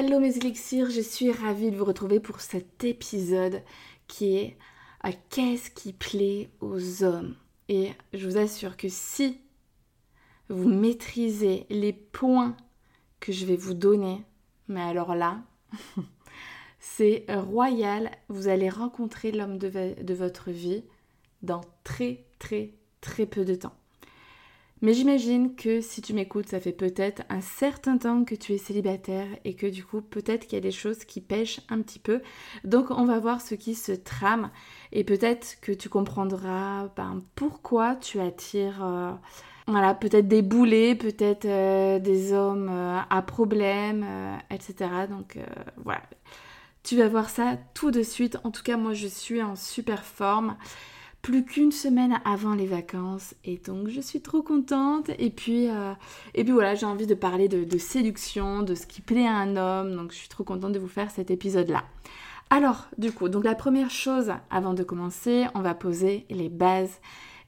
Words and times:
Hello 0.00 0.20
mes 0.20 0.36
élixirs, 0.36 0.90
je 0.90 1.00
suis 1.00 1.32
ravie 1.32 1.72
de 1.72 1.76
vous 1.76 1.84
retrouver 1.84 2.20
pour 2.20 2.40
cet 2.40 2.84
épisode 2.84 3.64
qui 4.06 4.36
est 4.36 4.56
à 5.00 5.10
qu'est-ce 5.10 5.72
qui 5.72 5.92
plaît 5.92 6.50
aux 6.60 7.02
hommes? 7.02 7.34
Et 7.68 7.90
je 8.12 8.24
vous 8.24 8.36
assure 8.36 8.76
que 8.76 8.86
si 8.88 9.40
vous 10.48 10.68
maîtrisez 10.68 11.66
les 11.68 11.92
points 11.92 12.56
que 13.18 13.32
je 13.32 13.44
vais 13.44 13.56
vous 13.56 13.74
donner, 13.74 14.22
mais 14.68 14.82
alors 14.82 15.16
là, 15.16 15.42
c'est 16.78 17.26
royal, 17.28 18.12
vous 18.28 18.46
allez 18.46 18.68
rencontrer 18.68 19.32
l'homme 19.32 19.58
de 19.58 20.14
votre 20.14 20.52
vie 20.52 20.84
dans 21.42 21.62
très 21.82 22.24
très 22.38 22.72
très 23.00 23.26
peu 23.26 23.44
de 23.44 23.56
temps. 23.56 23.77
Mais 24.80 24.94
j'imagine 24.94 25.56
que 25.56 25.80
si 25.80 26.02
tu 26.02 26.12
m'écoutes, 26.12 26.48
ça 26.48 26.60
fait 26.60 26.72
peut-être 26.72 27.22
un 27.28 27.40
certain 27.40 27.98
temps 27.98 28.24
que 28.24 28.34
tu 28.34 28.52
es 28.52 28.58
célibataire 28.58 29.26
et 29.44 29.54
que 29.54 29.66
du 29.66 29.84
coup, 29.84 30.00
peut-être 30.00 30.46
qu'il 30.46 30.54
y 30.54 30.58
a 30.58 30.62
des 30.62 30.70
choses 30.70 31.04
qui 31.04 31.20
pêchent 31.20 31.60
un 31.68 31.80
petit 31.82 31.98
peu. 31.98 32.20
Donc, 32.64 32.90
on 32.90 33.04
va 33.04 33.18
voir 33.18 33.40
ce 33.40 33.54
qui 33.56 33.74
se 33.74 33.92
trame 33.92 34.50
et 34.92 35.02
peut-être 35.02 35.56
que 35.60 35.72
tu 35.72 35.88
comprendras 35.88 36.88
ben, 36.96 37.22
pourquoi 37.34 37.96
tu 37.96 38.20
attires. 38.20 38.84
Euh, 38.84 39.12
voilà, 39.66 39.94
peut-être 39.94 40.28
des 40.28 40.42
boulets, 40.42 40.94
peut-être 40.94 41.44
euh, 41.44 41.98
des 41.98 42.32
hommes 42.32 42.68
euh, 42.70 43.00
à 43.10 43.22
problème, 43.22 44.06
etc. 44.50 44.90
Donc 45.10 45.38
voilà, 45.84 46.02
tu 46.84 46.96
vas 46.96 47.08
voir 47.08 47.28
ça 47.28 47.58
tout 47.74 47.90
de 47.90 48.02
suite. 48.02 48.38
En 48.44 48.50
tout 48.50 48.62
cas, 48.62 48.76
moi, 48.76 48.94
je 48.94 49.08
suis 49.08 49.42
en 49.42 49.56
super 49.56 50.04
forme 50.04 50.56
plus 51.22 51.44
qu'une 51.44 51.72
semaine 51.72 52.20
avant 52.24 52.54
les 52.54 52.66
vacances. 52.66 53.34
Et 53.44 53.58
donc 53.58 53.88
je 53.88 54.00
suis 54.00 54.20
trop 54.20 54.42
contente. 54.42 55.10
Et 55.18 55.30
puis 55.30 55.68
euh, 55.68 55.92
et 56.34 56.44
puis 56.44 56.52
voilà 56.52 56.74
j'ai 56.74 56.86
envie 56.86 57.06
de 57.06 57.14
parler 57.14 57.48
de, 57.48 57.78
séduction 57.78 58.62
de 58.62 58.74
ce 58.74 58.86
qui 58.86 59.00
plaît 59.00 59.26
à 59.26 59.34
un 59.34 59.56
homme. 59.56 59.96
Donc 59.96 60.12
je 60.12 60.16
suis 60.16 60.28
trop 60.28 60.44
contente 60.44 60.72
de 60.72 60.78
vous 60.78 60.88
faire 60.88 61.10
cet 61.10 61.30
épisode 61.30 61.68
là 61.68 61.84
alors 62.50 62.88
du 62.96 63.12
coup 63.12 63.28
donc 63.28 63.44
la 63.44 63.54
première 63.54 63.90
chose 63.90 64.32
avant 64.50 64.72
de 64.72 64.82
commencer 64.82 65.46
on 65.54 65.60
va 65.60 65.74
poser 65.74 66.26
les 66.30 66.48
bases. 66.48 67.00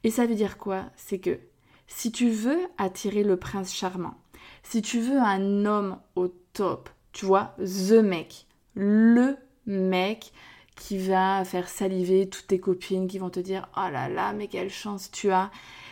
Et 0.02 0.10
ça 0.10 0.26
veut 0.26 0.34
dire 0.34 0.56
quoi? 0.56 0.84
C'est 0.96 1.18
que 1.18 1.38
si 1.86 2.10
tu 2.12 2.30
veux 2.30 2.58
attirer 2.78 3.22
le 3.22 3.36
prince 3.36 3.74
charmant 3.74 4.14
si 4.62 4.82
tu 4.82 5.00
veux 5.00 5.18
un 5.18 5.64
homme 5.64 5.98
au 6.16 6.28
top 6.28 6.88
tu 7.12 7.26
vois 7.26 7.56
the 7.58 8.02
mec 8.02 8.46
le 8.74 9.36
mec 9.66 10.32
qui 10.80 10.96
va 10.96 11.44
faire 11.44 11.68
saliver 11.68 12.28
toutes 12.28 12.46
tes 12.46 12.58
copines 12.58 13.06
qui 13.06 13.18
vont 13.18 13.28
te 13.28 13.38
dire 13.38 13.68
oh 13.76 13.90
là 13.92 14.08
là 14.08 14.32
mais 14.32 14.48
quelle 14.48 14.70
chance 14.70 15.10
tu 15.10 15.30
as 15.30 15.50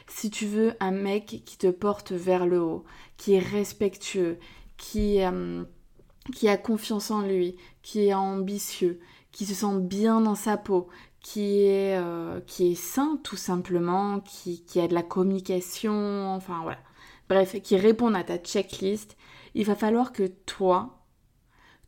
si 0.09 0.31
tu 0.31 0.47
veux 0.47 0.73
un 0.81 0.93
mec 0.93 1.43
qui 1.45 1.59
te 1.59 1.67
porte 1.67 2.13
vers 2.13 2.47
le 2.47 2.61
haut 2.61 2.85
qui 3.19 3.35
est 3.35 3.39
respectueux 3.39 4.39
qui 4.79 5.23
euh, 5.23 5.63
qui 6.35 6.49
a 6.49 6.57
confiance 6.57 7.11
en 7.11 7.21
lui 7.21 7.57
qui 7.83 8.07
est 8.07 8.15
ambitieux 8.15 8.99
qui 9.31 9.45
se 9.45 9.55
sent 9.55 9.79
bien 9.79 10.23
dans 10.23 10.35
sa 10.35 10.57
peau 10.57 10.89
qui 11.21 11.65
est 11.65 11.99
euh, 11.99 12.41
qui 12.47 12.73
est 12.73 12.75
sain 12.75 13.21
tout 13.23 13.37
simplement 13.37 14.21
qui, 14.21 14.65
qui 14.65 14.81
a 14.81 14.89
de 14.89 14.95
la 14.95 15.03
communication 15.03 16.35
enfin 16.35 16.61
voilà. 16.63 16.81
Bref 17.29 17.61
qui 17.61 17.77
répond 17.77 18.15
à 18.15 18.25
ta 18.25 18.39
checklist 18.39 19.19
il 19.55 19.67
va 19.67 19.75
falloir 19.75 20.13
que 20.13 20.27
toi 20.47 20.98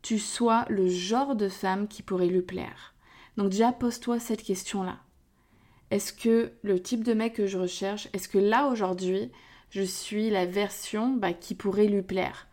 tu 0.03 0.19
sois 0.19 0.65
le 0.69 0.89
genre 0.89 1.37
de 1.37 1.49
femme 1.49 1.89
qui 1.89 2.03
pourrait 2.03 2.27
lui 2.27 2.43
plaire. 2.43 2.95
Donc 3.37 3.51
déjà, 3.51 3.73
pose-toi 3.73 4.19
cette 4.19 4.43
question-là. 4.43 4.99
Est-ce 5.91 6.13
que 6.13 6.53
le 6.63 6.81
type 6.81 7.05
de 7.05 7.15
mec 7.15 7.35
que 7.35 7.47
je 7.47 7.59
recherche, 7.59 8.09
est-ce 8.13 8.29
que 8.29 8.39
là 8.39 8.69
aujourd'hui, 8.69 9.31
je 9.71 9.83
suis 9.83 10.31
la 10.31 10.47
version 10.47 11.15
bah, 11.15 11.33
qui 11.33 11.55
pourrait 11.55 11.87
lui 11.87 12.03
plaire? 12.03 12.47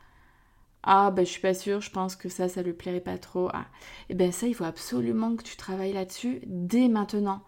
Ah, 0.84 1.12
bah 1.12 1.24
je 1.24 1.30
suis 1.30 1.42
pas 1.42 1.54
sûre, 1.54 1.82
je 1.82 1.92
pense 1.92 2.16
que 2.16 2.30
ça, 2.30 2.48
ça 2.48 2.64
lui 2.64 2.74
plairait 2.74 3.02
pas 3.02 3.18
trop. 3.18 3.50
Ah. 3.54 3.66
Et 4.10 4.14
eh 4.14 4.16
bien 4.16 4.32
ça, 4.32 4.48
il 4.48 4.56
faut 4.56 4.64
absolument 4.64 5.36
que 5.36 5.44
tu 5.44 5.58
travailles 5.58 5.94
là-dessus 5.94 6.40
dès 6.46 6.88
maintenant. 6.88 7.44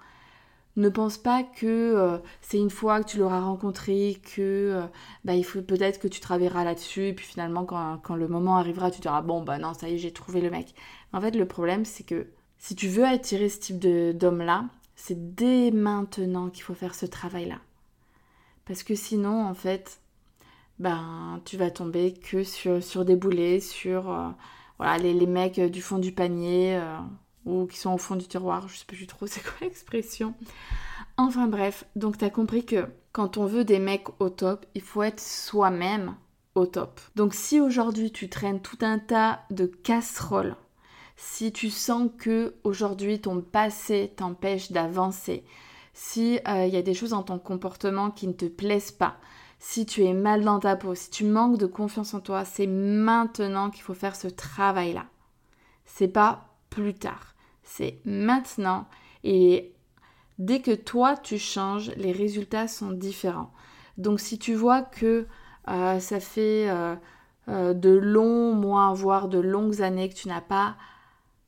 Ne 0.75 0.89
pense 0.89 1.17
pas 1.17 1.43
que 1.43 1.65
euh, 1.65 2.19
c'est 2.41 2.57
une 2.57 2.69
fois 2.69 3.03
que 3.03 3.09
tu 3.09 3.17
l'auras 3.17 3.41
rencontré, 3.41 4.21
que 4.35 4.41
euh, 4.41 4.87
bah, 5.25 5.33
il 5.35 5.43
faut 5.43 5.61
peut-être 5.61 5.99
que 5.99 6.07
tu 6.07 6.19
travailleras 6.21 6.63
là-dessus, 6.63 7.07
et 7.07 7.13
puis 7.13 7.25
finalement, 7.25 7.65
quand, 7.65 8.15
le 8.15 8.27
moment 8.27 8.57
arrivera, 8.57 8.91
tu 8.91 9.01
diras 9.01 9.21
bon, 9.21 9.41
bah 9.43 9.57
non, 9.57 9.73
ça 9.73 9.89
y 9.89 9.95
est, 9.95 9.97
j'ai 9.97 10.13
trouvé 10.13 10.41
le 10.41 10.49
mec. 10.49 10.73
En 11.11 11.21
fait, 11.21 11.35
le 11.35 11.47
problème, 11.47 11.85
c'est 11.85 12.03
que 12.03 12.27
si 12.57 12.75
tu 12.75 12.87
veux 12.87 13.05
attirer 13.05 13.49
ce 13.49 13.59
type 13.59 13.79
d'homme-là, 13.79 14.65
c'est 14.95 15.35
dès 15.35 15.71
maintenant 15.71 16.49
qu'il 16.49 16.63
faut 16.63 16.73
faire 16.73 16.95
ce 16.95 17.05
travail-là. 17.05 17.59
Parce 18.65 18.83
que 18.83 18.95
sinon, 18.95 19.45
en 19.45 19.55
fait, 19.55 19.99
ben, 20.77 21.41
tu 21.45 21.57
vas 21.57 21.71
tomber 21.71 22.13
que 22.13 22.43
sur, 22.43 22.83
sur 22.83 23.05
des 23.05 23.15
boulets, 23.15 23.59
sur 23.59 24.11
euh, 24.11 24.29
voilà, 24.77 24.97
les, 24.97 25.13
les, 25.13 25.27
mecs 25.27 25.59
du 25.59 25.81
fond 25.81 25.97
du 25.97 26.11
panier 26.11 26.79
ou 27.45 27.65
qui 27.65 27.77
sont 27.77 27.93
au 27.93 27.97
fond 27.97 28.15
du 28.15 28.27
tiroir, 28.27 28.67
je 28.67 28.77
sais 28.77 28.85
plus 28.85 29.07
trop 29.07 29.27
c'est 29.27 29.41
quoi 29.41 29.53
l'expression. 29.61 30.33
Enfin 31.17 31.47
bref, 31.47 31.85
donc 31.95 32.17
tu 32.17 32.25
as 32.25 32.29
compris 32.29 32.65
que 32.65 32.87
quand 33.11 33.37
on 33.37 33.45
veut 33.45 33.65
des 33.65 33.79
mecs 33.79 34.07
au 34.19 34.29
top, 34.29 34.65
il 34.75 34.81
faut 34.81 35.03
être 35.03 35.19
soi-même 35.19 36.15
au 36.55 36.65
top. 36.65 36.99
Donc 37.15 37.33
si 37.33 37.59
aujourd'hui 37.59 38.11
tu 38.11 38.29
traînes 38.29 38.61
tout 38.61 38.77
un 38.81 38.99
tas 38.99 39.41
de 39.49 39.65
casseroles, 39.65 40.55
si 41.15 41.51
tu 41.51 41.69
sens 41.69 42.09
que 42.17 42.55
aujourd'hui 42.63 43.19
ton 43.19 43.41
passé 43.41 44.13
t'empêche 44.15 44.71
d'avancer, 44.71 45.43
si 45.93 46.39
euh, 46.47 46.65
il 46.65 46.73
y 46.73 46.77
a 46.77 46.81
des 46.81 46.93
choses 46.93 47.09
dans 47.09 47.23
ton 47.23 47.39
comportement 47.39 48.11
qui 48.11 48.27
ne 48.27 48.33
te 48.33 48.45
plaisent 48.45 48.91
pas, 48.91 49.17
si 49.59 49.85
tu 49.85 50.05
es 50.05 50.13
mal 50.13 50.45
dans 50.45 50.59
ta 50.59 50.77
peau, 50.77 50.95
si 50.95 51.09
tu 51.09 51.25
manques 51.25 51.57
de 51.57 51.65
confiance 51.65 52.13
en 52.13 52.21
toi, 52.21 52.45
c'est 52.45 52.67
maintenant 52.67 53.69
qu'il 53.69 53.83
faut 53.83 53.93
faire 53.93 54.15
ce 54.15 54.29
travail-là. 54.29 55.05
C'est 55.85 56.07
pas 56.07 56.48
plus 56.69 56.93
tard. 56.93 57.35
C'est 57.63 57.99
maintenant. 58.05 58.87
Et 59.23 59.73
dès 60.37 60.61
que 60.61 60.73
toi 60.73 61.17
tu 61.17 61.37
changes, 61.37 61.91
les 61.95 62.11
résultats 62.11 62.67
sont 62.67 62.91
différents. 62.91 63.51
Donc 63.97 64.19
si 64.19 64.39
tu 64.39 64.55
vois 64.55 64.81
que 64.81 65.27
euh, 65.67 65.99
ça 65.99 66.19
fait 66.19 66.69
euh, 66.69 66.95
euh, 67.49 67.73
de 67.73 67.89
longs 67.89 68.53
mois, 68.53 68.93
voire 68.93 69.27
de 69.27 69.39
longues 69.39 69.81
années 69.81 70.09
que 70.09 70.15
tu 70.15 70.27
n'as 70.27 70.41
pas 70.41 70.75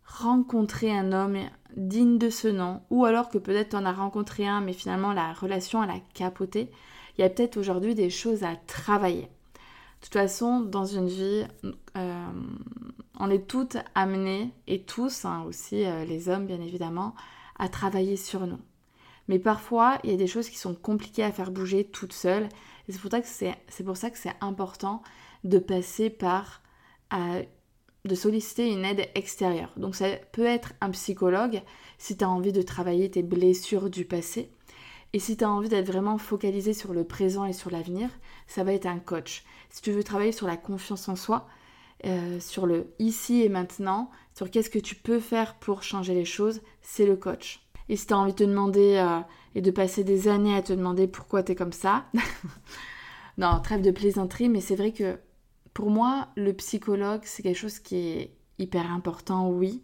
rencontré 0.05 0.95
un 0.95 1.13
homme 1.13 1.37
digne 1.77 2.17
de 2.17 2.29
ce 2.29 2.49
nom, 2.49 2.81
ou 2.89 3.05
alors 3.05 3.29
que 3.29 3.37
peut-être 3.37 3.69
tu 3.69 3.75
en 3.77 3.85
as 3.85 3.93
rencontré 3.93 4.45
un, 4.45 4.59
mais 4.59 4.73
finalement 4.73 5.13
la 5.13 5.31
relation 5.31 5.81
elle 5.83 5.91
a 5.91 5.99
capoté, 6.13 6.69
il 7.17 7.21
y 7.21 7.23
a 7.23 7.29
peut-être 7.29 7.57
aujourd'hui 7.57 7.95
des 7.95 8.09
choses 8.09 8.43
à 8.43 8.55
travailler. 8.67 9.21
De 9.21 10.05
toute 10.05 10.13
façon, 10.13 10.59
dans 10.59 10.85
une 10.85 11.07
vie, 11.07 11.45
on 13.21 13.29
est 13.29 13.47
toutes 13.47 13.77
amenées, 13.93 14.51
et 14.65 14.81
tous, 14.81 15.25
hein, 15.25 15.43
aussi 15.47 15.85
euh, 15.85 16.05
les 16.05 16.27
hommes 16.27 16.47
bien 16.47 16.59
évidemment, 16.59 17.13
à 17.59 17.69
travailler 17.69 18.17
sur 18.17 18.47
nous. 18.47 18.57
Mais 19.27 19.37
parfois, 19.37 19.99
il 20.03 20.09
y 20.09 20.13
a 20.13 20.17
des 20.17 20.25
choses 20.25 20.49
qui 20.49 20.57
sont 20.57 20.73
compliquées 20.73 21.23
à 21.23 21.31
faire 21.31 21.51
bouger 21.51 21.83
toutes 21.83 22.13
seules. 22.13 22.49
Et 22.87 22.91
c'est 22.91 22.99
pour, 22.99 23.11
ça 23.11 23.21
que 23.21 23.27
c'est, 23.27 23.83
pour 23.85 23.95
ça 23.95 24.09
c'est 24.15 24.33
important 24.41 25.03
de 25.43 25.59
passer 25.59 26.09
par, 26.09 26.63
euh, 27.13 27.43
de 28.05 28.15
solliciter 28.15 28.71
une 28.71 28.83
aide 28.83 29.07
extérieure. 29.13 29.71
Donc 29.77 29.95
ça 29.95 30.07
peut 30.31 30.45
être 30.45 30.73
un 30.81 30.89
psychologue 30.89 31.61
si 31.99 32.17
tu 32.17 32.23
as 32.23 32.29
envie 32.29 32.51
de 32.51 32.63
travailler 32.63 33.11
tes 33.11 33.21
blessures 33.21 33.91
du 33.91 34.03
passé. 34.03 34.51
Et 35.13 35.19
si 35.19 35.37
tu 35.37 35.43
as 35.43 35.51
envie 35.51 35.69
d'être 35.69 35.85
vraiment 35.85 36.17
focalisé 36.17 36.73
sur 36.73 36.91
le 36.91 37.03
présent 37.03 37.45
et 37.45 37.53
sur 37.53 37.69
l'avenir, 37.69 38.09
ça 38.47 38.63
va 38.63 38.73
être 38.73 38.87
un 38.87 38.99
coach. 38.99 39.43
Si 39.69 39.83
tu 39.83 39.91
veux 39.91 40.03
travailler 40.03 40.31
sur 40.31 40.47
la 40.47 40.57
confiance 40.57 41.07
en 41.07 41.15
soi, 41.15 41.47
euh, 42.05 42.39
sur 42.39 42.65
le 42.65 42.93
ici 42.99 43.41
et 43.41 43.49
maintenant, 43.49 44.09
sur 44.33 44.49
qu'est-ce 44.49 44.69
que 44.69 44.79
tu 44.79 44.95
peux 44.95 45.19
faire 45.19 45.55
pour 45.55 45.83
changer 45.83 46.13
les 46.13 46.25
choses, 46.25 46.61
c'est 46.81 47.05
le 47.05 47.15
coach. 47.15 47.61
Et 47.89 47.95
si 47.95 48.07
tu 48.07 48.13
as 48.13 48.17
envie 48.17 48.31
de 48.31 48.37
te 48.37 48.43
demander 48.43 48.95
euh, 48.97 49.19
et 49.55 49.61
de 49.61 49.71
passer 49.71 50.03
des 50.03 50.27
années 50.27 50.55
à 50.55 50.61
te 50.61 50.73
demander 50.73 51.07
pourquoi 51.07 51.43
tu 51.43 51.51
es 51.51 51.55
comme 51.55 51.73
ça, 51.73 52.05
non, 53.37 53.59
trêve 53.61 53.81
de 53.81 53.91
plaisanterie, 53.91 54.49
mais 54.49 54.61
c'est 54.61 54.75
vrai 54.75 54.93
que 54.93 55.19
pour 55.73 55.89
moi, 55.89 56.29
le 56.35 56.53
psychologue, 56.53 57.21
c'est 57.23 57.43
quelque 57.43 57.57
chose 57.57 57.79
qui 57.79 57.95
est 57.95 58.35
hyper 58.59 58.91
important, 58.91 59.49
oui. 59.49 59.81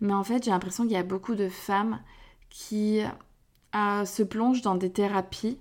Mais 0.00 0.12
en 0.12 0.24
fait, 0.24 0.44
j'ai 0.44 0.50
l'impression 0.50 0.84
qu'il 0.84 0.92
y 0.92 0.96
a 0.96 1.02
beaucoup 1.02 1.34
de 1.34 1.48
femmes 1.48 2.00
qui 2.50 3.00
se 3.72 4.22
plongent 4.22 4.62
dans 4.62 4.76
des 4.76 4.92
thérapies 4.92 5.58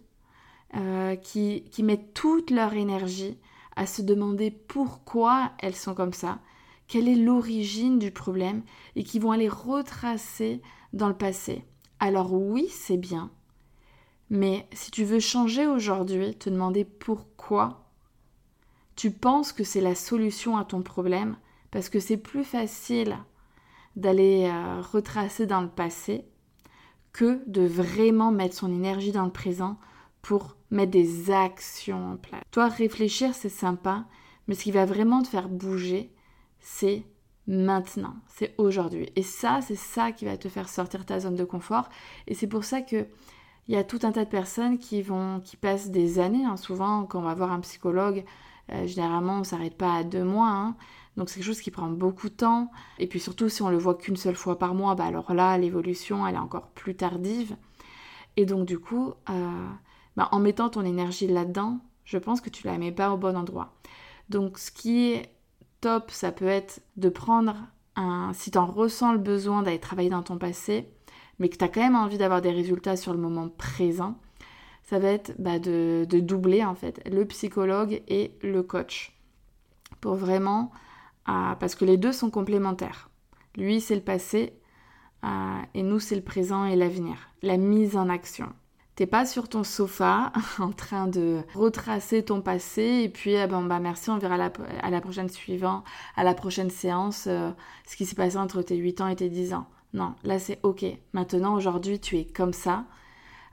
euh, 0.75 1.15
qui, 1.15 1.63
mettent 1.83 2.15
toute 2.15 2.49
leur 2.49 2.73
énergie 2.73 3.37
à 3.75 3.85
se 3.85 4.01
demander 4.01 4.51
pourquoi 4.51 5.51
elles 5.59 5.75
sont 5.75 5.95
comme 5.95 6.13
ça, 6.13 6.39
quelle 6.87 7.07
est 7.07 7.15
l'origine 7.15 7.99
du 7.99 8.11
problème 8.11 8.63
et 8.95 9.03
qui 9.03 9.19
vont 9.19 9.31
aller 9.31 9.49
retracer 9.49 10.61
dans 10.93 11.07
le 11.07 11.17
passé. 11.17 11.65
Alors 11.99 12.33
oui, 12.33 12.67
c'est 12.69 12.97
bien. 12.97 13.31
Mais 14.29 14.67
si 14.73 14.91
tu 14.91 15.03
veux 15.03 15.19
changer 15.19 15.67
aujourd'hui, 15.67 16.35
te 16.35 16.49
demander 16.49 16.85
pourquoi 16.85 17.89
tu 18.95 19.11
penses 19.11 19.51
que 19.53 19.63
c'est 19.63 19.81
la 19.81 19.95
solution 19.95 20.57
à 20.57 20.65
ton 20.65 20.81
problème, 20.81 21.35
parce 21.71 21.89
que 21.89 21.99
c'est 21.99 22.17
plus 22.17 22.43
facile 22.43 23.17
d'aller 23.95 24.49
euh, 24.51 24.81
retracer 24.81 25.45
dans 25.45 25.61
le 25.61 25.69
passé 25.69 26.25
que 27.11 27.41
de 27.47 27.61
vraiment 27.61 28.31
mettre 28.31 28.55
son 28.55 28.73
énergie 28.73 29.11
dans 29.11 29.25
le 29.25 29.31
présent 29.31 29.77
pour 30.21 30.57
mettre 30.73 30.91
des 30.91 31.31
actions 31.31 32.13
en 32.13 32.17
place. 32.17 32.41
Toi, 32.51 32.67
réfléchir, 32.67 33.33
c'est 33.33 33.49
sympa, 33.49 34.05
mais 34.47 34.55
ce 34.55 34.63
qui 34.63 34.71
va 34.71 34.85
vraiment 34.85 35.21
te 35.21 35.27
faire 35.27 35.49
bouger, 35.49 36.11
c'est 36.59 37.03
maintenant, 37.47 38.15
c'est 38.27 38.55
aujourd'hui. 38.57 39.09
Et 39.15 39.23
ça, 39.23 39.59
c'est 39.61 39.75
ça 39.75 40.11
qui 40.11 40.25
va 40.25 40.37
te 40.37 40.49
faire 40.49 40.69
sortir 40.69 41.05
ta 41.05 41.19
zone 41.19 41.35
de 41.35 41.43
confort. 41.43 41.89
Et 42.27 42.33
c'est 42.33 42.47
pour 42.47 42.63
ça 42.63 42.81
que 42.81 43.05
il 43.67 43.73
y 43.73 43.77
a 43.77 43.83
tout 43.83 43.99
un 44.03 44.11
tas 44.11 44.25
de 44.25 44.29
personnes 44.29 44.77
qui 44.77 45.01
vont, 45.01 45.39
qui 45.39 45.55
passent 45.55 45.89
des 45.89 46.19
années. 46.19 46.43
Hein. 46.43 46.57
Souvent, 46.57 47.05
quand 47.05 47.19
on 47.19 47.23
va 47.23 47.33
voir 47.33 47.51
un 47.51 47.61
psychologue, 47.61 48.25
euh, 48.71 48.85
généralement, 48.87 49.39
on 49.39 49.43
s'arrête 49.45 49.77
pas 49.77 49.93
à 49.95 50.03
deux 50.03 50.23
mois. 50.23 50.49
Hein. 50.49 50.75
Donc 51.15 51.29
c'est 51.29 51.35
quelque 51.35 51.45
chose 51.45 51.61
qui 51.61 51.71
prend 51.71 51.87
beaucoup 51.87 52.29
de 52.29 52.33
temps. 52.33 52.71
Et 52.99 53.07
puis 53.07 53.19
surtout, 53.19 53.47
si 53.47 53.61
on 53.61 53.69
le 53.69 53.77
voit 53.77 53.95
qu'une 53.95 54.17
seule 54.17 54.35
fois 54.35 54.59
par 54.59 54.73
mois, 54.73 54.95
bah 54.95 55.05
alors 55.05 55.33
là, 55.33 55.57
l'évolution, 55.57 56.27
elle 56.27 56.35
est 56.35 56.39
encore 56.39 56.67
plus 56.69 56.95
tardive. 56.95 57.55
Et 58.35 58.45
donc 58.45 58.65
du 58.65 58.79
coup, 58.79 59.13
euh, 59.29 59.69
bah, 60.15 60.29
en 60.31 60.39
mettant 60.39 60.69
ton 60.69 60.85
énergie 60.85 61.27
là-dedans, 61.27 61.79
je 62.05 62.17
pense 62.17 62.41
que 62.41 62.49
tu 62.49 62.67
la 62.67 62.77
mets 62.77 62.91
pas 62.91 63.11
au 63.11 63.17
bon 63.17 63.35
endroit. 63.35 63.73
Donc 64.29 64.57
ce 64.57 64.71
qui 64.71 65.11
est 65.11 65.33
top, 65.81 66.11
ça 66.11 66.31
peut 66.31 66.47
être 66.47 66.81
de 66.97 67.09
prendre 67.09 67.55
un... 67.95 68.31
Si 68.33 68.51
tu 68.51 68.57
en 68.57 68.65
ressens 68.65 69.13
le 69.13 69.19
besoin 69.19 69.63
d'aller 69.63 69.79
travailler 69.79 70.09
dans 70.09 70.23
ton 70.23 70.37
passé, 70.37 70.89
mais 71.39 71.49
que 71.49 71.57
tu 71.57 71.63
as 71.63 71.69
quand 71.69 71.81
même 71.81 71.95
envie 71.95 72.17
d'avoir 72.17 72.41
des 72.41 72.51
résultats 72.51 72.95
sur 72.95 73.13
le 73.13 73.19
moment 73.19 73.49
présent, 73.49 74.17
ça 74.83 74.99
va 74.99 75.09
être 75.09 75.33
bah, 75.39 75.59
de, 75.59 76.05
doubler 76.09 76.63
en 76.63 76.75
fait 76.75 77.01
le 77.09 77.25
psychologue 77.25 78.01
et 78.07 78.37
le 78.41 78.63
coach. 78.63 79.17
Pour 80.01 80.15
vraiment 80.15 80.71
parce 81.25 81.75
que 81.75 81.85
les 81.85 81.97
deux 81.97 82.11
sont 82.11 82.29
complémentaires. 82.29 83.09
Lui, 83.55 83.79
c'est 83.79 83.95
le 83.95 84.01
passé 84.01 84.53
et 85.73 85.83
nous, 85.83 85.99
c'est 85.99 86.15
le 86.15 86.21
présent 86.21 86.65
et 86.65 86.75
l'avenir. 86.75 87.15
La 87.41 87.57
mise 87.57 87.95
en 87.95 88.09
action. 88.09 88.51
T'es 88.95 89.07
pas 89.07 89.25
sur 89.25 89.49
ton 89.49 89.63
sofa 89.63 90.31
en 90.59 90.71
train 90.71 91.07
de 91.07 91.41
retracer 91.55 92.23
ton 92.23 92.41
passé 92.41 93.01
et 93.03 93.09
puis 93.09 93.35
ah 93.37 93.47
ben, 93.47 93.63
bah 93.63 93.79
merci, 93.79 94.11
on 94.11 94.19
verra 94.19 94.35
à 94.35 94.37
la 94.91 95.01
prochaine 95.01 95.29
à 96.15 96.23
la 96.23 96.33
prochaine 96.35 96.69
séance 96.69 97.25
euh, 97.27 97.49
ce 97.87 97.95
qui 97.95 98.05
s'est 98.05 98.15
passé 98.15 98.37
entre 98.37 98.61
tes 98.61 98.75
8 98.75 99.01
ans 99.01 99.07
et 99.07 99.15
tes 99.15 99.29
10 99.29 99.55
ans. 99.55 99.67
Non, 99.93 100.13
là 100.23 100.37
c'est 100.37 100.59
ok. 100.63 100.85
Maintenant, 101.13 101.55
aujourd'hui, 101.55 101.99
tu 101.99 102.17
es 102.17 102.25
comme 102.25 102.53
ça. 102.53 102.85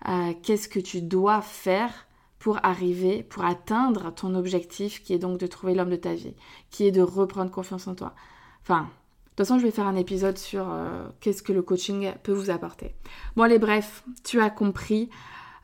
Euh, 0.09 0.33
qu'est-ce 0.43 0.69
que 0.69 0.81
tu 0.81 1.03
dois 1.03 1.41
faire 1.43 2.07
pour 2.39 2.59
arriver, 2.63 3.23
pour 3.23 3.45
atteindre 3.45 4.13
ton 4.15 4.35
objectif 4.35 5.03
qui 5.03 5.13
est 5.15 5.19
donc 5.19 5.39
de 5.39 5.47
trouver 5.47 5.75
l'homme 5.75 5.91
de 5.91 5.97
ta 5.97 6.15
vie, 6.15 6.35
qui 6.71 6.87
est 6.87 6.91
de 6.93 7.03
reprendre 7.03 7.51
confiance 7.51 7.87
en 7.87 7.95
toi? 7.95 8.15
Enfin, 8.63 8.89
de 9.31 9.37
toute 9.37 9.47
façon, 9.47 9.59
je 9.59 9.65
vais 9.65 9.71
faire 9.71 9.87
un 9.87 9.97
épisode 9.97 10.37
sur 10.37 10.71
euh, 10.71 11.07
qu'est-ce 11.21 11.43
que 11.43 11.53
le 11.53 11.63
coaching 11.63 12.13
peut 12.23 12.33
vous 12.33 12.51
apporter. 12.51 12.95
Bon, 13.37 13.45
allez, 13.45 13.59
bref, 13.59 14.05
tu 14.25 14.41
as 14.41 14.51
compris 14.51 15.09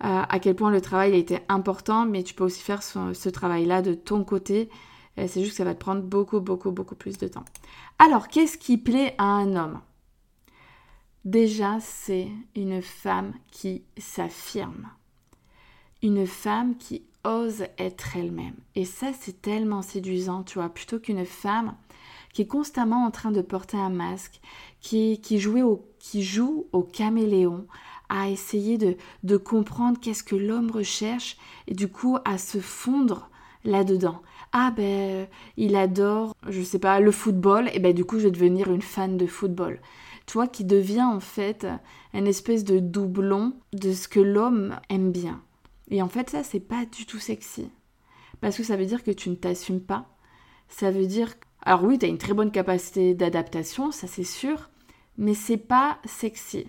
euh, 0.05 0.23
à 0.29 0.39
quel 0.39 0.55
point 0.55 0.71
le 0.71 0.81
travail 0.81 1.13
a 1.13 1.17
été 1.17 1.41
important, 1.49 2.07
mais 2.07 2.23
tu 2.23 2.35
peux 2.35 2.45
aussi 2.45 2.63
faire 2.63 2.83
ce, 2.83 3.29
travail-là 3.29 3.83
de 3.83 3.95
ton 3.95 4.25
côté. 4.25 4.71
C'est 5.17 5.41
juste 5.41 5.53
que 5.53 5.57
ça 5.57 5.65
va 5.65 5.75
te 5.75 5.81
prendre 5.81 6.03
beaucoup, 6.03 6.41
beaucoup, 6.41 6.71
beaucoup 6.71 6.95
plus 6.95 7.17
de 7.17 7.27
temps. 7.27 7.45
Alors, 7.99 8.29
qu'est-ce 8.29 8.59
qui 8.59 8.77
plaît 8.77 9.15
à 9.17 9.25
un 9.25 9.57
homme? 9.57 9.81
Déjà, 11.25 11.79
c'est 11.81 12.29
une 12.55 12.83
femme 12.83 13.33
qui 13.51 13.83
s'affirme 13.97 14.91
une 16.03 16.27
femme 16.27 16.77
qui 16.77 17.03
ose 17.25 17.65
être 17.79 18.17
elle-même. 18.17 18.57
Et 18.75 18.85
ça, 18.85 19.09
c'est 19.19 19.43
tellement 19.43 19.83
séduisant, 19.83 20.43
tu 20.43 20.59
vois, 20.59 20.69
plutôt 20.69 21.01
qu'une 21.01 21.27
femme 21.27 21.75
qui 22.37 22.43
est 22.43 22.47
constamment 22.47 23.07
en 23.07 23.11
train 23.11 23.31
de 23.31 23.41
porter 23.41 23.79
un 23.79 23.89
masque, 23.89 24.43
qui, 24.83 25.23
qui, 25.23 25.43
au, 25.63 25.89
qui 25.99 26.23
joue 26.23 26.67
au 26.71 26.83
caméléon, 26.83 27.67
à 28.11 28.29
essayer 28.29 28.77
de, 28.77 28.99
de 29.23 29.39
comprendre 29.39 29.99
qu'est-ce 29.99 30.23
que 30.23 30.37
l'homme 30.37 30.71
recherche 30.71 31.39
et 31.67 31.73
du 31.73 31.89
coup 31.89 32.19
à 32.27 32.37
se 32.37 32.59
fondre 32.59 33.31
là-dedans. 33.65 34.21
Ah 34.53 34.71
ben, 34.71 35.27
il 35.57 35.77
adore, 35.77 36.37
je 36.47 36.61
sais 36.61 36.79
pas, 36.79 37.01
le 37.01 37.11
football, 37.11 37.71
et 37.73 37.79
ben 37.79 37.95
du 37.95 38.05
coup 38.05 38.19
je 38.19 38.25
vais 38.25 38.31
devenir 38.31 38.71
une 38.71 38.83
fan 38.83 39.17
de 39.17 39.27
football. 39.27 39.81
Tu 40.27 40.35
vois, 40.35 40.47
qui 40.47 40.65
devient 40.65 41.05
en 41.05 41.21
fait 41.21 41.67
une 42.13 42.27
espèce 42.27 42.65
de 42.65 42.81
doublon 42.81 43.55
de 43.73 43.95
ce 43.95 44.09
que 44.09 44.21
l'homme 44.21 44.79
aime 44.91 45.11
bien. 45.11 45.41
Et 45.91 46.03
en 46.03 46.09
fait, 46.11 46.29
ça, 46.29 46.43
c'est 46.43 46.61
pas 46.61 46.85
du 46.85 47.07
tout 47.07 47.19
sexy. 47.19 47.71
Parce 48.43 48.59
que 48.59 48.63
ça 48.63 48.77
veut 48.77 48.85
dire 48.85 49.03
que 49.03 49.11
tu 49.11 49.31
ne 49.31 49.37
t'assumes 49.37 49.81
pas. 49.81 50.05
Ça 50.69 50.91
veut 50.91 51.07
dire. 51.07 51.33
Alors 51.67 51.83
oui, 51.83 51.99
tu 51.99 52.07
as 52.07 52.09
une 52.09 52.17
très 52.17 52.33
bonne 52.33 52.53
capacité 52.53 53.13
d'adaptation, 53.13 53.91
ça 53.91 54.07
c'est 54.07 54.23
sûr, 54.23 54.71
mais 55.19 55.35
c'est 55.35 55.57
pas 55.57 55.99
sexy. 56.05 56.69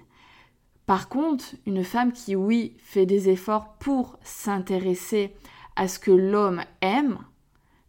Par 0.87 1.07
contre, 1.07 1.45
une 1.67 1.83
femme 1.83 2.11
qui, 2.11 2.35
oui, 2.35 2.75
fait 2.79 3.05
des 3.05 3.29
efforts 3.29 3.75
pour 3.77 4.17
s'intéresser 4.23 5.35
à 5.75 5.87
ce 5.87 5.99
que 5.99 6.09
l'homme 6.09 6.63
aime, 6.81 7.19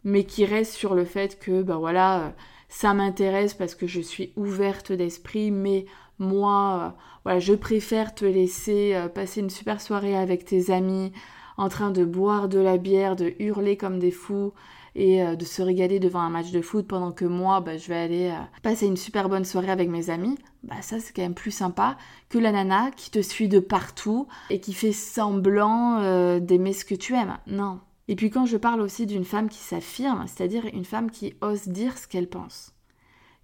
mais 0.05 0.25
qui 0.25 0.45
reste 0.45 0.75
sur 0.75 0.95
le 0.95 1.07
fait 1.07 1.39
que, 1.39 1.63
ben 1.63 1.79
voilà, 1.79 2.35
ça 2.69 2.93
m'intéresse 2.93 3.55
parce 3.55 3.75
que 3.75 3.87
je 3.87 4.03
suis 4.03 4.35
ouverte 4.37 4.93
d'esprit, 4.93 5.51
mais 5.51 5.87
moi, 6.19 6.95
euh, 7.27 7.41
je 7.41 7.55
préfère 7.55 8.15
te 8.15 8.27
laisser 8.27 8.93
euh, 8.95 9.09
passer 9.09 9.41
une 9.41 9.49
super 9.49 9.81
soirée 9.81 10.15
avec 10.15 10.45
tes 10.45 10.71
amis, 10.71 11.13
en 11.57 11.71
train 11.71 11.91
de 11.91 12.05
boire 12.05 12.51
de 12.51 12.59
la 12.59 12.77
bière, 12.77 13.17
de 13.17 13.33
hurler 13.39 13.79
comme 13.79 13.99
des 13.99 14.11
fous 14.11 14.53
et 14.95 15.23
euh, 15.23 15.37
de 15.37 15.45
se 15.45 15.63
régaler 15.63 16.01
devant 16.01 16.21
un 16.21 16.31
match 16.31 16.51
de 16.51 16.61
foot 16.61 16.87
pendant 16.87 17.13
que 17.13 17.25
moi, 17.25 17.61
bah, 17.61 17.77
je 17.77 17.89
vais 17.89 17.97
aller 17.97 18.35
passer 18.63 18.87
une 18.87 18.97
super 18.97 19.29
bonne 19.29 19.45
soirée 19.45 19.71
avec 19.71 19.89
mes 19.89 20.11
amis. 20.11 20.37
Bah 20.63 20.83
ça, 20.83 20.99
c'est 20.99 21.15
quand 21.15 21.23
même 21.23 21.35
plus 21.35 21.51
sympa 21.51 21.97
que 22.29 22.39
la 22.39 22.53
nana 22.53 22.91
qui 22.91 23.11
te 23.11 23.23
suit 23.23 23.49
de 23.49 23.61
partout 23.61 24.27
et 24.51 24.61
qui 24.61 24.73
fait 24.73 24.93
semblant 24.93 26.39
d'aimer 26.41 26.73
ce 26.73 26.85
que 26.85 26.97
tu 26.97 27.15
aimes. 27.15 27.39
Non. 27.47 27.81
Et 28.09 28.17
puis 28.17 28.31
quand 28.31 28.45
je 28.45 28.57
parle 28.57 28.81
aussi 28.81 29.07
d'une 29.07 29.25
femme 29.25 29.49
qui 29.49 29.59
s'affirme, 29.59 30.25
c'est-à-dire 30.27 30.67
une 30.73 30.85
femme 30.85 31.11
qui 31.11 31.35
ose 31.43 31.69
dire 31.69 31.97
ce 31.97 32.09
qu'elle 32.09 32.29
pense 32.29 32.75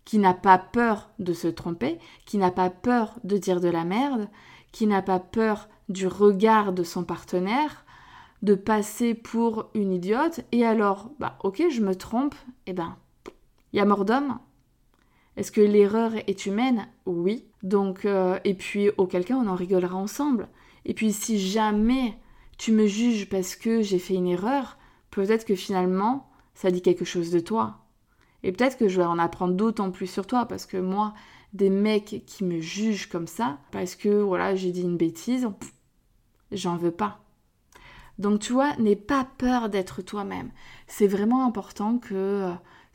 qui 0.04 0.19
n'a 0.19 0.35
pas 0.35 0.59
peur 0.59 1.11
de 1.19 1.33
se 1.33 1.49
tromper, 1.49 1.99
qui 2.26 2.38
n'a 2.38 2.50
pas 2.50 2.71
peur 2.71 3.19
de 3.25 3.38
dire 3.38 3.61
de 3.61 3.69
la 3.69 3.85
merde, 3.85 4.28
qui 4.73 4.87
n'a 4.87 5.02
pas 5.02 5.19
peur 5.19 5.69
du 5.88 6.07
regard 6.07 6.73
de 6.73 6.83
son 6.83 7.04
partenaire, 7.04 7.84
de 8.45 8.55
passer 8.55 9.15
pour 9.15 9.71
une 9.75 9.91
idiote, 9.91 10.41
et 10.53 10.67
alors, 10.67 11.11
bah 11.19 11.39
ok, 11.43 11.63
je 11.71 11.81
me 11.81 11.95
trompe, 11.95 12.35
et 12.67 12.71
eh 12.71 12.73
ben, 12.75 12.95
il 13.73 13.79
y 13.79 13.81
a 13.81 13.87
mort 13.87 14.05
d'homme. 14.05 14.39
Est-ce 15.39 15.51
que 15.51 15.63
l'erreur 15.63 16.13
est 16.15 16.45
humaine? 16.45 16.87
Oui. 17.07 17.47
Donc, 17.63 18.05
euh, 18.05 18.39
et 18.45 18.53
puis, 18.53 18.91
auquel 18.99 19.25
cas, 19.25 19.35
on 19.35 19.49
en 19.49 19.55
rigolera 19.55 19.97
ensemble. 19.97 20.49
Et 20.85 20.93
puis, 20.93 21.13
si 21.15 21.41
jamais 21.41 22.19
tu 22.59 22.71
me 22.71 22.87
juges 22.87 23.31
parce 23.31 23.57
que 23.57 23.81
j'ai 23.81 23.99
fait 23.99 24.15
une 24.15 24.29
erreur, 24.29 24.77
peut-être 25.11 25.47
que 25.47 25.55
finalement, 25.55 26.29
ça 26.55 26.71
dit 26.71 26.83
quelque 26.83 27.07
chose 27.07 27.31
de 27.31 27.41
toi. 27.41 27.79
Et 28.43 28.53
peut-être 28.53 28.77
que 28.77 28.89
je 28.89 29.01
vais 29.01 29.07
en 29.07 29.19
apprendre 29.19 29.55
d'autant 29.55 29.91
plus 29.91 30.07
sur 30.07 30.27
toi 30.27 30.45
parce 30.45 30.67
que 30.67 30.77
moi, 30.77 31.15
des 31.55 31.71
mecs 31.71 32.23
qui 32.27 32.45
me 32.45 32.61
jugent 32.61 33.09
comme 33.09 33.27
ça, 33.27 33.59
parce 33.73 33.97
que 33.97 34.21
voilà, 34.21 34.55
j'ai 34.55 34.71
dit 34.71 34.83
une 34.83 34.99
bêtise, 34.99 35.49
j'en 36.53 36.77
veux 36.77 36.91
pas. 36.91 37.24
Donc 38.18 38.40
tu 38.40 38.52
vois, 38.52 38.76
n'aie 38.76 38.97
pas 38.97 39.26
peur 39.38 39.68
d'être 39.68 40.02
toi-même. 40.02 40.50
C'est 40.87 41.06
vraiment 41.06 41.44
important 41.44 41.99
que 41.99 42.14
euh, 42.14 42.52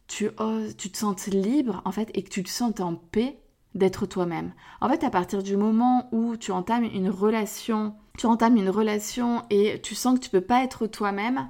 tu 0.07 0.29
oses, 0.38 0.75
tu 0.77 0.91
te 0.91 0.97
sentes 0.97 1.27
libre 1.27 1.81
en 1.85 1.91
fait 1.91 2.09
et 2.13 2.23
que 2.23 2.29
tu 2.29 2.43
te 2.43 2.49
sentes 2.49 2.79
en 2.79 2.95
paix 2.95 3.39
d'être 3.75 4.05
toi-même. 4.05 4.53
En 4.81 4.89
fait, 4.89 5.03
à 5.03 5.09
partir 5.09 5.43
du 5.43 5.55
moment 5.57 6.09
où 6.11 6.38
tu 6.38 6.51
entames 6.51 6.85
une 6.85 7.09
relation, 7.09 7.95
tu 8.17 8.25
entames 8.25 8.57
une 8.57 8.69
relation 8.69 9.43
et 9.49 9.79
tu 9.81 9.95
sens 9.95 10.17
que 10.17 10.23
tu 10.23 10.29
peux 10.29 10.41
pas 10.41 10.63
être 10.63 10.88
toi-même, 10.88 11.49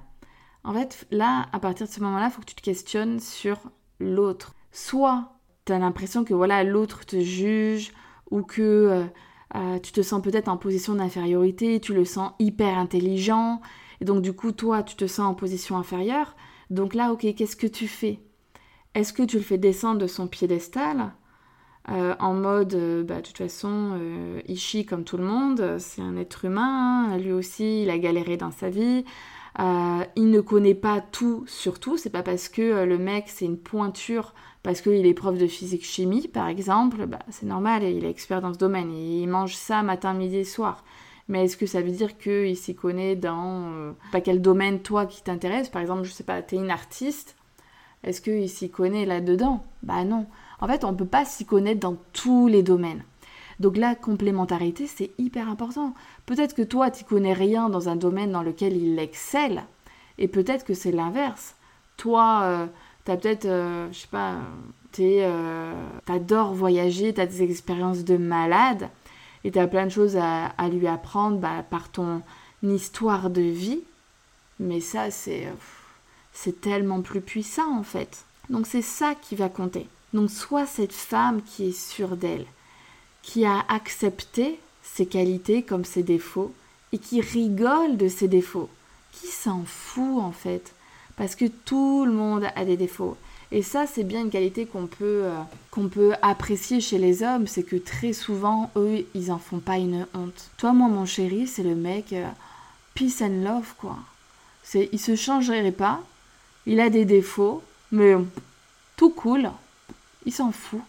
en 0.63 0.73
fait, 0.73 1.07
là, 1.11 1.47
à 1.53 1.59
partir 1.59 1.87
de 1.87 1.91
ce 1.91 2.01
moment-là, 2.01 2.25
il 2.25 2.31
faut 2.31 2.41
que 2.41 2.47
tu 2.47 2.55
te 2.55 2.61
questionnes 2.61 3.19
sur 3.19 3.57
l'autre. 3.99 4.53
Soit 4.71 5.33
tu 5.65 5.71
as 5.71 5.79
l'impression 5.79 6.23
que 6.23 6.33
voilà 6.33 6.63
l'autre 6.63 7.05
te 7.05 7.19
juge 7.19 7.91
ou 8.29 8.41
que 8.41 8.61
euh, 8.61 9.05
euh, 9.55 9.79
tu 9.79 9.91
te 9.91 10.01
sens 10.01 10.21
peut-être 10.21 10.47
en 10.47 10.57
position 10.57 10.95
d'infériorité, 10.95 11.79
tu 11.79 11.93
le 11.93 12.05
sens 12.05 12.31
hyper 12.39 12.77
intelligent 12.77 13.61
et 14.01 14.05
donc 14.05 14.21
du 14.21 14.33
coup 14.33 14.51
toi 14.51 14.83
tu 14.83 14.95
te 14.95 15.07
sens 15.07 15.27
en 15.27 15.33
position 15.33 15.77
inférieure. 15.77 16.35
Donc 16.69 16.93
là 16.93 17.11
ok 17.11 17.33
qu'est-ce 17.35 17.55
que 17.55 17.67
tu 17.67 17.87
fais? 17.87 18.19
Est-ce 18.95 19.13
que 19.13 19.23
tu 19.23 19.37
le 19.37 19.43
fais 19.43 19.57
descendre 19.57 19.99
de 19.99 20.07
son 20.07 20.27
piédestal 20.27 21.11
euh, 21.89 22.13
en 22.19 22.33
mode, 22.33 22.75
euh, 22.75 23.03
bah, 23.03 23.15
de 23.15 23.21
toute 23.21 23.37
façon, 23.37 23.97
chie 24.55 24.85
comme 24.85 25.03
tout 25.03 25.17
le 25.17 25.23
monde, 25.23 25.77
c'est 25.79 26.01
un 26.01 26.17
être 26.17 26.45
humain, 26.45 27.07
hein. 27.09 27.17
lui 27.17 27.31
aussi, 27.31 27.83
il 27.83 27.89
a 27.89 27.97
galéré 27.97 28.37
dans 28.37 28.51
sa 28.51 28.69
vie, 28.69 29.05
il 29.57 30.29
ne 30.29 30.41
connaît 30.41 30.75
pas 30.75 31.01
tout 31.01 31.43
sur 31.47 31.79
tout, 31.79 31.97
c'est 31.97 32.09
pas 32.09 32.23
parce 32.23 32.49
que 32.49 32.83
le 32.83 32.97
mec 32.97 33.25
c'est 33.27 33.45
une 33.45 33.57
pointure, 33.57 34.33
parce 34.63 34.81
qu'il 34.81 35.05
est 35.05 35.13
prof 35.13 35.37
de 35.37 35.47
physique-chimie 35.47 36.27
par 36.27 36.47
exemple, 36.47 37.05
bah, 37.05 37.19
c'est 37.29 37.45
normal, 37.45 37.83
il 37.83 38.05
est 38.05 38.09
expert 38.09 38.41
dans 38.41 38.53
ce 38.53 38.59
domaine, 38.59 38.91
il 38.91 39.27
mange 39.27 39.55
ça 39.55 39.81
matin, 39.81 40.13
midi 40.13 40.37
et 40.37 40.43
soir. 40.43 40.83
Mais 41.27 41.45
est-ce 41.45 41.57
que 41.57 41.67
ça 41.67 41.81
veut 41.81 41.91
dire 41.91 42.17
qu'il 42.17 42.57
s'y 42.57 42.73
connaît 42.73 43.15
dans 43.15 43.93
pas 44.11 44.19
quel 44.19 44.41
domaine 44.41 44.79
toi 44.79 45.05
qui 45.05 45.21
t'intéresse? 45.21 45.69
Par 45.69 45.81
exemple, 45.81 46.03
je 46.03 46.11
sais 46.11 46.23
pas, 46.23 46.41
t'es 46.41 46.55
une 46.55 46.71
artiste, 46.71 47.35
est-ce 48.03 48.19
qu'il 48.21 48.49
s'y 48.49 48.69
connaît 48.69 49.05
là-dedans? 49.05 49.63
Bah 49.83 50.03
non. 50.05 50.25
En 50.59 50.67
fait, 50.67 50.83
on 50.83 50.93
peut 50.93 51.05
pas 51.05 51.25
s'y 51.25 51.45
connaître 51.45 51.79
dans 51.79 51.97
tous 52.13 52.47
les 52.47 52.63
domaines. 52.63 53.03
Donc 53.59 53.75
la 53.75 53.95
complémentarité, 53.95 54.87
c'est 54.87 55.11
hyper 55.17 55.49
important. 55.49 55.93
Peut-être 56.25 56.55
que 56.55 56.61
toi, 56.61 56.91
tu 56.91 57.03
connais 57.03 57.33
rien 57.33 57.69
dans 57.69 57.89
un 57.89 57.95
domaine 57.95 58.31
dans 58.31 58.43
lequel 58.43 58.77
il 58.77 58.97
excelle, 58.99 59.63
et 60.17 60.27
peut-être 60.27 60.65
que 60.65 60.73
c'est 60.73 60.91
l'inverse. 60.91 61.55
Toi, 61.97 62.41
euh, 62.43 62.65
tu 63.05 63.11
as 63.11 63.17
peut-être, 63.17 63.45
euh, 63.45 63.87
je 63.91 63.99
sais 63.99 64.07
pas, 64.07 64.35
euh, 64.99 65.73
t'adores 66.05 66.53
voyager, 66.53 67.13
tu 67.13 67.21
as 67.21 67.25
des 67.25 67.43
expériences 67.43 68.03
de 68.05 68.17
malade, 68.17 68.89
et 69.43 69.51
tu 69.51 69.59
as 69.59 69.67
plein 69.67 69.85
de 69.85 69.91
choses 69.91 70.17
à, 70.17 70.69
lui 70.69 70.87
apprendre 70.87 71.37
bah, 71.37 71.63
par 71.69 71.89
ton 71.89 72.21
histoire 72.63 73.29
de 73.29 73.41
vie. 73.41 73.81
Mais 74.59 74.81
ça, 74.81 75.11
c'est, 75.11 75.47
c'est 76.33 76.59
tellement 76.61 77.01
plus 77.01 77.21
puissant 77.21 77.77
en 77.77 77.83
fait. 77.83 78.25
Donc 78.49 78.67
c'est 78.67 78.81
ça 78.81 79.15
qui 79.15 79.35
va 79.35 79.47
compter. 79.49 79.87
Donc 80.13 80.29
soit 80.29 80.65
cette 80.65 80.93
femme 80.93 81.41
qui 81.41 81.69
est 81.69 81.79
sûre 81.79 82.17
d'elle, 82.17 82.45
qui 83.21 83.45
a 83.45 83.65
accepté 83.67 84.59
ses 84.83 85.05
qualités 85.05 85.63
comme 85.63 85.85
ses 85.85 86.03
défauts 86.03 86.53
et 86.91 86.97
qui 86.97 87.21
rigole 87.21 87.97
de 87.97 88.07
ses 88.07 88.27
défauts, 88.27 88.69
qui 89.11 89.27
s'en 89.27 89.63
fout 89.65 90.19
en 90.19 90.31
fait, 90.31 90.73
parce 91.15 91.35
que 91.35 91.45
tout 91.45 92.05
le 92.05 92.11
monde 92.11 92.45
a 92.55 92.65
des 92.65 92.77
défauts. 92.77 93.17
Et 93.51 93.63
ça, 93.63 93.87
c'est 93.87 94.03
bien 94.03 94.21
une 94.21 94.29
qualité 94.29 94.65
qu'on 94.65 94.85
peut, 94.85 95.23
euh, 95.23 95.87
peut 95.91 96.13
apprécier 96.21 96.81
chez 96.81 96.99
les 96.99 97.23
hommes, 97.23 97.47
c'est 97.47 97.63
que 97.63 97.77
très 97.77 98.13
souvent, 98.13 98.69
eux, 98.75 99.05
ils 99.15 99.31
en 99.31 99.39
font 99.39 99.59
pas 99.59 99.77
une 99.77 100.05
honte. 100.13 100.51
Toi, 100.57 100.73
moi, 100.73 100.87
mon 100.87 101.05
chéri, 101.05 101.47
c'est 101.47 101.63
le 101.63 101.73
mec 101.73 102.13
euh, 102.13 102.27
peace 102.93 103.21
and 103.21 103.43
love, 103.43 103.73
quoi. 103.77 103.97
Il 104.75 104.99
se 104.99 105.15
changerait 105.15 105.71
pas, 105.71 105.99
il 106.67 106.79
a 106.79 106.91
des 106.91 107.05
défauts, 107.05 107.63
mais 107.91 108.15
tout 108.97 109.09
cool, 109.09 109.49
il 110.27 110.33
s'en 110.33 110.51
fout, 110.51 110.81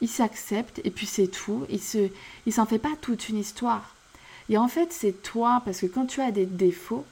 il 0.00 0.08
s'accepte 0.08 0.80
et 0.84 0.90
puis 0.90 1.06
c'est 1.06 1.28
tout. 1.28 1.64
Il 1.68 1.80
se, 1.80 2.08
il 2.46 2.52
s'en 2.52 2.66
fait 2.66 2.78
pas 2.78 2.96
toute 3.00 3.28
une 3.28 3.38
histoire. 3.38 3.94
Et 4.48 4.58
en 4.58 4.68
fait, 4.68 4.92
c'est 4.92 5.22
toi, 5.22 5.62
parce 5.64 5.80
que 5.80 5.86
quand 5.86 6.06
tu 6.06 6.20
as 6.20 6.32
des 6.32 6.46
défauts, 6.46 7.04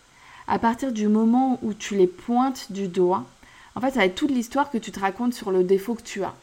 à 0.46 0.58
partir 0.58 0.92
du 0.92 1.08
moment 1.08 1.58
où 1.62 1.74
tu 1.74 1.94
les 1.94 2.06
pointes 2.06 2.72
du 2.72 2.88
doigt, 2.88 3.24
en 3.74 3.80
fait, 3.80 3.90
ça 3.90 4.00
va 4.00 4.06
être 4.06 4.14
toute 4.14 4.30
l'histoire 4.30 4.70
que 4.70 4.78
tu 4.78 4.90
te 4.90 4.98
racontes 4.98 5.34
sur 5.34 5.52
le 5.52 5.62
défaut 5.62 5.94
que 5.94 6.02
tu 6.02 6.24
as. 6.24 6.34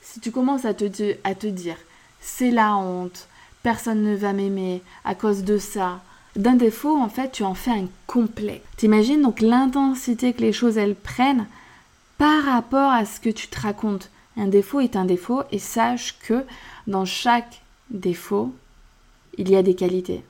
Si 0.00 0.20
tu 0.20 0.30
commences 0.30 0.64
à 0.64 0.74
te, 0.74 1.16
à 1.24 1.34
te 1.34 1.46
dire, 1.46 1.76
c'est 2.20 2.50
la 2.50 2.76
honte, 2.76 3.26
personne 3.62 4.02
ne 4.02 4.14
va 4.14 4.32
m'aimer 4.32 4.82
à 5.04 5.14
cause 5.14 5.42
de 5.42 5.58
ça, 5.58 6.02
d'un 6.36 6.54
défaut, 6.54 6.96
en 6.96 7.08
fait, 7.08 7.32
tu 7.32 7.42
en 7.42 7.54
fais 7.54 7.70
un 7.70 7.88
complet. 8.06 8.62
T'imagines 8.76 9.22
donc 9.22 9.40
l'intensité 9.40 10.32
que 10.32 10.42
les 10.42 10.52
choses, 10.52 10.78
elles 10.78 10.94
prennent 10.94 11.46
par 12.18 12.44
rapport 12.44 12.90
à 12.90 13.04
ce 13.04 13.18
que 13.18 13.30
tu 13.30 13.48
te 13.48 13.60
racontes. 13.60 14.10
Un 14.36 14.46
défaut 14.48 14.80
est 14.80 14.96
un 14.96 15.04
défaut 15.04 15.42
et 15.52 15.58
sache 15.58 16.18
que 16.18 16.44
dans 16.86 17.04
chaque 17.04 17.62
défaut, 17.90 18.52
il 19.38 19.48
y 19.48 19.56
a 19.56 19.62
des 19.62 19.74
qualités. 19.74 20.24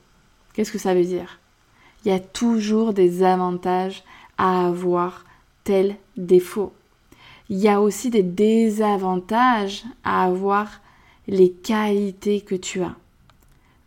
Qu'est-ce 0.53 0.73
que 0.73 0.79
ça 0.79 0.95
veut 0.95 1.05
dire? 1.05 1.39
Il 2.05 2.13
y 2.13 2.15
a 2.15 2.21
toujours 2.21 2.93
des 2.93 3.23
avantages 3.23 4.05
à 4.37 4.67
avoir 4.67 5.25
tel 5.65 5.97
défaut. 6.17 6.73
Il 7.49 7.59
y 7.59 7.69
a 7.69 7.81
aussi 7.81 8.11
des 8.11 8.23
désavantages 8.23 9.85
à 10.03 10.25
avoir 10.25 10.81
les 11.27 11.51
qualités 11.51 12.43
que 12.43 12.55
tu 12.55 12.83
as. 12.83 12.95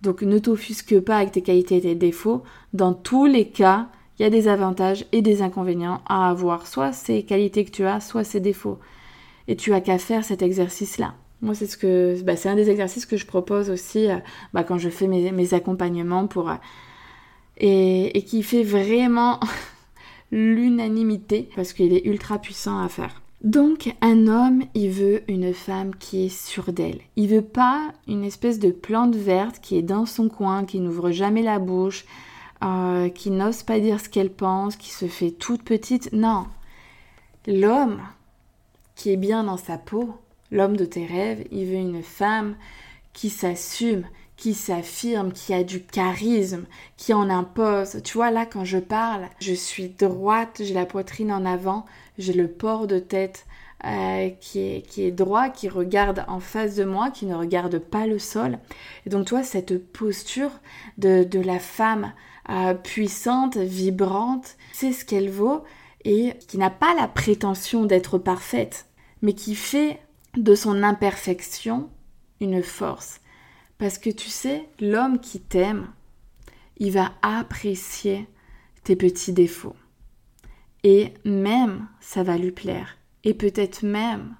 Donc 0.01 0.21
ne 0.21 0.39
t'offusque 0.39 0.99
pas 0.99 1.17
avec 1.17 1.31
tes 1.31 1.41
qualités 1.41 1.77
et 1.77 1.81
tes 1.81 1.95
défauts. 1.95 2.43
Dans 2.73 2.93
tous 2.93 3.25
les 3.25 3.47
cas, 3.47 3.87
il 4.17 4.23
y 4.23 4.25
a 4.25 4.31
des 4.31 4.47
avantages 4.47 5.05
et 5.11 5.21
des 5.21 5.43
inconvénients 5.43 6.01
à 6.07 6.29
avoir, 6.29 6.65
soit 6.65 6.93
ces 6.93 7.23
qualités 7.23 7.65
que 7.65 7.71
tu 7.71 7.85
as, 7.85 7.99
soit 7.99 8.23
ces 8.23 8.39
défauts 8.39 8.79
et 9.47 9.55
tu 9.55 9.73
as 9.73 9.81
qu'à 9.81 9.97
faire 9.97 10.23
cet 10.23 10.41
exercice-là. 10.41 11.15
Moi, 11.41 11.53
c'est 11.53 11.67
ce 11.67 11.77
que, 11.77 12.19
bah, 12.23 12.35
c'est 12.35 12.49
un 12.49 12.55
des 12.55 12.69
exercices 12.69 13.05
que 13.05 13.17
je 13.17 13.25
propose 13.25 13.69
aussi 13.69 14.09
euh, 14.09 14.17
bah, 14.53 14.63
quand 14.63 14.77
je 14.77 14.89
fais 14.89 15.07
mes, 15.07 15.53
accompagnements 15.53 16.27
pour 16.27 16.49
euh, 16.49 16.55
et, 17.57 18.23
qui 18.25 18.41
fait 18.41 18.63
vraiment 18.63 19.39
l'unanimité 20.31 21.49
parce 21.55 21.73
qu'il 21.73 21.93
est 21.93 22.05
ultra 22.05 22.39
puissant 22.39 22.79
à 22.79 22.89
faire. 22.89 23.21
Donc, 23.43 23.93
un 24.01 24.27
homme, 24.27 24.63
il 24.73 24.89
veut 24.89 25.21
une 25.27 25.53
femme 25.53 25.95
qui 25.95 26.25
est 26.25 26.35
sûre 26.35 26.73
d'elle. 26.73 27.01
Il 27.15 27.27
veut 27.27 27.43
pas 27.43 27.91
une 28.07 28.23
espèce 28.23 28.57
de 28.57 28.71
plante 28.71 29.15
verte 29.15 29.59
qui 29.61 29.77
est 29.77 29.83
dans 29.83 30.07
son 30.07 30.27
coin, 30.27 30.65
qui 30.65 30.79
n'ouvre 30.79 31.11
jamais 31.11 31.43
la 31.43 31.59
bouche, 31.59 32.05
euh, 32.63 33.09
qui 33.09 33.29
n'ose 33.29 33.61
pas 33.61 33.79
dire 33.79 33.99
ce 33.99 34.09
qu'elle 34.09 34.31
pense, 34.31 34.75
qui 34.75 34.89
se 34.89 35.05
fait 35.05 35.29
toute 35.29 35.61
petite. 35.61 36.09
Non. 36.13 36.47
L'homme, 37.45 38.01
qui 38.97 39.11
est 39.11 39.17
bien 39.17 39.45
dans 39.45 39.57
sa 39.57 39.77
peau, 39.77 40.17
l'homme 40.51 40.75
de 40.75 40.83
tes 40.83 41.05
rêves, 41.05 41.45
il 41.51 41.67
veut 41.67 41.75
une 41.75 42.03
femme 42.03 42.55
qui 43.13 43.29
s'assume, 43.29 44.05
qui 44.35 44.53
s'affirme, 44.53 45.31
qui 45.31 45.53
a 45.53 45.63
du 45.63 45.81
charisme, 45.81 46.65
qui 46.97 47.13
en 47.13 47.29
impose. 47.29 48.01
Tu 48.03 48.17
vois, 48.17 48.31
là, 48.31 48.45
quand 48.45 48.65
je 48.65 48.79
parle, 48.79 49.27
je 49.39 49.53
suis 49.53 49.89
droite, 49.89 50.61
j'ai 50.63 50.73
la 50.73 50.85
poitrine 50.85 51.31
en 51.31 51.45
avant, 51.45 51.85
j'ai 52.17 52.33
le 52.33 52.47
port 52.47 52.87
de 52.87 52.99
tête 52.99 53.45
euh, 53.85 54.29
qui, 54.41 54.59
est, 54.59 54.81
qui 54.81 55.03
est 55.03 55.11
droit, 55.11 55.49
qui 55.49 55.69
regarde 55.69 56.25
en 56.27 56.39
face 56.39 56.75
de 56.75 56.83
moi, 56.83 57.11
qui 57.11 57.27
ne 57.27 57.35
regarde 57.35 57.77
pas 57.77 58.07
le 58.07 58.17
sol. 58.17 58.57
Et 59.05 59.11
donc, 59.11 59.27
toi, 59.27 59.43
cette 59.43 59.91
posture 59.91 60.51
de, 60.97 61.23
de 61.23 61.39
la 61.39 61.59
femme 61.59 62.13
euh, 62.49 62.73
puissante, 62.73 63.57
vibrante, 63.57 64.55
c'est 64.73 64.91
ce 64.91 65.05
qu'elle 65.05 65.29
vaut 65.29 65.63
et 66.03 66.33
qui 66.47 66.57
n'a 66.57 66.69
pas 66.71 66.95
la 66.95 67.07
prétention 67.07 67.85
d'être 67.85 68.17
parfaite 68.17 68.86
mais 69.21 69.33
qui 69.33 69.55
fait 69.55 69.99
de 70.35 70.55
son 70.55 70.83
imperfection 70.83 71.89
une 72.39 72.63
force. 72.63 73.19
Parce 73.77 73.97
que 73.97 74.09
tu 74.09 74.29
sais, 74.29 74.67
l'homme 74.79 75.19
qui 75.19 75.39
t'aime, 75.39 75.87
il 76.77 76.91
va 76.91 77.11
apprécier 77.21 78.27
tes 78.83 78.95
petits 78.95 79.33
défauts. 79.33 79.75
Et 80.83 81.13
même, 81.25 81.87
ça 81.99 82.23
va 82.23 82.37
lui 82.37 82.51
plaire. 82.51 82.97
Et 83.23 83.33
peut-être 83.33 83.83
même 83.83 84.35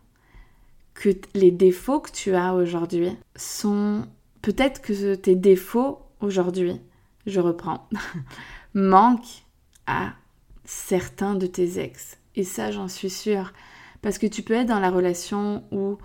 que 0.93 1.10
les 1.34 1.51
défauts 1.51 2.00
que 2.00 2.12
tu 2.12 2.34
as 2.36 2.53
aujourd'hui 2.53 3.10
sont... 3.36 4.07
Peut-être 4.41 4.81
que 4.81 5.15
tes 5.15 5.36
défauts 5.36 6.01
aujourd'hui, 6.22 6.79
je 7.25 7.39
reprends, 7.39 7.89
manquent 8.74 9.43
à 9.88 10.13
certains 10.63 11.36
de 11.36 11.48
tes 11.48 11.79
ex. 11.79 12.17
Et 12.36 12.43
ça, 12.43 12.72
j'en 12.72 12.88
suis 12.88 13.10
sûre. 13.10 13.51
Parce 14.08 14.20
que 14.20 14.28
tu 14.28 14.42
peux 14.42 14.54
être 14.54 14.70
dans 14.70 14.80
la 14.80 14.90
relation 14.90 15.66
où 15.70 15.98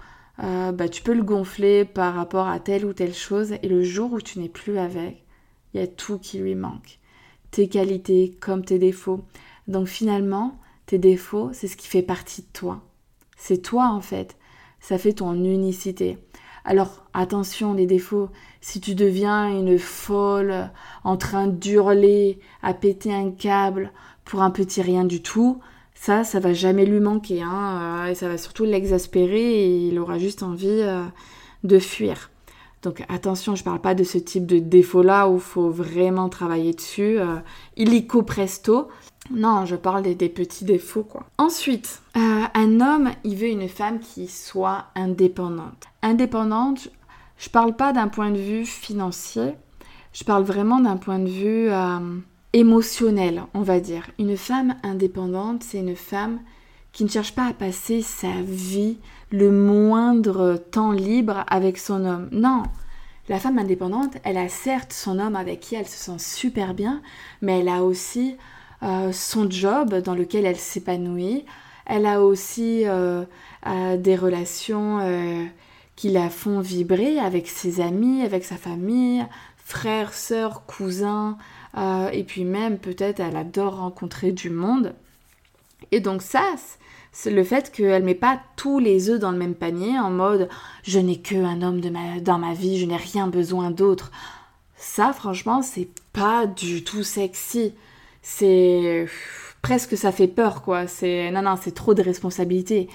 euh, 0.42 0.72
bah, 0.72 0.88
tu 0.88 1.04
peux 1.04 1.14
le 1.14 1.22
gonfler 1.22 1.84
par 1.84 2.14
rapport 2.14 2.48
à 2.48 2.58
telle 2.58 2.84
ou 2.84 2.92
telle 2.92 3.14
chose 3.14 3.52
et 3.62 3.68
le 3.68 3.84
jour 3.84 4.12
où 4.12 4.20
tu 4.20 4.40
n'es 4.40 4.48
plus 4.48 4.76
avec, 4.76 5.24
il 5.72 5.80
y 5.80 5.84
a 5.84 5.86
tout 5.86 6.18
qui 6.18 6.38
lui 6.38 6.56
manque. 6.56 6.98
Tes 7.52 7.68
qualités 7.68 8.36
comme 8.40 8.64
tes 8.64 8.80
défauts. 8.80 9.24
Donc 9.68 9.86
finalement, 9.86 10.58
tes 10.86 10.98
défauts, 10.98 11.50
c'est 11.52 11.68
ce 11.68 11.76
qui 11.76 11.86
fait 11.86 12.02
partie 12.02 12.42
de 12.42 12.48
toi. 12.52 12.82
C'est 13.36 13.62
toi 13.62 13.86
en 13.90 14.00
fait. 14.00 14.36
Ça 14.80 14.98
fait 14.98 15.12
ton 15.12 15.34
unicité. 15.34 16.18
Alors 16.64 17.06
attention 17.14 17.72
les 17.72 17.86
défauts, 17.86 18.30
si 18.60 18.80
tu 18.80 18.96
deviens 18.96 19.48
une 19.48 19.78
folle 19.78 20.72
en 21.04 21.16
train 21.16 21.46
d'hurler, 21.46 22.40
à 22.64 22.74
péter 22.74 23.14
un 23.14 23.30
câble 23.30 23.92
pour 24.24 24.42
un 24.42 24.50
petit 24.50 24.82
rien 24.82 25.04
du 25.04 25.22
tout, 25.22 25.60
ça, 26.02 26.24
ça 26.24 26.40
va 26.40 26.52
jamais 26.52 26.84
lui 26.84 26.98
manquer, 26.98 27.42
hein, 27.42 28.06
euh, 28.06 28.10
et 28.10 28.16
ça 28.16 28.26
va 28.26 28.36
surtout 28.36 28.64
l'exaspérer 28.64 29.40
et 29.40 29.86
il 29.86 30.00
aura 30.00 30.18
juste 30.18 30.42
envie 30.42 30.66
euh, 30.68 31.04
de 31.62 31.78
fuir. 31.78 32.32
Donc 32.82 33.04
attention, 33.08 33.54
je 33.54 33.62
parle 33.62 33.80
pas 33.80 33.94
de 33.94 34.02
ce 34.02 34.18
type 34.18 34.44
de 34.44 34.58
défaut-là 34.58 35.28
où 35.28 35.36
il 35.36 35.40
faut 35.40 35.70
vraiment 35.70 36.28
travailler 36.28 36.72
dessus, 36.72 37.20
euh, 37.20 37.36
illico 37.76 38.22
presto. 38.22 38.88
Non, 39.30 39.64
je 39.64 39.76
parle 39.76 40.02
des, 40.02 40.28
petits 40.28 40.64
défauts, 40.64 41.04
quoi. 41.04 41.24
Ensuite, 41.38 42.02
un 42.16 42.80
homme, 42.80 43.10
il 43.22 43.36
veut 43.36 43.46
une 43.46 43.68
femme 43.68 44.00
qui 44.00 44.26
soit 44.26 44.86
indépendante. 44.96 45.84
Indépendante, 46.02 46.88
je 47.38 47.48
parle 47.48 47.76
pas 47.76 47.92
d'un 47.92 48.08
point 48.08 48.32
de 48.32 48.40
vue 48.40 48.66
financier, 48.66 49.52
je 50.12 50.24
parle 50.24 50.42
vraiment 50.42 50.80
d'un 50.80 50.96
point 50.96 51.20
de 51.20 51.28
vue 51.28 51.70
émotionnelle, 52.52 53.44
on 53.54 53.62
va 53.62 53.80
dire. 53.80 54.10
Une 54.18 54.36
femme 54.36 54.76
indépendante, 54.82 55.62
c'est 55.62 55.78
une 55.78 55.96
femme 55.96 56.40
qui 56.92 57.04
ne 57.04 57.08
cherche 57.08 57.34
pas 57.34 57.46
à 57.46 57.52
passer 57.54 58.02
sa 58.02 58.32
vie, 58.42 58.98
le 59.30 59.50
moindre 59.50 60.56
temps 60.56 60.92
libre 60.92 61.44
avec 61.48 61.78
son 61.78 62.04
homme. 62.04 62.28
Non, 62.32 62.64
la 63.28 63.38
femme 63.38 63.58
indépendante, 63.58 64.16
elle 64.24 64.36
a 64.36 64.48
certes 64.48 64.92
son 64.92 65.18
homme 65.18 65.36
avec 65.36 65.60
qui 65.60 65.74
elle 65.74 65.86
se 65.86 65.96
sent 65.96 66.18
super 66.18 66.74
bien, 66.74 67.00
mais 67.40 67.60
elle 67.60 67.68
a 67.68 67.82
aussi 67.82 68.36
euh, 68.82 69.12
son 69.12 69.48
job 69.48 69.94
dans 69.94 70.14
lequel 70.14 70.44
elle 70.44 70.58
s'épanouit. 70.58 71.44
Elle 71.86 72.04
a 72.04 72.20
aussi 72.20 72.82
euh, 72.84 73.24
euh, 73.66 73.96
des 73.96 74.16
relations 74.16 74.98
qui 75.96 76.10
la 76.10 76.30
font 76.30 76.60
vibrer 76.60 77.18
avec 77.18 77.48
ses 77.48 77.80
amis, 77.80 78.22
avec 78.22 78.44
sa 78.44 78.56
famille, 78.56 79.24
frères, 79.56 80.14
sœurs, 80.14 80.66
cousins, 80.66 81.38
et 81.76 82.24
puis 82.24 82.44
même 82.44 82.78
peut-être 82.78 83.20
elle 83.20 83.36
adore 83.36 83.76
rencontrer 83.76 84.32
du 84.32 84.50
monde. 84.50 84.94
Et 85.90 86.00
donc 86.00 86.22
ça, 86.22 86.54
c'est 87.12 87.30
le 87.30 87.44
fait 87.44 87.70
qu'elle 87.70 88.04
met 88.04 88.14
pas 88.14 88.40
tous 88.56 88.78
les 88.78 89.10
œufs 89.10 89.20
dans 89.20 89.32
le 89.32 89.38
même 89.38 89.54
panier 89.54 89.98
en 89.98 90.10
mode 90.10 90.48
je 90.82 90.98
n'ai 90.98 91.16
qu'un 91.16 91.62
homme 91.62 91.80
dans 91.80 92.38
ma 92.38 92.54
vie, 92.54 92.78
je 92.78 92.86
n'ai 92.86 92.96
rien 92.96 93.26
besoin 93.26 93.70
d'autre. 93.70 94.10
Ça, 94.76 95.12
franchement, 95.12 95.62
c'est 95.62 95.88
pas 96.12 96.46
du 96.46 96.82
tout 96.82 97.02
sexy. 97.04 97.74
C'est 98.22 99.06
presque 99.60 99.96
ça 99.96 100.10
fait 100.10 100.26
peur, 100.28 100.62
quoi. 100.62 100.86
C'est 100.86 101.30
non, 101.30 101.42
non, 101.42 101.56
c'est 101.60 101.74
trop 101.74 101.94
de 101.94 102.02
responsabilités. 102.02 102.88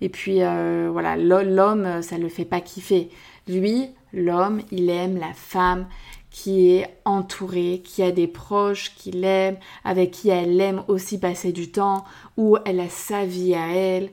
Et 0.00 0.08
puis 0.08 0.42
euh, 0.42 0.88
voilà, 0.92 1.16
l'homme, 1.16 2.02
ça 2.02 2.18
le 2.18 2.28
fait 2.28 2.44
pas 2.44 2.60
kiffer. 2.60 3.08
Lui, 3.48 3.88
l'homme, 4.12 4.60
il 4.70 4.90
aime 4.90 5.18
la 5.18 5.32
femme 5.34 5.86
qui 6.32 6.70
est 6.70 6.88
entourée, 7.04 7.82
qui 7.84 8.02
a 8.02 8.10
des 8.10 8.26
proches 8.26 8.94
qui 8.96 9.10
l'aiment, 9.10 9.58
avec 9.84 10.10
qui 10.10 10.30
elle 10.30 10.60
aime 10.60 10.82
aussi 10.88 11.20
passer 11.20 11.52
du 11.52 11.70
temps, 11.70 12.04
où 12.36 12.56
elle 12.64 12.80
a 12.80 12.88
sa 12.88 13.26
vie 13.26 13.54
à 13.54 13.68
elle. 13.68 14.10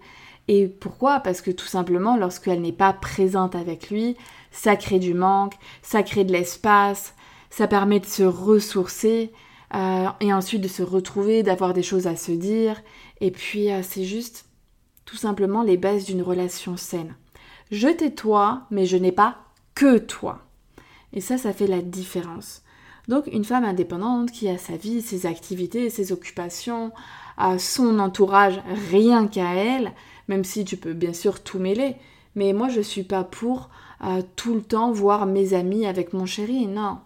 Et 0.50 0.68
pourquoi? 0.68 1.22
Parce 1.22 1.42
que 1.42 1.52
tout 1.52 1.66
simplement, 1.66 2.18
lorsqu'elle 2.18 2.62
n'est 2.62 2.74
pas 2.74 2.92
présente 2.92 3.56
avec 3.56 3.90
lui, 3.90 4.18
ça 4.52 4.76
crée 4.76 5.00
du 5.00 5.14
manque, 5.14 5.54
ça 5.82 6.04
crée 6.04 6.26
de 6.26 6.34
l'espace, 6.34 7.16
ça 7.50 7.68
permet 7.68 8.00
de 8.00 8.06
se 8.06 8.24
ressourcer 8.24 9.32
euh, 9.74 10.08
et 10.20 10.34
ensuite 10.34 10.62
de 10.62 10.68
se 10.68 10.84
retrouver, 10.84 11.42
d'avoir 11.42 11.74
des 11.74 11.84
choses 11.84 12.08
à 12.08 12.16
se 12.16 12.32
dire. 12.32 12.82
Et 13.22 13.32
puis, 13.32 13.72
euh, 13.72 13.82
c'est 13.82 14.04
juste 14.04 14.46
tout 15.06 15.18
simplement 15.18 15.64
les 15.64 15.78
bases 15.78 16.06
d'une 16.06 16.22
relation 16.22 16.76
saine. 16.76 17.16
Je 17.72 17.88
t'ai 17.88 18.14
toi, 18.14 18.64
mais 18.72 18.86
je 18.86 18.98
n'ai 18.98 19.12
pas 19.12 19.38
que 19.76 19.98
toi. 19.98 20.49
Et 21.14 21.22
ça, 21.22 21.38
ça 21.38 21.54
fait 21.54 21.68
la 21.68 21.82
différence. 21.82 22.64
Donc 23.08 23.28
une 23.28 23.46
femme 23.46 23.66
indépendante 23.66 24.32
qui 24.32 24.48
a 24.48 24.58
sa 24.58 24.78
vie, 24.78 25.02
ses 25.02 25.26
activités, 25.26 25.90
ses 25.90 26.12
occupations, 26.12 26.92
son 27.58 28.00
entourage 28.00 28.62
rien 28.92 29.28
qu'à 29.28 29.56
elle, 29.56 29.94
même 30.28 30.44
si 30.44 30.64
tu 30.64 30.78
peux 30.78 30.94
bien 30.94 31.14
sûr 31.14 31.42
tout 31.42 31.58
mêler. 31.58 31.96
Mais 32.36 32.54
moi, 32.54 32.70
je 32.70 32.78
ne 32.78 32.84
suis 32.84 33.04
pas 33.04 33.24
pour 33.24 33.70
euh, 34.04 34.22
tout 34.36 34.54
le 34.54 34.62
temps 34.62 34.92
voir 34.92 35.26
mes 35.26 35.54
amis 35.54 35.86
avec 35.86 36.14
mon 36.14 36.26
chéri. 36.26 36.68
Non. 36.68 37.00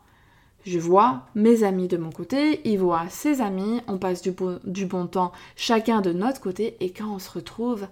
Je 0.65 0.79
vois 0.79 1.23
mes 1.35 1.63
amis 1.63 1.87
de 1.87 1.97
mon 1.97 2.11
côté, 2.11 2.61
il 2.63 2.79
voit 2.79 3.09
ses 3.09 3.41
amis, 3.41 3.81
on 3.87 3.97
passe 3.97 4.21
du 4.21 4.85
bon 4.85 5.07
temps 5.07 5.33
chacun 5.57 5.99
de 5.99 6.13
notre 6.13 6.39
côté, 6.39 6.77
et 6.79 6.91
quand 6.91 7.13
on 7.15 7.19
se 7.19 7.29
retrouve, 7.31 7.85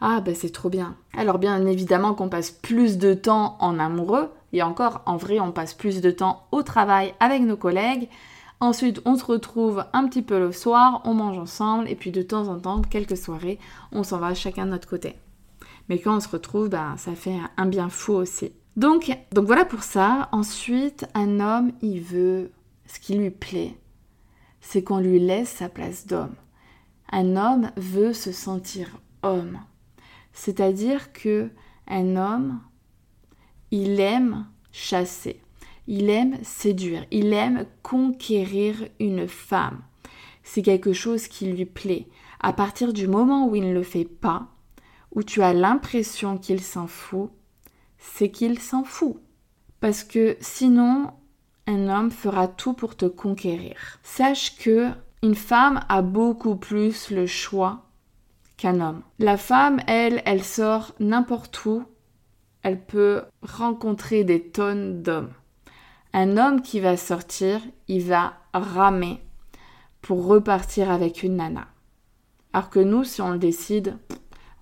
ah 0.00 0.20
ben 0.20 0.34
c'est 0.34 0.52
trop 0.52 0.68
bien. 0.68 0.96
Alors 1.16 1.38
bien 1.38 1.64
évidemment 1.66 2.14
qu'on 2.14 2.28
passe 2.28 2.50
plus 2.50 2.98
de 2.98 3.14
temps 3.14 3.56
en 3.60 3.78
amoureux, 3.78 4.30
et 4.52 4.62
encore 4.62 5.02
en 5.06 5.16
vrai 5.16 5.40
on 5.40 5.52
passe 5.52 5.74
plus 5.74 6.00
de 6.00 6.10
temps 6.10 6.46
au 6.52 6.62
travail 6.62 7.14
avec 7.20 7.42
nos 7.42 7.56
collègues. 7.56 8.08
Ensuite 8.60 9.00
on 9.04 9.16
se 9.16 9.24
retrouve 9.24 9.84
un 9.92 10.06
petit 10.06 10.22
peu 10.22 10.38
le 10.38 10.52
soir, 10.52 11.02
on 11.04 11.14
mange 11.14 11.38
ensemble 11.38 11.88
et 11.88 11.96
puis 11.96 12.10
de 12.10 12.22
temps 12.22 12.48
en 12.48 12.58
temps, 12.58 12.82
quelques 12.82 13.16
soirées, 13.16 13.58
on 13.92 14.02
s'en 14.02 14.18
va 14.18 14.34
chacun 14.34 14.66
de 14.66 14.70
notre 14.70 14.88
côté. 14.88 15.16
Mais 15.88 15.98
quand 15.98 16.16
on 16.16 16.20
se 16.20 16.28
retrouve, 16.28 16.68
ben, 16.68 16.96
ça 16.96 17.14
fait 17.14 17.36
un 17.56 17.66
bien 17.66 17.88
fou 17.88 18.12
aussi. 18.14 18.52
Donc, 18.76 19.16
donc 19.32 19.46
voilà 19.46 19.64
pour 19.64 19.82
ça. 19.82 20.28
Ensuite, 20.32 21.06
un 21.14 21.40
homme, 21.40 21.72
il 21.82 22.00
veut 22.00 22.50
ce 22.86 22.98
qui 22.98 23.14
lui 23.14 23.30
plaît. 23.30 23.76
C'est 24.60 24.82
qu'on 24.82 24.98
lui 24.98 25.20
laisse 25.20 25.50
sa 25.50 25.68
place 25.68 26.06
d'homme. 26.06 26.34
Un 27.12 27.36
homme 27.36 27.70
veut 27.76 28.12
se 28.12 28.32
sentir 28.32 28.88
homme. 29.22 29.58
C'est-à-dire 30.34 31.12
que 31.12 31.50
un 31.88 32.16
homme, 32.16 32.60
il 33.70 33.98
aime 34.00 34.46
chasser, 34.72 35.40
il 35.86 36.10
aime 36.10 36.36
séduire, 36.42 37.06
il 37.10 37.32
aime 37.32 37.66
conquérir 37.82 38.88
une 39.00 39.28
femme. 39.28 39.82
C'est 40.42 40.62
quelque 40.62 40.92
chose 40.92 41.28
qui 41.28 41.46
lui 41.46 41.64
plaît. 41.64 42.06
À 42.40 42.52
partir 42.52 42.92
du 42.92 43.08
moment 43.08 43.48
où 43.48 43.56
il 43.56 43.66
ne 43.66 43.72
le 43.72 43.82
fait 43.82 44.04
pas, 44.04 44.48
où 45.12 45.22
tu 45.22 45.40
as 45.40 45.54
l'impression 45.54 46.36
qu'il 46.36 46.60
s'en 46.60 46.86
fout, 46.86 47.30
c'est 47.96 48.30
qu'il 48.30 48.58
s'en 48.58 48.84
fout. 48.84 49.16
Parce 49.80 50.04
que 50.04 50.36
sinon, 50.40 51.12
un 51.66 51.88
homme 51.88 52.10
fera 52.10 52.48
tout 52.48 52.74
pour 52.74 52.96
te 52.96 53.06
conquérir. 53.06 53.98
Sache 54.02 54.56
que 54.58 54.90
une 55.22 55.34
femme 55.34 55.80
a 55.88 56.02
beaucoup 56.02 56.56
plus 56.56 57.10
le 57.10 57.26
choix 57.26 57.86
qu'un 58.56 58.80
homme. 58.80 59.02
La 59.18 59.36
femme, 59.36 59.80
elle, 59.86 60.22
elle 60.24 60.42
sort 60.42 60.92
n'importe 61.00 61.64
où, 61.64 61.84
elle 62.62 62.80
peut 62.80 63.22
rencontrer 63.42 64.24
des 64.24 64.42
tonnes 64.42 65.02
d'hommes. 65.02 65.32
Un 66.12 66.36
homme 66.36 66.62
qui 66.62 66.80
va 66.80 66.96
sortir, 66.96 67.60
il 67.88 68.04
va 68.04 68.34
ramer 68.52 69.20
pour 70.00 70.26
repartir 70.26 70.90
avec 70.90 71.22
une 71.22 71.36
nana. 71.36 71.66
Alors 72.52 72.70
que 72.70 72.80
nous, 72.80 73.04
si 73.04 73.20
on 73.20 73.32
le 73.32 73.38
décide, 73.38 73.96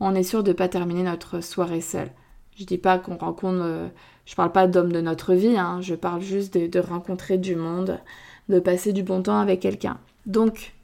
on 0.01 0.15
est 0.15 0.23
sûr 0.23 0.43
de 0.43 0.51
ne 0.51 0.57
pas 0.57 0.69
terminer 0.69 1.03
notre 1.03 1.41
soirée 1.41 1.81
seule. 1.81 2.11
Je 2.57 2.65
dis 2.65 2.79
pas 2.79 2.99
qu'on 2.99 3.17
rencontre, 3.17 3.63
euh, 3.63 3.89
je 4.25 4.35
parle 4.35 4.53
pas 4.53 4.67
d'hommes 4.67 4.93
de 4.93 5.01
notre 5.01 5.35
vie, 5.35 5.57
hein, 5.57 5.81
je 5.81 5.95
parle 5.95 6.21
juste 6.21 6.57
de 6.57 6.81
rencontrer 6.81 7.39
du 7.39 7.55
monde, 7.55 8.01
de 8.49 8.59
passer 8.59 8.93
du 8.93 9.03
bon 9.03 9.23
temps 9.23 9.39
avec 9.39 9.61
quelqu'un. 9.61 9.99
Donc, 10.27 10.75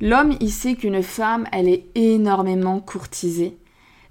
L'homme, 0.00 0.34
il 0.40 0.50
sait 0.50 0.74
qu'une 0.74 1.02
femme, 1.02 1.46
elle 1.52 1.68
est 1.68 1.84
énormément 1.94 2.80
courtisée 2.80 3.56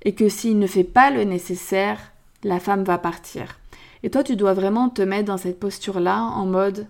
et 0.03 0.13
que 0.13 0.29
s'il 0.29 0.59
ne 0.59 0.67
fait 0.67 0.83
pas 0.83 1.11
le 1.11 1.23
nécessaire, 1.23 1.99
la 2.43 2.59
femme 2.59 2.83
va 2.83 2.97
partir. 2.97 3.59
Et 4.03 4.09
toi, 4.09 4.23
tu 4.23 4.35
dois 4.35 4.53
vraiment 4.53 4.89
te 4.89 5.01
mettre 5.01 5.25
dans 5.25 5.37
cette 5.37 5.59
posture-là 5.59 6.21
en 6.21 6.45
mode 6.45 6.87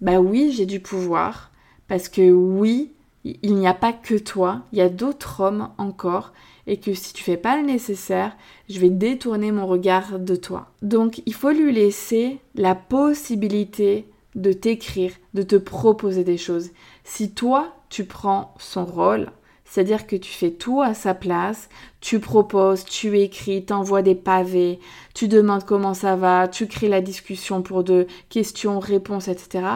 Bah 0.00 0.20
oui, 0.20 0.52
j'ai 0.52 0.66
du 0.66 0.80
pouvoir, 0.80 1.50
parce 1.88 2.08
que 2.08 2.30
oui, 2.30 2.92
il 3.24 3.54
n'y 3.54 3.66
a 3.66 3.74
pas 3.74 3.92
que 3.92 4.16
toi, 4.16 4.62
il 4.72 4.78
y 4.78 4.82
a 4.82 4.88
d'autres 4.88 5.40
hommes 5.40 5.70
encore, 5.78 6.32
et 6.66 6.76
que 6.76 6.94
si 6.94 7.12
tu 7.12 7.24
fais 7.24 7.36
pas 7.36 7.56
le 7.56 7.66
nécessaire, 7.66 8.36
je 8.68 8.78
vais 8.78 8.90
détourner 8.90 9.50
mon 9.50 9.66
regard 9.66 10.20
de 10.20 10.36
toi. 10.36 10.70
Donc, 10.80 11.22
il 11.26 11.34
faut 11.34 11.50
lui 11.50 11.72
laisser 11.72 12.38
la 12.54 12.74
possibilité 12.76 14.06
de 14.34 14.52
t'écrire, 14.52 15.12
de 15.34 15.42
te 15.42 15.56
proposer 15.56 16.24
des 16.24 16.38
choses. 16.38 16.70
Si 17.04 17.32
toi, 17.32 17.74
tu 17.92 18.06
prends 18.06 18.54
son 18.58 18.86
rôle, 18.86 19.30
c'est-à-dire 19.66 20.06
que 20.06 20.16
tu 20.16 20.32
fais 20.32 20.50
tout 20.50 20.80
à 20.80 20.94
sa 20.94 21.12
place, 21.12 21.68
tu 22.00 22.20
proposes, 22.20 22.86
tu 22.86 23.18
écris, 23.18 23.66
t'envoies 23.66 24.00
des 24.00 24.14
pavés, 24.14 24.80
tu 25.14 25.28
demandes 25.28 25.64
comment 25.64 25.92
ça 25.92 26.16
va, 26.16 26.48
tu 26.48 26.66
crées 26.66 26.88
la 26.88 27.02
discussion 27.02 27.60
pour 27.60 27.84
de 27.84 28.06
questions, 28.30 28.80
réponses, 28.80 29.28
etc. 29.28 29.66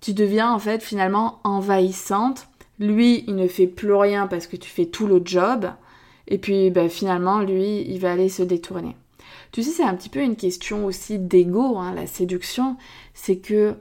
Tu 0.00 0.14
deviens 0.14 0.50
en 0.50 0.58
fait 0.58 0.82
finalement 0.82 1.40
envahissante. 1.44 2.48
Lui, 2.78 3.24
il 3.26 3.36
ne 3.36 3.46
fait 3.46 3.66
plus 3.66 3.92
rien 3.92 4.26
parce 4.26 4.46
que 4.46 4.56
tu 4.56 4.70
fais 4.70 4.86
tout 4.86 5.06
le 5.06 5.20
job. 5.22 5.70
Et 6.28 6.38
puis 6.38 6.70
ben, 6.70 6.88
finalement, 6.88 7.40
lui, 7.40 7.82
il 7.82 7.98
va 7.98 8.12
aller 8.12 8.30
se 8.30 8.42
détourner. 8.42 8.96
Tu 9.52 9.62
sais, 9.62 9.70
c'est 9.70 9.84
un 9.84 9.94
petit 9.94 10.08
peu 10.08 10.20
une 10.20 10.36
question 10.36 10.86
aussi 10.86 11.18
d'ego, 11.18 11.76
hein, 11.76 11.92
la 11.94 12.06
séduction. 12.06 12.78
C'est 13.12 13.36
que 13.36 13.74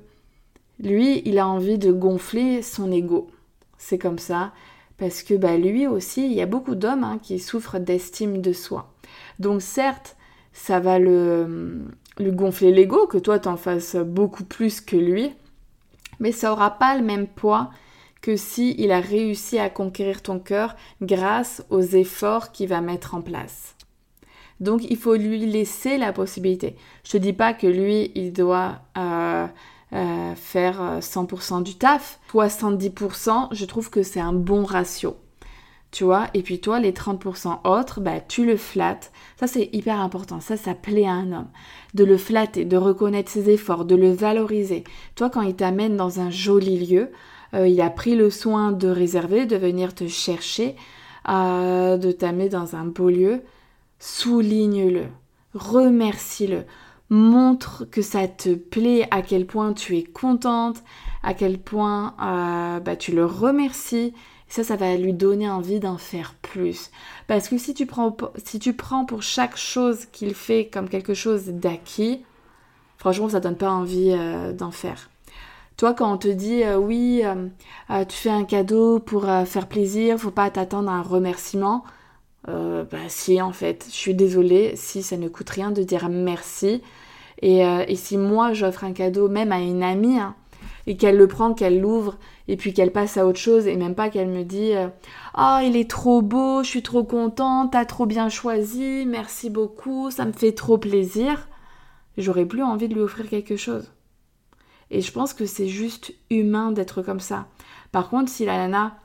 lui, 0.82 1.22
il 1.24 1.40
a 1.40 1.48
envie 1.48 1.78
de 1.78 1.94
gonfler 1.94 2.62
son 2.62 2.92
ego 2.92 3.30
c'est 3.78 3.98
comme 3.98 4.20
ça, 4.20 4.52
parce 4.98 5.24
que 5.24 5.36
bah, 5.36 5.58
lui 5.58 5.88
aussi, 5.88 6.26
il 6.26 6.34
y 6.34 6.42
a 6.42 6.46
beaucoup 6.48 6.76
d'hommes 6.76 7.04
hein, 7.04 7.20
qui 7.22 7.40
souffrent 7.40 7.80
d'estime 7.80 8.42
de 8.42 8.54
soi. 8.54 8.94
Donc 9.40 9.62
certes, 9.62 10.16
ça 10.54 10.80
va 10.80 11.00
le, 11.00 11.86
gonfler 12.20 12.72
l'ego, 12.72 13.06
que 13.08 13.18
toi 13.18 13.40
t'en 13.40 13.58
fasses 13.58 13.96
beaucoup 13.96 14.44
plus 14.44 14.82
que 14.82 14.96
lui, 14.96 15.34
mais 16.20 16.32
ça 16.32 16.52
aura 16.52 16.72
pas 16.72 16.98
le 16.98 17.04
même 17.04 17.28
poids 17.28 17.70
que 18.22 18.36
si 18.36 18.76
il 18.80 18.92
a 18.92 19.00
réussi 19.00 19.60
à 19.60 19.70
conquérir 19.70 20.24
ton 20.24 20.40
cœur 20.40 20.76
grâce 21.02 21.64
aux 21.70 21.82
efforts 21.82 22.52
qu'il 22.52 22.70
va 22.70 22.82
mettre 22.82 23.14
en 23.14 23.22
place. 23.22 23.76
Donc 24.60 24.84
il 24.90 24.98
faut 24.98 25.16
lui 25.16 25.46
laisser 25.46 26.00
la 26.00 26.12
possibilité. 26.12 26.76
Je 27.04 27.12
te 27.12 27.18
dis 27.18 27.34
pas 27.34 27.54
que 27.54 27.68
lui, 27.68 28.12
il 28.16 28.34
doit 28.34 28.80
euh, 28.98 29.46
euh, 29.94 30.36
faire 30.36 31.00
100% 31.00 31.60
euh, 31.60 31.62
du 31.62 31.76
taf. 31.76 32.20
70%, 32.34 33.48
je 33.52 33.66
trouve 33.66 33.90
que 33.90 34.04
c'est 34.04 34.20
un 34.20 34.34
bon 34.34 34.64
ratio. 34.66 35.16
Tu 35.92 36.04
vois, 36.04 36.28
et 36.34 36.42
puis 36.42 36.60
toi, 36.60 36.82
les 36.82 36.92
30% 36.92 37.60
autres, 37.64 38.02
bah, 38.02 38.20
tu 38.20 38.46
le 38.46 38.58
flattes. 38.58 39.14
Ça, 39.40 39.48
c'est 39.48 39.70
hyper 39.72 40.02
important. 40.02 40.42
Ça, 40.42 40.58
ça 40.58 40.74
plaît 40.74 41.06
à 41.06 41.14
un 41.14 41.32
homme. 41.32 41.48
De 41.94 42.04
le 42.04 42.18
flatter, 42.18 42.66
de 42.66 42.76
reconnaître 42.76 43.32
ses 43.32 43.50
efforts, 43.50 43.86
de 43.86 43.96
le 43.96 44.12
valoriser. 44.12 44.84
Toi, 45.16 45.30
quand 45.30 45.42
il 45.42 45.56
t'amène 45.56 45.96
dans 45.96 46.20
un 46.20 46.30
joli 46.30 46.86
lieu, 46.86 47.12
euh, 47.54 47.68
il 47.68 47.80
a 47.80 47.90
pris 47.90 48.16
le 48.16 48.30
soin 48.30 48.74
de 48.74 48.90
réserver, 48.90 49.46
de 49.46 49.56
venir 49.56 49.96
te 49.96 50.08
chercher. 50.08 50.76
de 51.28 52.12
t'amener 52.12 52.50
dans 52.50 52.76
un 52.76 52.86
beau 52.86 53.10
lieu, 53.10 53.42
souligne-le, 54.00 55.08
remercie-le, 55.54 56.64
montre 57.10 57.86
que 57.86 58.02
ça 58.02 58.28
te 58.28 58.54
plaît, 58.54 59.08
à 59.12 59.22
quel 59.22 59.46
point 59.46 59.74
tu 59.74 59.98
es 59.98 60.04
contente, 60.04 60.84
à 61.24 61.34
quel 61.34 61.60
point 61.60 62.14
euh, 62.22 62.80
bah, 62.80 62.96
tu 62.96 63.14
le 63.14 63.26
remercies. 63.26 64.14
Ça, 64.50 64.64
ça 64.64 64.78
va 64.78 64.96
lui 64.96 65.14
donner 65.14 65.50
envie 65.50 65.80
d'en 65.80 65.98
faire 65.98 66.34
plus. 66.42 66.90
Parce 67.28 67.50
que 67.50 67.58
si 67.58 67.74
tu 67.74 67.86
prends, 67.86 68.16
si 68.44 68.60
tu 68.60 68.74
prends 68.74 69.06
pour 69.06 69.22
chaque 69.22 69.58
chose 69.58 70.06
qu'il 70.12 70.34
fait 70.34 70.70
comme 70.72 70.88
quelque 70.88 71.14
chose 71.14 71.48
d'acquis, 71.48 72.24
franchement, 72.98 73.30
ça 73.30 73.42
donne 73.42 73.58
pas 73.58 73.72
envie 73.72 74.12
euh, 74.12 74.54
d'en 74.54 74.72
faire. 74.72 75.10
Toi, 75.76 75.94
quand 75.94 76.12
on 76.14 76.18
te 76.18 76.30
dit 76.30 76.64
euh, 76.64 76.78
oui, 76.78 77.24
tu 78.08 78.18
fais 78.18 78.30
un 78.30 78.46
cadeau 78.46 79.00
pour 79.00 79.26
faire 79.46 79.68
plaisir, 79.68 80.18
faut 80.18 80.32
pas 80.32 80.50
t'attendre 80.50 80.90
à 80.90 80.94
un 80.94 81.02
remerciement. 81.02 81.84
Bah 82.46 82.98
si, 83.08 83.42
en 83.42 83.52
fait, 83.52 83.86
je 83.90 83.96
suis 83.96 84.14
désolée 84.14 84.74
si 84.76 85.04
ça 85.04 85.18
ne 85.18 85.28
coûte 85.28 85.50
rien 85.50 85.72
de 85.72 85.84
dire 85.84 86.10
merci. 86.10 86.82
Et, 87.42 87.60
et 87.60 87.96
si 87.96 88.18
moi 88.18 88.54
j'offre 88.54 88.84
un 88.84 88.94
cadeau 88.94 89.28
même 89.28 89.52
à 89.52 89.60
une 89.60 89.84
amie, 89.84 90.18
hein, 90.18 90.36
et 90.88 90.96
qu'elle 90.96 91.18
le 91.18 91.28
prend, 91.28 91.54
qu'elle 91.54 91.80
l'ouvre 91.80 92.18
et 92.48 92.56
puis 92.56 92.74
qu'elle 92.74 92.92
passe 92.92 93.18
à 93.18 93.28
autre 93.28 93.40
chose 93.40 93.68
et 93.68 93.76
même 93.76 93.94
pas 93.94 94.10
qu'elle 94.10 94.30
me 94.30 94.44
dit 94.44 94.74
euh, 94.74 94.88
ah 95.34 95.62
il 95.64 95.76
est 95.76 95.90
trop 95.90 96.22
beau, 96.22 96.64
je 96.64 96.70
suis 96.70 96.82
trop 96.82 97.04
contente, 97.04 97.74
t'as 97.74 97.86
trop 97.86 98.06
bien 98.06 98.30
choisi, 98.30 99.06
merci 99.06 99.50
beaucoup, 99.50 100.10
ça 100.10 100.26
me 100.26 100.32
fait 100.32 100.54
trop 100.54 100.78
plaisir. 100.78 101.48
J'aurais 102.18 102.46
plus 102.46 102.64
envie 102.64 102.88
de 102.88 102.96
lui 102.96 103.02
offrir 103.02 103.30
quelque 103.30 103.58
chose. 103.58 103.92
Et 104.90 105.02
je 105.02 105.12
pense 105.12 105.34
que 105.34 105.46
c'est 105.46 105.68
juste 105.68 106.14
humain 106.32 106.72
d'être 106.72 107.02
comme 107.04 107.20
ça. 107.20 107.48
Par 107.92 108.10
contre, 108.10 108.32
si 108.32 108.46
la 108.46 108.58
nana, 108.58 108.98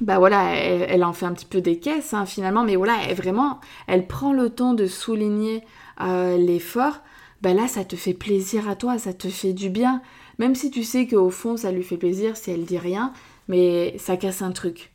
bah 0.00 0.18
voilà, 0.18 0.54
elle, 0.54 1.04
en 1.04 1.12
fait 1.12 1.26
un 1.26 1.32
petit 1.32 1.46
peu 1.46 1.60
des 1.60 1.78
caisses 1.78 2.14
hein, 2.14 2.24
finalement, 2.24 2.64
mais 2.64 2.76
voilà, 2.76 2.98
elle, 3.08 3.16
vraiment, 3.16 3.60
elle 3.86 4.06
prend 4.06 4.32
le 4.32 4.50
temps 4.50 4.74
de 4.74 4.86
souligner 4.86 5.64
euh, 6.00 6.36
l'effort, 6.36 7.00
bah 7.42 7.54
là, 7.54 7.68
ça 7.68 7.84
te 7.84 7.96
fait 7.96 8.14
plaisir 8.14 8.68
à 8.68 8.76
toi, 8.76 8.98
ça 8.98 9.12
te 9.12 9.28
fait 9.28 9.52
du 9.52 9.70
bien. 9.70 10.02
Même 10.38 10.54
si 10.54 10.70
tu 10.70 10.84
sais 10.84 11.06
qu'au 11.06 11.30
fond, 11.30 11.56
ça 11.56 11.72
lui 11.72 11.82
fait 11.82 11.96
plaisir 11.96 12.36
si 12.36 12.50
elle 12.50 12.64
dit 12.64 12.78
rien, 12.78 13.12
mais 13.48 13.96
ça 13.98 14.16
casse 14.16 14.42
un 14.42 14.52
truc. 14.52 14.92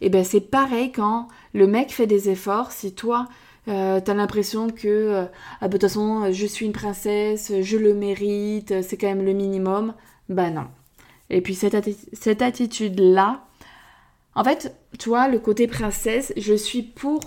Et 0.00 0.08
ben 0.08 0.24
c'est 0.24 0.40
pareil 0.40 0.92
quand 0.92 1.28
le 1.52 1.66
mec 1.66 1.92
fait 1.92 2.06
des 2.06 2.30
efforts, 2.30 2.72
si 2.72 2.94
toi, 2.94 3.28
euh, 3.68 4.00
t'as 4.00 4.14
l'impression 4.14 4.70
que, 4.70 4.88
euh, 4.88 5.24
ah, 5.60 5.62
bah, 5.62 5.68
de 5.68 5.72
toute 5.72 5.82
façon, 5.82 6.32
je 6.32 6.46
suis 6.46 6.66
une 6.66 6.72
princesse, 6.72 7.52
je 7.60 7.76
le 7.76 7.94
mérite, 7.94 8.82
c'est 8.82 8.96
quand 8.96 9.08
même 9.08 9.24
le 9.24 9.32
minimum, 9.32 9.94
bah 10.28 10.50
non. 10.50 10.66
Et 11.28 11.40
puis 11.40 11.54
cette, 11.54 11.76
cette 12.12 12.42
attitude-là, 12.42 13.44
en 14.34 14.44
fait, 14.44 14.76
tu 14.98 15.08
vois, 15.08 15.28
le 15.28 15.38
côté 15.38 15.66
princesse, 15.66 16.32
je 16.36 16.54
suis 16.54 16.82
pour 16.82 17.20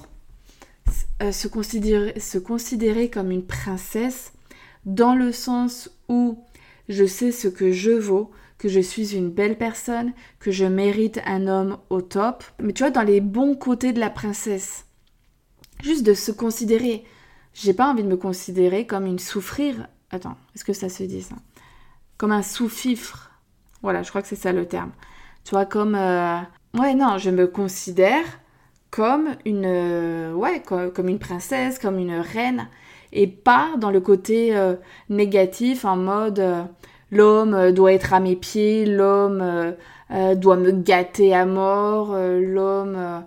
euh, 1.21 1.31
se, 1.31 1.47
considérer, 1.47 3.09
comme 3.09 3.31
une 3.31 3.45
princesse 3.45 4.33
dans 4.85 5.15
le 5.15 5.31
sens 5.31 5.89
où 6.07 6.43
je 6.89 7.05
sais 7.05 7.31
ce 7.31 7.47
que 7.47 7.71
je 7.71 7.91
vaux, 7.91 8.31
que 8.57 8.69
je 8.69 8.79
suis 8.79 9.15
une 9.15 9.29
belle 9.29 9.57
personne, 9.57 10.13
que 10.39 10.51
je 10.51 10.65
mérite 10.65 11.19
un 11.25 11.47
homme 11.47 11.77
au 11.89 12.01
top. 12.01 12.43
Mais 12.61 12.73
tu 12.73 12.83
vois, 12.83 12.91
dans 12.91 13.03
les 13.03 13.21
bons 13.21 13.55
côtés 13.55 13.93
de 13.93 13.99
la 13.99 14.09
princesse. 14.09 14.85
Juste 15.81 16.03
de 16.03 16.13
se 16.13 16.31
considérer. 16.31 17.03
J'ai 17.53 17.73
pas 17.73 17.89
envie 17.89 18.03
de 18.03 18.07
me 18.07 18.17
considérer 18.17 18.87
comme 18.87 19.05
une 19.05 19.19
souffrir. 19.19 19.87
Attends, 20.11 20.37
est-ce 20.55 20.63
que 20.63 20.73
ça 20.73 20.89
se 20.89 21.03
dit 21.03 21.21
ça? 21.21 21.35
Comme 22.17 22.31
un 22.31 22.41
sous-fifre. 22.41 23.31
Voilà, 23.81 24.03
je 24.03 24.09
crois 24.09 24.21
que 24.21 24.27
c'est 24.27 24.35
ça 24.35 24.53
le 24.53 24.65
terme. 24.65 24.91
Tu 25.43 25.51
vois, 25.51 25.65
comme. 25.65 25.95
Euh, 25.95 26.39
ouais, 26.77 26.93
non, 26.95 27.17
je 27.17 27.29
me 27.29 27.47
considère 27.47 28.25
comme 28.91 29.35
une. 29.45 29.65
Euh, 29.65 30.33
ouais, 30.33 30.61
comme 30.61 31.09
une 31.09 31.19
princesse, 31.19 31.79
comme 31.79 31.97
une 31.97 32.19
reine 32.19 32.67
et 33.11 33.27
pas 33.27 33.71
dans 33.77 33.91
le 33.91 33.99
côté 33.99 34.55
euh, 34.55 34.75
négatif 35.09 35.85
en 35.85 35.97
mode 35.97 36.39
euh, 36.39 36.63
l'homme 37.11 37.71
doit 37.71 37.93
être 37.93 38.13
à 38.13 38.19
mes 38.19 38.35
pieds, 38.35 38.85
l'homme 38.85 39.75
doit 40.35 40.57
me 40.57 40.71
gâter 40.71 41.33
à 41.33 41.45
mort, 41.45 42.15
l'homme 42.15 43.23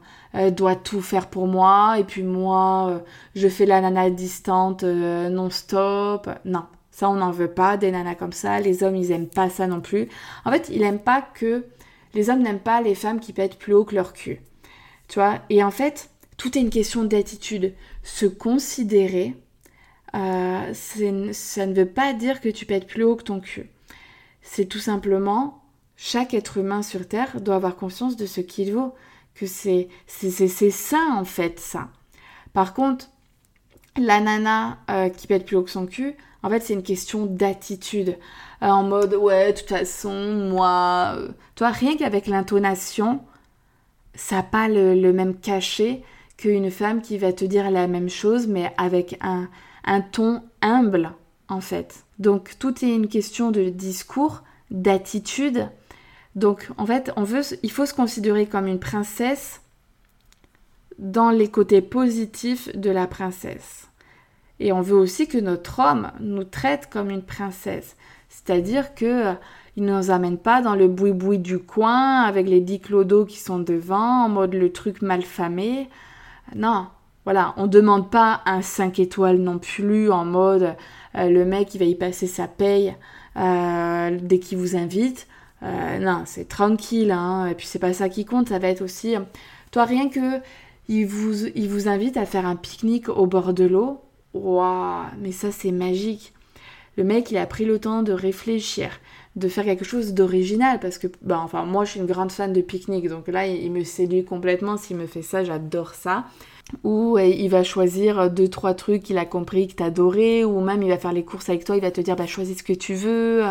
doit 0.50 0.74
tout 0.74 1.00
faire 1.00 1.28
pour 1.28 1.46
moi 1.46 1.96
et 1.98 2.04
puis 2.04 2.24
moi 2.24 3.00
je 3.36 3.48
fais 3.48 3.64
la 3.64 3.80
nana 3.80 4.10
distante 4.10 4.82
non-stop. 4.82 6.28
Non, 6.44 6.64
ça 6.90 7.08
on 7.08 7.14
n'en 7.14 7.30
veut 7.30 7.52
pas 7.52 7.76
des 7.76 7.92
nanas 7.92 8.16
comme 8.16 8.32
ça, 8.32 8.58
les 8.58 8.82
hommes 8.82 8.96
ils 8.96 9.12
aiment 9.12 9.28
pas 9.28 9.50
ça 9.50 9.68
non 9.68 9.80
plus. 9.80 10.08
En 10.44 10.50
fait, 10.50 10.68
ils 10.68 10.82
aiment 10.82 10.98
pas 10.98 11.22
que 11.22 11.64
les 12.16 12.30
hommes 12.30 12.42
n'aiment 12.42 12.58
pas 12.58 12.80
les 12.80 12.96
femmes 12.96 13.20
qui 13.20 13.32
pètent 13.32 13.58
plus 13.58 13.74
haut 13.74 13.84
que 13.84 13.94
leur 13.94 14.12
cul. 14.12 14.40
Tu 15.06 15.20
vois 15.20 15.40
Et 15.50 15.62
en 15.62 15.70
fait, 15.70 16.10
tout 16.36 16.58
est 16.58 16.60
une 16.60 16.70
question 16.70 17.04
d'attitude. 17.04 17.74
Se 18.02 18.26
considérer 18.26 19.34
euh, 20.14 20.72
ça 20.72 21.66
ne 21.66 21.74
veut 21.74 21.88
pas 21.88 22.14
dire 22.14 22.40
que 22.40 22.48
tu 22.48 22.64
être 22.72 22.86
plus 22.86 23.04
haut 23.04 23.16
que 23.16 23.24
ton 23.24 23.40
cul. 23.40 23.68
C'est 24.40 24.66
tout 24.66 24.78
simplement, 24.78 25.62
chaque 25.96 26.32
être 26.32 26.56
humain 26.56 26.82
sur 26.82 27.06
Terre 27.06 27.40
doit 27.40 27.56
avoir 27.56 27.76
conscience 27.76 28.16
de 28.16 28.26
ce 28.26 28.40
qu'il 28.40 28.72
vaut, 28.72 28.94
que 29.34 29.46
c'est 29.46 29.90
ça 30.70 31.08
en 31.12 31.24
fait, 31.24 31.60
ça. 31.60 31.90
Par 32.54 32.72
contre, 32.72 33.10
la 33.98 34.20
nana 34.20 34.78
euh, 34.90 35.08
qui 35.10 35.30
être 35.32 35.44
plus 35.44 35.56
haut 35.56 35.62
que 35.62 35.70
son 35.70 35.86
cul, 35.86 36.14
en 36.42 36.50
fait, 36.50 36.60
c'est 36.60 36.74
une 36.74 36.82
question 36.82 37.26
d'attitude. 37.26 38.18
Euh, 38.62 38.66
en 38.66 38.82
mode, 38.82 39.14
ouais, 39.14 39.52
de 39.52 39.58
toute 39.58 39.68
façon, 39.68 40.34
moi. 40.50 41.16
toi, 41.54 41.70
rien 41.70 41.96
qu'avec 41.96 42.26
l'intonation, 42.26 43.20
ça 44.14 44.36
n'a 44.36 44.42
pas 44.42 44.68
le, 44.68 45.12
même 45.12 45.36
cachet 45.36 46.02
qu'une 46.36 46.70
femme 46.70 47.02
qui 47.02 47.18
va 47.18 47.32
te 47.32 47.44
dire 47.44 47.70
la 47.70 47.86
même 47.86 48.08
chose, 48.08 48.46
mais 48.46 48.72
avec 48.76 49.18
un, 49.20 49.48
un 49.84 50.00
ton 50.00 50.42
humble 50.60 51.12
en 51.48 51.60
fait. 51.60 52.04
Donc 52.18 52.58
tout 52.58 52.84
est 52.84 52.94
une 52.94 53.08
question 53.08 53.50
de 53.50 53.68
discours, 53.68 54.42
d'attitude. 54.70 55.68
Donc 56.34 56.68
en 56.76 56.86
fait, 56.86 57.12
on 57.16 57.24
veut, 57.24 57.42
il 57.62 57.70
faut 57.70 57.86
se 57.86 57.94
considérer 57.94 58.46
comme 58.46 58.66
une 58.66 58.80
princesse 58.80 59.60
dans 60.98 61.30
les 61.30 61.48
côtés 61.48 61.82
positifs 61.82 62.74
de 62.76 62.90
la 62.90 63.06
princesse. 63.06 63.88
Et 64.60 64.72
on 64.72 64.80
veut 64.80 64.96
aussi 64.96 65.28
que 65.28 65.38
notre 65.38 65.80
homme 65.80 66.10
nous 66.20 66.44
traite 66.44 66.88
comme 66.90 67.10
une 67.10 67.22
princesse. 67.22 67.96
C'est-à-dire 68.28 68.94
que 68.94 69.34
il 69.76 69.84
ne 69.84 69.94
nous 69.94 70.10
amène 70.10 70.38
pas 70.38 70.62
dans 70.62 70.74
le 70.74 70.88
boui-boui 70.88 71.38
du 71.38 71.58
coin 71.58 72.22
avec 72.22 72.48
les 72.48 72.60
dix 72.60 72.80
clodos 72.80 73.26
qui 73.26 73.38
sont 73.38 73.58
devant, 73.58 74.24
en 74.24 74.28
mode 74.30 74.54
le 74.54 74.72
truc 74.72 75.02
mal 75.02 75.20
famé. 75.22 75.90
Non, 76.54 76.86
voilà, 77.26 77.52
on 77.58 77.66
demande 77.66 78.10
pas 78.10 78.40
un 78.46 78.62
5 78.62 78.98
étoiles 79.00 79.38
non 79.38 79.58
plus 79.58 80.10
en 80.10 80.24
mode 80.24 80.76
euh, 81.16 81.30
le 81.30 81.44
mec 81.44 81.74
il 81.74 81.78
va 81.78 81.84
y 81.84 81.94
passer 81.94 82.26
sa 82.26 82.46
paye 82.46 82.94
euh, 83.36 84.18
dès 84.20 84.38
qu'il 84.38 84.58
vous 84.58 84.76
invite. 84.76 85.26
Euh, 85.62 85.98
non, 85.98 86.22
c'est 86.26 86.48
tranquille, 86.48 87.10
hein. 87.10 87.46
et 87.46 87.54
puis 87.54 87.66
c'est 87.66 87.78
pas 87.78 87.92
ça 87.92 88.08
qui 88.08 88.24
compte, 88.24 88.50
ça 88.50 88.58
va 88.58 88.68
être 88.68 88.82
aussi. 88.82 89.14
Toi, 89.70 89.84
rien 89.84 90.08
que 90.08 90.40
il 90.88 91.06
vous, 91.06 91.46
il 91.54 91.68
vous 91.68 91.88
invite 91.88 92.16
à 92.16 92.26
faire 92.26 92.46
un 92.46 92.56
pique-nique 92.56 93.08
au 93.08 93.26
bord 93.26 93.52
de 93.54 93.64
l'eau, 93.64 94.00
mais 95.18 95.32
ça 95.32 95.52
c'est 95.52 95.72
magique. 95.72 96.32
Le 96.96 97.04
mec 97.04 97.30
il 97.30 97.36
a 97.36 97.46
pris 97.46 97.64
le 97.64 97.78
temps 97.78 98.02
de 98.02 98.12
réfléchir, 98.12 98.90
de 99.36 99.48
faire 99.48 99.64
quelque 99.64 99.84
chose 99.84 100.14
d'original 100.14 100.80
parce 100.80 100.98
que, 100.98 101.08
bah, 101.22 101.40
enfin, 101.42 101.64
moi 101.64 101.84
je 101.84 101.92
suis 101.92 102.00
une 102.00 102.06
grande 102.06 102.32
fan 102.32 102.52
de 102.52 102.60
pique-nique, 102.60 103.08
donc 103.08 103.28
là 103.28 103.46
il 103.46 103.70
me 103.70 103.84
séduit 103.84 104.24
complètement. 104.24 104.76
S'il 104.76 104.96
me 104.96 105.06
fait 105.06 105.22
ça, 105.22 105.44
j'adore 105.44 105.94
ça. 105.94 106.24
Ou 106.84 107.18
il 107.18 107.48
va 107.48 107.62
choisir 107.62 108.30
deux 108.30 108.48
trois 108.48 108.74
trucs 108.74 109.04
qu'il 109.04 109.18
a 109.18 109.24
compris 109.24 109.68
que 109.68 109.82
adoré 109.82 110.44
ou 110.44 110.60
même 110.60 110.82
il 110.82 110.88
va 110.88 110.98
faire 110.98 111.12
les 111.12 111.24
courses 111.24 111.48
avec 111.48 111.64
toi 111.64 111.76
il 111.76 111.82
va 111.82 111.92
te 111.92 112.00
dire 112.00 112.16
bah 112.16 112.26
choisis 112.26 112.58
ce 112.58 112.62
que 112.64 112.72
tu 112.72 112.94
veux 112.94 113.42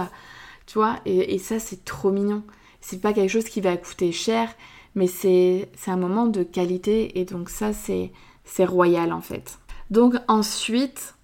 tu 0.66 0.80
vois. 0.80 0.98
Et, 1.06 1.38
ça 1.40 1.60
c'est 1.60 1.86
trop 1.86 2.12
mignon. 2.12 2.44
C'est 2.82 3.02
pas 3.02 3.14
quelque 3.14 3.30
chose 3.30 3.46
qui 3.46 3.62
va 3.62 3.78
coûter 3.78 4.12
cher 4.12 4.50
mais 4.96 5.08
c'est 5.08 5.68
un 5.88 5.98
moment 5.98 6.26
de 6.26 6.44
qualité 6.44 7.20
et 7.20 7.26
donc 7.26 7.50
ça 7.50 7.72
c'est 7.74 8.66
royal 8.66 9.14
en 9.14 9.22
fait 9.22 9.60
donc 9.90 10.16
ensuite 10.28 11.16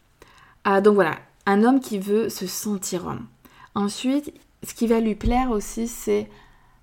ah, 0.63 0.81
donc 0.81 0.95
voilà 0.95 1.17
un 1.45 1.63
homme 1.63 1.79
qui 1.79 1.99
veut 1.99 2.29
se 2.29 2.47
sentir 2.47 3.07
homme 3.07 3.27
ensuite 3.75 4.33
ce 4.63 4.73
qui 4.73 4.87
va 4.87 4.99
lui 4.99 5.15
plaire 5.15 5.51
aussi 5.51 5.87
c'est 5.87 6.29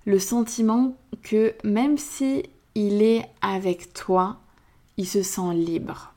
le 0.05 0.19
sentiment 0.19 0.95
que 1.23 1.53
même 1.63 1.97
si 1.97 2.43
il 2.75 3.01
est 3.01 3.25
avec 3.41 3.93
toi 3.93 4.37
il 4.99 5.07
se 5.07 5.23
sent 5.23 5.53
libre. 5.53 6.13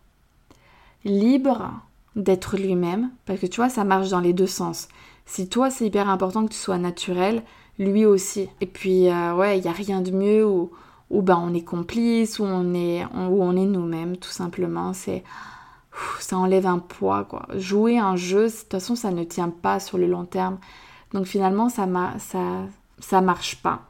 Libre 1.05 1.71
d'être 2.17 2.57
lui-même, 2.57 3.11
parce 3.27 3.39
que 3.39 3.47
tu 3.47 3.61
vois, 3.61 3.69
ça 3.69 3.85
marche 3.85 4.09
dans 4.09 4.21
les 4.21 4.33
deux 4.33 4.49
sens. 4.49 4.89
Si 5.25 5.49
toi, 5.49 5.71
c'est 5.71 5.87
hyper 5.87 6.09
important 6.09 6.45
que 6.45 6.53
tu 6.53 6.59
sois 6.59 6.79
naturel, 6.79 7.45
lui 7.79 8.05
aussi. 8.05 8.49
Et 8.61 8.67
puis, 8.67 9.09
euh, 9.09 9.37
ouais, 9.37 9.57
il 9.57 9.63
n'y 9.63 9.69
a 9.69 9.73
rien 9.73 10.01
de 10.01 10.11
mieux 10.11 10.45
où 11.13 11.23
ben, 11.23 11.41
on 11.41 11.55
est 11.55 11.63
complice, 11.63 12.41
où 12.41 12.45
on 12.45 12.75
est, 12.75 13.05
où 13.05 13.43
on 13.43 13.55
est 13.55 13.67
nous-mêmes, 13.67 14.17
tout 14.17 14.31
simplement. 14.31 14.93
C'est 14.95 15.23
ça 16.21 16.39
enlève 16.39 16.67
un 16.67 16.79
poids, 16.79 17.25
quoi. 17.25 17.47
Jouer 17.55 17.99
un 17.99 18.17
jeu, 18.17 18.47
de 18.47 18.53
toute 18.53 18.73
façon, 18.73 18.97
ça 18.97 19.11
ne 19.11 19.25
tient 19.25 19.51
pas 19.51 19.79
sur 19.79 19.99
le 19.99 20.07
long 20.07 20.25
terme. 20.25 20.59
Donc 21.13 21.27
finalement, 21.27 21.69
ça, 21.69 21.87
ça, 22.99 23.21
marche 23.21 23.63
pas. 23.63 23.83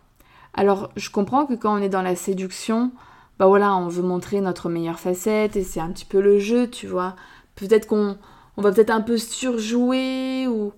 Alors, 0.55 0.91
je 0.97 1.11
comprends 1.11 1.47
que 1.47 1.55
quand 1.55 1.79
on 1.79 1.83
est 1.83 1.89
dans 1.89 2.03
la 2.03 2.17
séduction, 2.17 2.91
bah 3.39 3.47
voilà, 3.47 3.75
on 3.77 3.89
veut 3.89 4.03
montrer 4.03 4.41
notre 4.41 4.69
meilleure 4.69 4.99
facette 4.99 5.57
et 5.57 5.63
c'est 5.63 5.81
un 5.81 5.91
petit 5.91 6.05
peu 6.05 6.21
le 6.21 6.39
jeu, 6.41 6.69
tu 6.69 6.89
vois. 6.89 7.15
Peut-être 7.55 7.87
qu'on 7.87 8.19
on 8.57 8.63
va 8.63 8.73
peut-être 8.73 8.91
un 8.91 9.01
peu 9.01 9.17
surjouer 9.17 10.47
ou... 10.49 10.73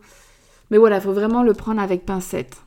Mais 0.71 0.79
voilà, 0.79 0.97
il 0.97 1.03
faut 1.03 1.13
vraiment 1.13 1.43
le 1.43 1.55
prendre 1.55 1.81
avec 1.81 2.05
pincette. 2.05 2.59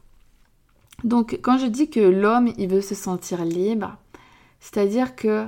Donc 1.04 1.40
quand 1.42 1.58
je 1.58 1.68
dis 1.68 1.90
que 1.90 2.00
l'homme, 2.00 2.52
il 2.58 2.70
veut 2.70 2.82
se 2.82 2.96
sentir 2.96 3.46
libre, 3.46 3.98
c'est-à-dire 4.60 5.16
que 5.16 5.46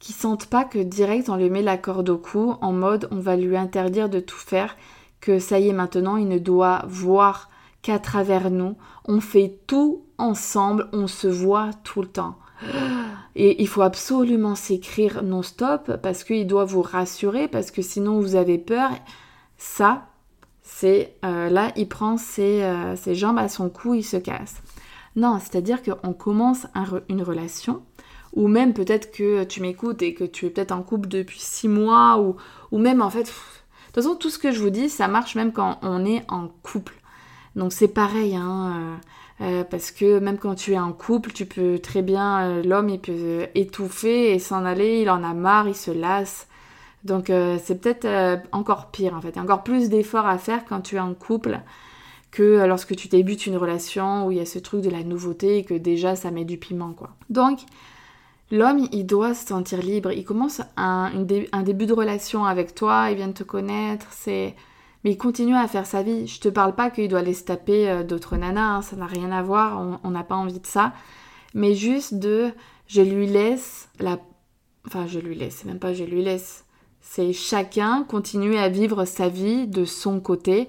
qu'il 0.00 0.14
sente 0.16 0.46
pas 0.46 0.64
que 0.64 0.80
direct 0.80 1.28
on 1.28 1.36
lui 1.36 1.48
met 1.48 1.62
la 1.62 1.78
corde 1.78 2.08
au 2.08 2.18
cou 2.18 2.56
en 2.60 2.72
mode 2.72 3.06
on 3.12 3.20
va 3.20 3.36
lui 3.36 3.56
interdire 3.56 4.08
de 4.08 4.18
tout 4.18 4.36
faire, 4.36 4.76
que 5.20 5.38
ça 5.38 5.60
y 5.60 5.68
est 5.68 5.72
maintenant 5.72 6.16
il 6.16 6.26
ne 6.26 6.38
doit 6.38 6.82
voir 6.88 7.50
qu'à 7.82 7.98
travers 7.98 8.50
nous, 8.50 8.76
on 9.04 9.20
fait 9.20 9.58
tout 9.66 10.04
ensemble, 10.16 10.88
on 10.92 11.08
se 11.08 11.26
voit 11.26 11.70
tout 11.82 12.00
le 12.00 12.08
temps. 12.08 12.36
Et 13.34 13.60
il 13.60 13.66
faut 13.66 13.82
absolument 13.82 14.54
s'écrire 14.54 15.22
non-stop 15.22 15.96
parce 16.02 16.22
qu'il 16.22 16.46
doit 16.46 16.64
vous 16.64 16.82
rassurer, 16.82 17.48
parce 17.48 17.70
que 17.70 17.82
sinon 17.82 18.20
vous 18.20 18.36
avez 18.36 18.58
peur. 18.58 18.90
Ça, 19.56 20.06
euh, 20.84 21.48
là, 21.48 21.72
il 21.76 21.88
prend 21.88 22.16
euh, 22.38 22.96
ses, 22.96 23.14
jambes 23.14 23.38
à 23.38 23.48
son 23.48 23.68
cou, 23.68 23.94
il 23.94 24.02
se 24.02 24.16
casse. 24.16 24.62
Non, 25.16 25.38
c'est-à-dire 25.38 25.80
qu'on 25.82 26.12
commence 26.12 26.66
une 27.08 27.22
relation, 27.22 27.82
ou 28.34 28.48
même 28.48 28.72
peut-être 28.72 29.12
que 29.12 29.44
tu 29.44 29.60
m'écoutes 29.60 30.02
et 30.02 30.14
que 30.14 30.24
tu 30.24 30.46
es 30.46 30.50
peut-être 30.50 30.72
en 30.72 30.82
couple 30.82 31.08
depuis 31.08 31.40
six 31.40 31.68
mois, 31.68 32.18
ou, 32.20 32.36
ou 32.70 32.78
même 32.78 33.02
en 33.02 33.10
fait, 33.10 33.24
de 33.24 33.26
toute 33.26 33.94
façon, 33.94 34.14
tout 34.14 34.30
ce 34.30 34.38
que 34.38 34.52
je 34.52 34.60
vous 34.60 34.70
dis, 34.70 34.88
ça 34.88 35.08
marche 35.08 35.34
même 35.34 35.52
quand 35.52 35.78
on 35.82 36.04
est 36.04 36.24
en 36.28 36.48
couple. 36.62 36.94
Donc 37.56 37.72
c'est 37.72 37.88
pareil, 37.88 38.36
hein. 38.36 38.98
Euh, 39.40 39.64
parce 39.64 39.90
que 39.90 40.20
même 40.20 40.38
quand 40.38 40.54
tu 40.54 40.72
es 40.72 40.78
en 40.78 40.92
couple, 40.92 41.32
tu 41.32 41.46
peux 41.46 41.78
très 41.80 42.00
bien, 42.00 42.62
l'homme 42.62 42.88
il 42.90 43.00
peut 43.00 43.48
étouffer 43.54 44.32
et 44.32 44.38
s'en 44.38 44.64
aller, 44.64 45.00
il 45.02 45.10
en 45.10 45.24
a 45.24 45.34
marre, 45.34 45.68
il 45.68 45.74
se 45.74 45.90
lasse. 45.90 46.46
Donc 47.04 47.30
euh, 47.30 47.58
c'est 47.62 47.80
peut-être 47.80 48.40
encore 48.52 48.90
pire 48.90 49.14
en 49.14 49.20
fait. 49.20 49.30
Il 49.30 49.36
y 49.36 49.38
a 49.38 49.42
encore 49.42 49.64
plus 49.64 49.88
d'efforts 49.88 50.26
à 50.26 50.38
faire 50.38 50.64
quand 50.64 50.80
tu 50.80 50.96
es 50.96 51.00
en 51.00 51.14
couple 51.14 51.60
que 52.30 52.64
lorsque 52.66 52.96
tu 52.96 53.08
débutes 53.08 53.46
une 53.46 53.56
relation 53.56 54.26
où 54.26 54.30
il 54.30 54.38
y 54.38 54.40
a 54.40 54.46
ce 54.46 54.58
truc 54.58 54.80
de 54.80 54.90
la 54.90 55.04
nouveauté 55.04 55.58
et 55.58 55.64
que 55.64 55.74
déjà 55.74 56.16
ça 56.16 56.30
met 56.30 56.44
du 56.44 56.58
piment 56.58 56.92
quoi. 56.92 57.10
Donc 57.28 57.60
l'homme 58.50 58.88
il 58.92 59.04
doit 59.04 59.34
se 59.34 59.46
sentir 59.46 59.80
libre. 59.80 60.12
Il 60.12 60.24
commence 60.24 60.62
un, 60.76 61.10
début 61.62 61.86
de 61.86 61.92
relation 61.92 62.44
avec 62.44 62.74
toi, 62.74 63.08
il 63.10 63.16
vient 63.16 63.28
de 63.28 63.32
te 63.32 63.44
connaître, 63.44 64.06
c'est 64.10 64.54
mais 65.04 65.10
il 65.10 65.18
continue 65.18 65.56
à 65.56 65.66
faire 65.66 65.86
sa 65.86 66.02
vie. 66.02 66.26
Je 66.28 66.40
te 66.40 66.48
parle 66.48 66.74
pas 66.74 66.88
qu'il 66.90 67.08
doit 67.08 67.18
aller 67.18 67.34
se 67.34 67.44
taper 67.44 67.90
euh, 67.90 68.04
d'autres 68.04 68.36
nanas, 68.36 68.76
hein, 68.76 68.82
ça 68.82 68.94
n'a 68.94 69.06
rien 69.06 69.32
à 69.32 69.42
voir, 69.42 69.98
on 70.02 70.10
n'a 70.10 70.22
pas 70.22 70.36
envie 70.36 70.60
de 70.60 70.66
ça. 70.66 70.92
Mais 71.54 71.74
juste 71.74 72.14
de, 72.14 72.52
je 72.86 73.02
lui 73.02 73.26
laisse 73.26 73.88
la... 73.98 74.18
Enfin, 74.86 75.06
je 75.06 75.18
lui 75.18 75.34
laisse, 75.34 75.64
même 75.64 75.78
pas 75.78 75.92
je 75.92 76.04
lui 76.04 76.22
laisse. 76.22 76.64
C'est 77.02 77.32
chacun 77.32 78.04
continuer 78.08 78.58
à 78.58 78.68
vivre 78.70 79.04
sa 79.04 79.28
vie 79.28 79.66
de 79.66 79.84
son 79.84 80.20
côté. 80.20 80.68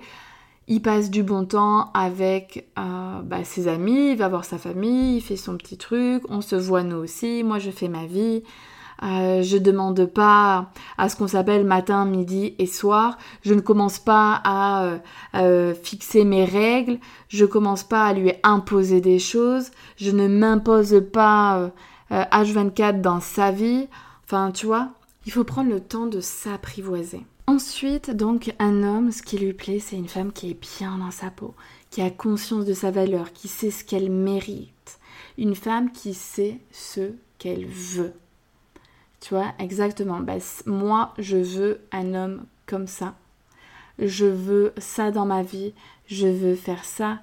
Il 0.67 0.81
passe 0.81 1.09
du 1.09 1.23
bon 1.23 1.45
temps 1.45 1.91
avec 1.93 2.67
euh, 2.77 3.21
bah, 3.21 3.43
ses 3.43 3.67
amis, 3.67 4.11
il 4.11 4.17
va 4.17 4.27
voir 4.27 4.43
sa 4.43 4.57
famille, 4.57 5.17
il 5.17 5.21
fait 5.21 5.35
son 5.37 5.57
petit 5.57 5.77
truc, 5.77 6.23
on 6.29 6.41
se 6.41 6.55
voit 6.55 6.83
nous 6.83 6.97
aussi, 6.97 7.43
moi 7.43 7.59
je 7.59 7.71
fais 7.71 7.87
ma 7.87 8.05
vie. 8.05 8.43
Euh, 9.03 9.41
je 9.41 9.57
demande 9.57 10.05
pas 10.05 10.69
à 10.97 11.09
ce 11.09 11.15
qu'on 11.15 11.27
s'appelle 11.27 11.65
matin, 11.65 12.05
midi 12.05 12.55
et 12.57 12.67
soir. 12.67 13.17
Je 13.41 13.53
ne 13.53 13.59
commence 13.59 13.99
pas 13.99 14.41
à 14.43 14.83
euh, 14.83 14.97
euh, 15.35 15.73
fixer 15.73 16.23
mes 16.23 16.45
règles. 16.45 16.99
Je 17.27 17.45
commence 17.45 17.83
pas 17.83 18.05
à 18.05 18.13
lui 18.13 18.31
imposer 18.43 19.01
des 19.01 19.19
choses. 19.19 19.71
Je 19.97 20.11
ne 20.11 20.27
m'impose 20.27 21.03
pas 21.11 21.71
H24 22.11 23.01
dans 23.01 23.19
sa 23.19 23.51
vie. 23.51 23.87
Enfin, 24.25 24.51
tu 24.51 24.67
vois, 24.67 24.89
il 25.25 25.31
faut 25.31 25.43
prendre 25.43 25.69
le 25.69 25.79
temps 25.79 26.07
de 26.07 26.21
s'apprivoiser. 26.21 27.25
Ensuite, 27.47 28.09
donc, 28.09 28.53
un 28.59 28.83
homme, 28.83 29.12
ce 29.12 29.21
qui 29.21 29.38
lui 29.38 29.53
plaît, 29.53 29.79
c'est 29.79 29.97
une 29.97 30.07
femme 30.07 30.31
qui 30.31 30.51
est 30.51 30.79
bien 30.79 30.97
dans 30.97 31.12
sa 31.12 31.29
peau, 31.29 31.53
qui 31.89 32.01
a 32.01 32.09
conscience 32.09 32.65
de 32.65 32.73
sa 32.73 32.91
valeur, 32.91 33.33
qui 33.33 33.47
sait 33.47 33.71
ce 33.71 33.83
qu'elle 33.83 34.09
mérite. 34.09 34.99
Une 35.38 35.55
femme 35.55 35.91
qui 35.91 36.13
sait 36.13 36.59
ce 36.71 37.12
qu'elle 37.38 37.65
veut. 37.65 38.13
Tu 39.19 39.33
vois, 39.33 39.53
exactement. 39.59 40.19
Bah, 40.19 40.38
moi, 40.65 41.13
je 41.17 41.38
veux 41.38 41.81
un 41.91 42.13
homme 42.13 42.45
comme 42.65 42.88
ça. 42.88 43.15
Je 43.99 44.25
veux 44.25 44.73
ça 44.77 45.12
dans 45.12 45.25
ma 45.25 45.43
vie. 45.43 45.73
Je 46.07 46.27
veux 46.27 46.55
faire 46.55 46.86
ça. 46.86 47.19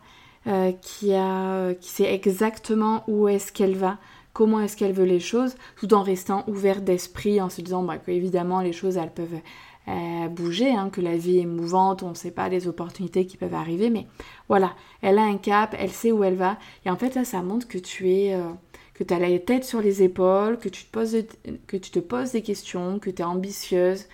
Euh, 0.47 0.73
qui, 0.73 1.13
a, 1.13 1.75
qui 1.75 1.91
sait 1.91 2.15
exactement 2.15 3.05
où 3.07 3.29
est-ce 3.29 3.53
qu'elle 3.53 3.77
va, 3.77 3.99
comment 4.41 4.61
est-ce 4.61 4.75
qu'elle 4.75 4.95
veut 4.95 5.05
les 5.05 5.21
choses, 5.21 5.55
tout 5.77 5.93
en 5.93 6.03
restant 6.03 6.45
ouvert 6.47 6.81
d'esprit, 6.81 7.43
en 7.43 7.51
se 7.51 7.61
disant 7.61 7.83
bah, 7.83 7.99
les 8.07 8.73
choses 8.73 8.97
elles 8.97 9.13
peuvent 9.13 9.39
euh, 9.87 10.29
bouger, 10.29 10.71
hein, 10.71 10.89
que 10.89 11.03
la 11.03 11.19
vie 11.19 11.41
est 11.41 11.45
mouvante, 11.45 12.03
on 12.03 12.09
ne 12.09 12.15
sait 12.15 12.31
pas 12.31 12.49
les 12.49 12.67
opportunités 12.67 13.27
qui 13.27 13.37
peuvent 13.37 13.53
arriver, 13.53 13.91
mais 13.91 14.07
voilà, 14.49 14.75
elle 15.03 15.19
a 15.19 15.25
un 15.25 15.37
cap, 15.37 15.77
elle 15.79 15.91
sait 15.91 16.11
où 16.11 16.25
elle 16.25 16.37
va, 16.37 16.57
et 16.87 16.91
en 16.91 16.97
fait 16.97 17.15
là 17.17 17.27
ça 17.27 17.43
montre 17.43 17.69
que 17.69 17.77
tu 17.77 18.11
es, 18.13 18.35
euh, 18.35 18.49
que 18.95 19.05
as 19.13 19.19
la 19.19 19.39
tête 19.41 19.65
sur 19.65 19.83
les 19.83 20.03
épaules, 20.03 20.57
que 20.59 20.71
tu 20.71 20.87
te 20.87 20.91
poses, 20.91 21.19
que 21.67 21.77
tu 21.77 21.91
te 21.91 21.99
poses 21.99 22.33
des 22.33 22.41
questions, 22.41 22.99
que 22.99 23.11
tu 23.11 23.21
es 23.21 23.27
ambitieuse, 23.27 24.07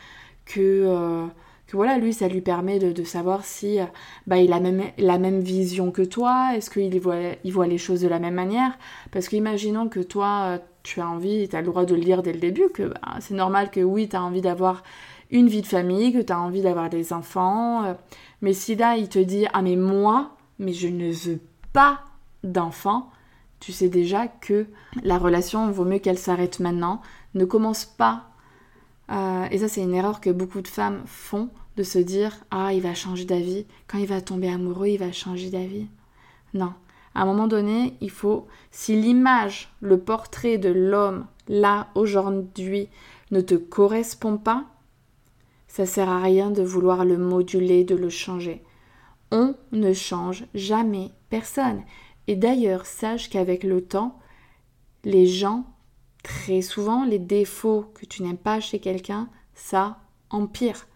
que, 0.44 0.58
euh, 0.60 1.26
que 1.66 1.76
voilà, 1.76 1.98
lui, 1.98 2.12
ça 2.12 2.28
lui 2.28 2.40
permet 2.40 2.78
de, 2.78 3.04
savoir 3.04 3.44
si 3.44 3.80
euh, 3.80 3.84
bah, 4.26 4.38
il 4.38 4.52
a 4.52 4.60
même, 4.60 4.84
la 4.98 5.18
même 5.18 5.40
vision 5.40 5.90
que 5.90 6.02
toi, 6.02 6.52
est-ce 6.54 6.70
qu'il 6.70 7.00
voit, 7.00 7.16
il 7.42 7.52
voit 7.52 7.66
les 7.66 7.78
choses 7.78 8.00
de 8.00 8.08
la 8.08 8.18
même 8.18 8.34
manière? 8.34 8.78
Parce 9.10 9.28
qu'imaginons 9.28 9.88
que 9.88 10.00
toi, 10.00 10.42
euh, 10.44 10.58
tu 10.82 11.00
as 11.00 11.08
envie, 11.08 11.48
tu 11.48 11.56
as 11.56 11.60
le 11.60 11.66
droit 11.66 11.84
de 11.84 11.94
le 11.94 12.00
lire 12.00 12.22
dès 12.22 12.32
le 12.32 12.38
début, 12.38 12.68
que 12.72 12.84
bah, 12.84 13.16
c'est 13.20 13.34
normal 13.34 13.70
que 13.70 13.80
oui, 13.80 14.08
tu 14.08 14.16
as 14.16 14.22
envie 14.22 14.42
d'avoir 14.42 14.84
une 15.30 15.48
vie 15.48 15.62
de 15.62 15.66
famille, 15.66 16.12
que 16.12 16.22
tu 16.22 16.32
as 16.32 16.40
envie 16.40 16.62
d'avoir 16.62 16.88
des 16.88 17.12
enfants. 17.12 17.96
mais 18.42 18.52
si 18.52 18.76
là, 18.76 18.96
il 18.96 19.08
te 19.08 19.18
dit, 19.18 19.46
ah 19.52 19.62
mais 19.62 19.74
moi, 19.74 20.36
mais 20.60 20.72
je 20.72 20.86
ne 20.86 21.10
veux 21.10 21.40
pas 21.72 22.00
d'enfants, 22.44 23.10
tu 23.60 23.72
sais 23.72 23.88
déjà 23.88 24.28
que 24.28 24.66
la 25.02 25.18
relation 25.18 25.70
vaut 25.70 25.84
mieux 25.84 25.98
qu'elle 25.98 26.18
s'arrête 26.18 26.60
maintenant. 26.60 27.00
Ne 27.34 27.44
commence 27.44 27.84
pas. 27.84 28.25
Euh, 29.10 29.46
et 29.50 29.58
ça, 29.58 29.68
c'est 29.68 29.82
une 29.82 29.94
erreur 29.94 30.20
que 30.20 30.30
beaucoup 30.30 30.60
de 30.60 30.68
femmes 30.68 31.02
font 31.06 31.50
de 31.76 31.82
se 31.82 31.98
dire 31.98 32.32
Ah, 32.50 32.72
il 32.72 32.82
va 32.82 32.94
changer 32.94 33.24
d'avis. 33.24 33.66
Quand 33.86 33.98
il 33.98 34.06
va 34.06 34.20
tomber 34.20 34.48
amoureux, 34.48 34.88
il 34.88 34.98
va 34.98 35.12
changer 35.12 35.50
d'avis. 35.50 35.86
Non. 36.54 36.72
À 37.14 37.22
un 37.22 37.26
moment 37.26 37.46
donné, 37.46 37.96
il 38.00 38.10
faut. 38.10 38.46
Si 38.70 39.00
l'image, 39.00 39.72
le 39.80 39.98
portrait 39.98 40.58
de 40.58 40.68
l'homme, 40.68 41.26
là, 41.48 41.88
aujourd'hui, 41.94 42.88
ne 43.30 43.40
te 43.40 43.54
correspond 43.54 44.36
pas, 44.36 44.64
ça 45.66 45.86
sert 45.86 46.08
à 46.08 46.20
rien 46.20 46.50
de 46.50 46.62
vouloir 46.62 47.04
le 47.04 47.18
moduler, 47.18 47.84
de 47.84 47.94
le 47.94 48.08
changer. 48.08 48.62
On 49.30 49.54
ne 49.72 49.92
change 49.92 50.44
jamais 50.54 51.10
personne. 51.30 51.82
Et 52.28 52.36
d'ailleurs, 52.36 52.86
sache 52.86 53.28
qu'avec 53.28 53.62
le 53.62 53.82
temps, 53.82 54.18
les 55.04 55.26
gens, 55.26 55.64
très 56.26 56.60
souvent, 56.60 57.04
les 57.04 57.20
défauts 57.20 57.92
que 57.94 58.04
tu 58.04 58.24
n'aimes 58.24 58.36
pas 58.36 58.58
chez 58.58 58.80
quelqu'un, 58.80 59.28
ça 59.54 59.98
empire. 60.30 60.88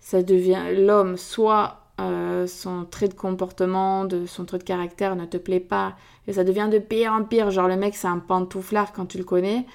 Ça 0.00 0.24
devient 0.24 0.74
l'homme, 0.76 1.16
soit 1.16 1.92
euh, 2.00 2.48
son 2.48 2.84
trait 2.84 3.06
de 3.06 3.14
comportement, 3.14 4.04
de 4.04 4.26
son 4.26 4.44
trait 4.44 4.58
de 4.58 4.64
caractère 4.64 5.14
ne 5.14 5.24
te 5.24 5.36
plaît 5.36 5.60
pas, 5.60 5.94
et 6.26 6.32
ça 6.32 6.42
devient 6.42 6.68
de 6.70 6.80
pire 6.80 7.12
en 7.12 7.22
pire. 7.22 7.52
Genre 7.52 7.68
le 7.68 7.76
mec, 7.76 7.94
c'est 7.94 8.08
un 8.08 8.18
pantouflard 8.18 8.92
quand 8.92 9.06
tu 9.06 9.18
le 9.18 9.24
connais. 9.24 9.66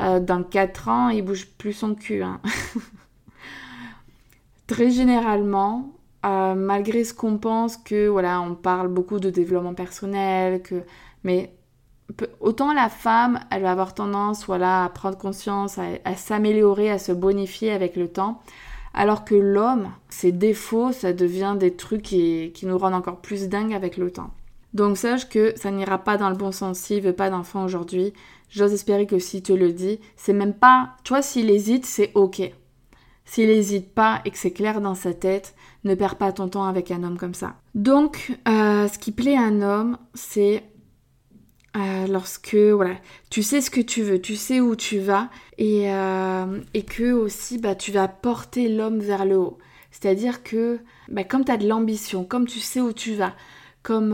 Euh, 0.00 0.18
dans 0.18 0.42
4 0.42 0.88
ans, 0.88 1.08
il 1.10 1.22
bouge 1.22 1.46
plus 1.56 1.72
son 1.72 1.94
cul. 1.94 2.24
Hein. 2.24 2.40
Très 4.66 4.90
généralement, 4.90 5.92
euh, 6.26 6.56
malgré 6.56 7.04
ce 7.04 7.14
qu'on 7.14 7.38
pense 7.38 7.76
que 7.76 8.08
voilà, 8.08 8.40
on 8.40 8.56
parle 8.56 8.88
beaucoup 8.88 9.20
de 9.20 9.30
développement 9.30 9.74
personnel, 9.74 10.60
que 10.60 10.82
mais 11.22 11.54
autant 12.40 12.72
la 12.72 12.88
femme, 12.88 13.40
elle 13.50 13.62
va 13.62 13.72
avoir 13.72 13.94
tendance 13.94 14.46
voilà 14.46 14.84
à 14.84 14.88
prendre 14.88 15.18
conscience, 15.18 15.78
à, 15.78 16.16
s'améliorer, 16.16 16.90
à 16.90 16.98
se 16.98 17.12
bonifier 17.12 17.70
avec 17.72 17.96
le 17.96 18.08
temps, 18.08 18.42
alors 18.94 19.24
que 19.24 19.34
l'homme, 19.34 19.90
ses 20.08 20.32
défauts, 20.32 20.92
ça 20.92 21.12
devient 21.12 21.56
des 21.58 21.74
trucs 21.74 22.02
qui, 22.02 22.52
nous 22.62 22.78
rendent 22.78 22.94
encore 22.94 23.20
plus 23.20 23.48
dingues 23.48 23.74
avec 23.74 23.96
le 23.96 24.10
temps. 24.10 24.30
Donc 24.74 24.96
sache 24.96 25.28
que 25.28 25.52
ça 25.56 25.70
n'ira 25.70 25.98
pas 25.98 26.16
dans 26.16 26.30
le 26.30 26.36
bon 26.36 26.52
sens 26.52 26.78
s'il 26.78 27.02
veut 27.02 27.12
pas 27.12 27.30
d'enfant 27.30 27.64
aujourd'hui. 27.64 28.12
J'ose 28.48 28.72
espérer 28.72 29.06
que 29.06 29.18
s'il 29.18 29.42
te 29.42 29.52
le 29.52 29.72
dit, 29.72 30.00
c'est 30.16 30.32
même 30.32 30.54
pas, 30.54 30.90
tu 31.04 31.12
vois, 31.12 31.22
s'il 31.22 31.50
hésite, 31.50 31.86
c'est 31.86 32.10
ok. 32.14 32.42
S'il 33.24 33.48
n'hésite 33.48 33.94
pas 33.94 34.20
et 34.24 34.30
que 34.30 34.38
c'est 34.38 34.50
clair 34.50 34.80
dans 34.80 34.94
sa 34.94 35.14
tête, 35.14 35.54
ne 35.84 35.94
perds 35.94 36.16
pas 36.16 36.32
ton 36.32 36.48
temps 36.48 36.64
avec 36.64 36.90
un 36.90 37.02
homme 37.02 37.16
comme 37.16 37.34
ça. 37.34 37.54
Donc, 37.74 38.36
euh, 38.48 38.88
ce 38.88 38.98
qui 38.98 39.12
plaît 39.12 39.36
à 39.36 39.42
un 39.42 39.62
homme, 39.62 39.96
c'est 40.14 40.64
euh, 41.76 42.06
lorsque 42.06 42.54
voilà, 42.54 42.96
tu 43.30 43.42
sais 43.42 43.60
ce 43.60 43.70
que 43.70 43.80
tu 43.80 44.02
veux, 44.02 44.20
tu 44.20 44.36
sais 44.36 44.60
où 44.60 44.76
tu 44.76 44.98
vas 44.98 45.28
et, 45.58 45.92
euh, 45.92 46.60
et 46.74 46.82
que 46.84 47.12
aussi 47.12 47.58
bah, 47.58 47.74
tu 47.74 47.92
vas 47.92 48.08
porter 48.08 48.68
l'homme 48.68 49.00
vers 49.00 49.24
le 49.24 49.36
haut. 49.36 49.58
C'est-à-dire 49.90 50.42
que 50.42 50.80
bah, 51.08 51.24
comme 51.24 51.44
tu 51.44 51.52
as 51.52 51.56
de 51.56 51.68
l'ambition, 51.68 52.24
comme 52.24 52.46
tu 52.46 52.60
sais 52.60 52.80
où 52.80 52.92
tu 52.92 53.14
vas, 53.14 53.34
comme 53.82 54.10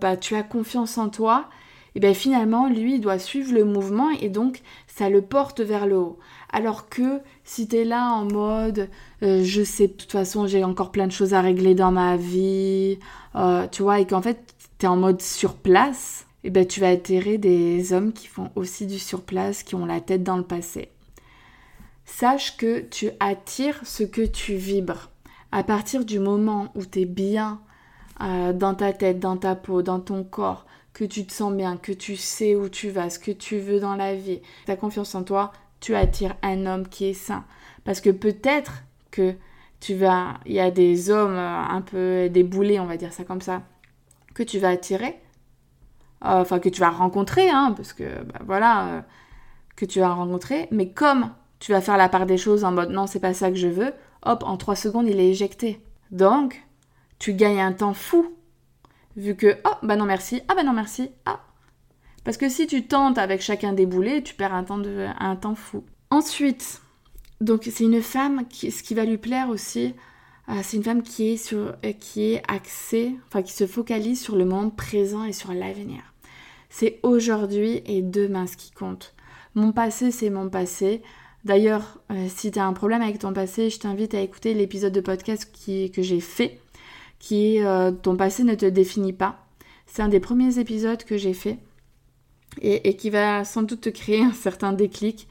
bah, 0.00 0.16
tu 0.16 0.34
as 0.34 0.42
confiance 0.42 0.96
en 0.98 1.08
toi, 1.08 1.48
et 1.96 1.98
bien 1.98 2.12
finalement, 2.12 2.68
lui, 2.68 2.96
il 2.96 3.00
doit 3.00 3.18
suivre 3.18 3.54
le 3.54 3.64
mouvement 3.64 4.10
et 4.10 4.28
donc 4.28 4.60
ça 4.86 5.08
le 5.08 5.22
porte 5.22 5.62
vers 5.62 5.86
le 5.86 5.96
haut. 5.96 6.18
Alors 6.52 6.90
que 6.90 7.20
si 7.42 7.66
tu 7.68 7.76
es 7.76 7.84
là 7.84 8.12
en 8.12 8.26
mode, 8.26 8.90
euh, 9.22 9.42
je 9.42 9.62
sais, 9.62 9.88
de 9.88 9.92
toute 9.94 10.12
façon, 10.12 10.46
j'ai 10.46 10.62
encore 10.62 10.92
plein 10.92 11.06
de 11.06 11.12
choses 11.12 11.32
à 11.32 11.40
régler 11.40 11.74
dans 11.74 11.92
ma 11.92 12.18
vie, 12.18 12.98
euh, 13.34 13.66
tu 13.72 13.82
vois, 13.82 13.98
et 13.98 14.06
qu'en 14.06 14.20
fait, 14.20 14.54
tu 14.78 14.84
es 14.84 14.88
en 14.88 14.96
mode 14.96 15.22
sur 15.22 15.54
place, 15.54 16.25
et 16.46 16.50
ben 16.50 16.64
tu 16.64 16.78
vas 16.78 16.90
attirer 16.90 17.38
des 17.38 17.92
hommes 17.92 18.12
qui 18.12 18.28
font 18.28 18.52
aussi 18.54 18.86
du 18.86 19.00
surplace, 19.00 19.64
qui 19.64 19.74
ont 19.74 19.84
la 19.84 20.00
tête 20.00 20.22
dans 20.22 20.36
le 20.36 20.44
passé. 20.44 20.90
Sache 22.04 22.56
que 22.56 22.78
tu 22.82 23.10
attires 23.18 23.80
ce 23.84 24.04
que 24.04 24.24
tu 24.24 24.54
vibres. 24.54 25.10
À 25.50 25.64
partir 25.64 26.04
du 26.04 26.20
moment 26.20 26.70
où 26.76 26.86
tu 26.86 27.00
es 27.00 27.04
bien 27.04 27.60
euh, 28.22 28.52
dans 28.52 28.76
ta 28.76 28.92
tête, 28.92 29.18
dans 29.18 29.36
ta 29.36 29.56
peau, 29.56 29.82
dans 29.82 29.98
ton 29.98 30.22
corps, 30.22 30.66
que 30.92 31.04
tu 31.04 31.26
te 31.26 31.32
sens 31.32 31.52
bien, 31.52 31.76
que 31.76 31.90
tu 31.90 32.14
sais 32.14 32.54
où 32.54 32.68
tu 32.68 32.90
vas, 32.90 33.10
ce 33.10 33.18
que 33.18 33.32
tu 33.32 33.58
veux 33.58 33.80
dans 33.80 33.96
la 33.96 34.14
vie, 34.14 34.40
tu 34.66 34.70
as 34.70 34.76
confiance 34.76 35.16
en 35.16 35.24
toi, 35.24 35.52
tu 35.80 35.96
attires 35.96 36.36
un 36.42 36.64
homme 36.66 36.86
qui 36.86 37.06
est 37.06 37.14
sain. 37.14 37.44
Parce 37.82 38.00
que 38.00 38.10
peut-être 38.10 38.84
que 39.10 39.34
tu 39.80 39.96
vas, 39.96 40.38
il 40.46 40.52
y 40.52 40.60
a 40.60 40.70
des 40.70 41.10
hommes 41.10 41.34
euh, 41.34 41.62
un 41.70 41.80
peu 41.80 42.28
déboulés, 42.28 42.78
on 42.78 42.86
va 42.86 42.96
dire 42.96 43.12
ça 43.12 43.24
comme 43.24 43.40
ça, 43.40 43.62
que 44.32 44.44
tu 44.44 44.60
vas 44.60 44.68
attirer, 44.68 45.18
enfin 46.20 46.58
que 46.58 46.68
tu 46.68 46.80
vas 46.80 46.90
rencontrer, 46.90 47.50
hein, 47.50 47.72
parce 47.76 47.92
que 47.92 48.22
bah, 48.24 48.40
voilà, 48.44 49.04
que 49.76 49.84
tu 49.84 50.00
vas 50.00 50.08
rencontrer, 50.08 50.68
mais 50.70 50.90
comme 50.90 51.30
tu 51.58 51.72
vas 51.72 51.80
faire 51.80 51.96
la 51.96 52.08
part 52.08 52.26
des 52.26 52.38
choses 52.38 52.64
en 52.64 52.72
mode 52.72 52.90
non, 52.90 53.06
c'est 53.06 53.20
pas 53.20 53.34
ça 53.34 53.50
que 53.50 53.56
je 53.56 53.68
veux, 53.68 53.92
hop, 54.24 54.42
en 54.44 54.56
trois 54.56 54.76
secondes, 54.76 55.06
il 55.08 55.20
est 55.20 55.30
éjecté. 55.30 55.80
Donc, 56.10 56.66
tu 57.18 57.34
gagnes 57.34 57.60
un 57.60 57.72
temps 57.72 57.94
fou. 57.94 58.32
Vu 59.16 59.34
que, 59.34 59.56
oh, 59.64 59.74
bah 59.82 59.96
non 59.96 60.04
merci, 60.04 60.42
ah 60.48 60.54
bah 60.54 60.62
non 60.62 60.74
merci, 60.74 61.10
ah. 61.24 61.40
Parce 62.24 62.36
que 62.36 62.48
si 62.48 62.66
tu 62.66 62.86
tentes 62.86 63.18
avec 63.18 63.40
chacun 63.40 63.72
des 63.72 63.86
boulets, 63.86 64.22
tu 64.22 64.34
perds 64.34 64.52
un 64.52 64.64
temps, 64.64 64.78
de, 64.78 65.06
un 65.18 65.36
temps 65.36 65.54
fou. 65.54 65.84
Ensuite, 66.10 66.82
donc 67.40 67.68
c'est 67.70 67.84
une 67.84 68.02
femme, 68.02 68.46
qui, 68.48 68.70
ce 68.70 68.82
qui 68.82 68.94
va 68.94 69.04
lui 69.04 69.16
plaire 69.16 69.48
aussi, 69.48 69.86
euh, 69.86 69.90
c'est 70.62 70.76
une 70.76 70.84
femme 70.84 71.02
qui 71.02 71.32
est, 71.32 71.36
sur, 71.36 71.58
euh, 71.58 71.92
qui 71.98 72.32
est 72.32 72.42
axée, 72.48 73.14
enfin 73.26 73.42
qui 73.42 73.52
se 73.52 73.66
focalise 73.66 74.20
sur 74.20 74.36
le 74.36 74.44
moment 74.44 74.70
présent 74.70 75.24
et 75.24 75.32
sur 75.32 75.52
l'avenir. 75.52 76.00
C'est 76.70 77.00
aujourd'hui 77.02 77.82
et 77.86 78.02
demain 78.02 78.46
ce 78.46 78.56
qui 78.56 78.70
compte. 78.70 79.14
Mon 79.54 79.72
passé, 79.72 80.10
c'est 80.10 80.30
mon 80.30 80.48
passé. 80.48 81.02
D'ailleurs, 81.44 81.98
euh, 82.10 82.26
si 82.28 82.50
tu 82.50 82.58
as 82.58 82.66
un 82.66 82.72
problème 82.72 83.02
avec 83.02 83.18
ton 83.18 83.32
passé, 83.32 83.70
je 83.70 83.78
t'invite 83.78 84.14
à 84.14 84.20
écouter 84.20 84.54
l'épisode 84.54 84.92
de 84.92 85.00
podcast 85.00 85.50
qui, 85.52 85.90
que 85.90 86.02
j'ai 86.02 86.20
fait 86.20 86.60
qui 87.18 87.56
est 87.56 87.64
euh, 87.64 87.90
Ton 87.90 88.16
passé 88.16 88.44
ne 88.44 88.54
te 88.54 88.66
définit 88.66 89.12
pas. 89.12 89.46
C'est 89.86 90.02
un 90.02 90.08
des 90.08 90.20
premiers 90.20 90.58
épisodes 90.58 91.02
que 91.04 91.16
j'ai 91.16 91.34
fait 91.34 91.58
et, 92.60 92.96
qui 92.96 93.10
va 93.10 93.44
sans 93.44 93.62
doute 93.62 93.82
te 93.82 93.88
créer 93.88 94.22
un 94.22 94.32
certain 94.32 94.72
déclic. 94.72 95.28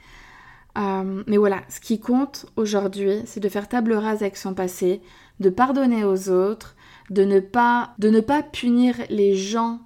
Euh, 0.76 1.22
mais 1.26 1.36
voilà, 1.36 1.62
ce 1.68 1.80
qui 1.80 2.00
compte 2.00 2.46
aujourd'hui, 2.56 3.22
c'est 3.24 3.40
de 3.40 3.48
faire 3.48 3.68
table 3.68 3.92
rase 3.94 4.22
avec 4.22 4.36
son 4.36 4.54
passé, 4.54 5.00
de 5.40 5.50
pardonner 5.50 6.04
aux 6.04 6.28
autres, 6.28 6.76
de 7.10 7.24
ne 7.24 7.40
pas, 7.40 7.94
de 7.98 8.10
ne 8.10 8.20
pas 8.20 8.42
punir 8.42 8.96
les 9.08 9.34
gens 9.34 9.80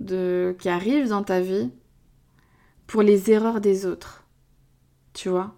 de, 0.00 0.56
qui 0.58 0.68
arrivent 0.68 1.08
dans 1.08 1.22
ta 1.22 1.40
vie 1.40 1.70
pour 2.86 3.02
les 3.02 3.30
erreurs 3.30 3.60
des 3.60 3.86
autres. 3.86 4.24
Tu 5.12 5.28
vois? 5.28 5.54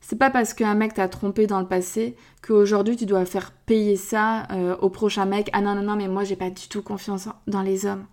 C'est 0.00 0.18
pas 0.18 0.30
parce 0.30 0.52
qu'un 0.52 0.74
mec 0.74 0.94
t'a 0.94 1.08
trompé 1.08 1.46
dans 1.46 1.60
le 1.60 1.66
passé 1.66 2.14
qu'aujourd'hui 2.46 2.94
tu 2.94 3.06
dois 3.06 3.24
faire 3.24 3.52
payer 3.52 3.96
ça 3.96 4.46
euh, 4.50 4.76
au 4.76 4.90
prochain 4.90 5.24
mec. 5.24 5.48
Ah 5.54 5.62
non, 5.62 5.74
non, 5.74 5.82
non, 5.82 5.96
mais 5.96 6.08
moi 6.08 6.24
j'ai 6.24 6.36
pas 6.36 6.50
du 6.50 6.68
tout 6.68 6.82
confiance 6.82 7.28
dans 7.46 7.62
les 7.62 7.86
hommes. 7.86 8.04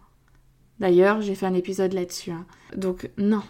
D'ailleurs, 0.79 1.21
j'ai 1.21 1.35
fait 1.35 1.45
un 1.45 1.53
épisode 1.53 1.93
là-dessus. 1.93 2.31
Hein. 2.31 2.45
Donc, 2.75 3.11
non. 3.17 3.43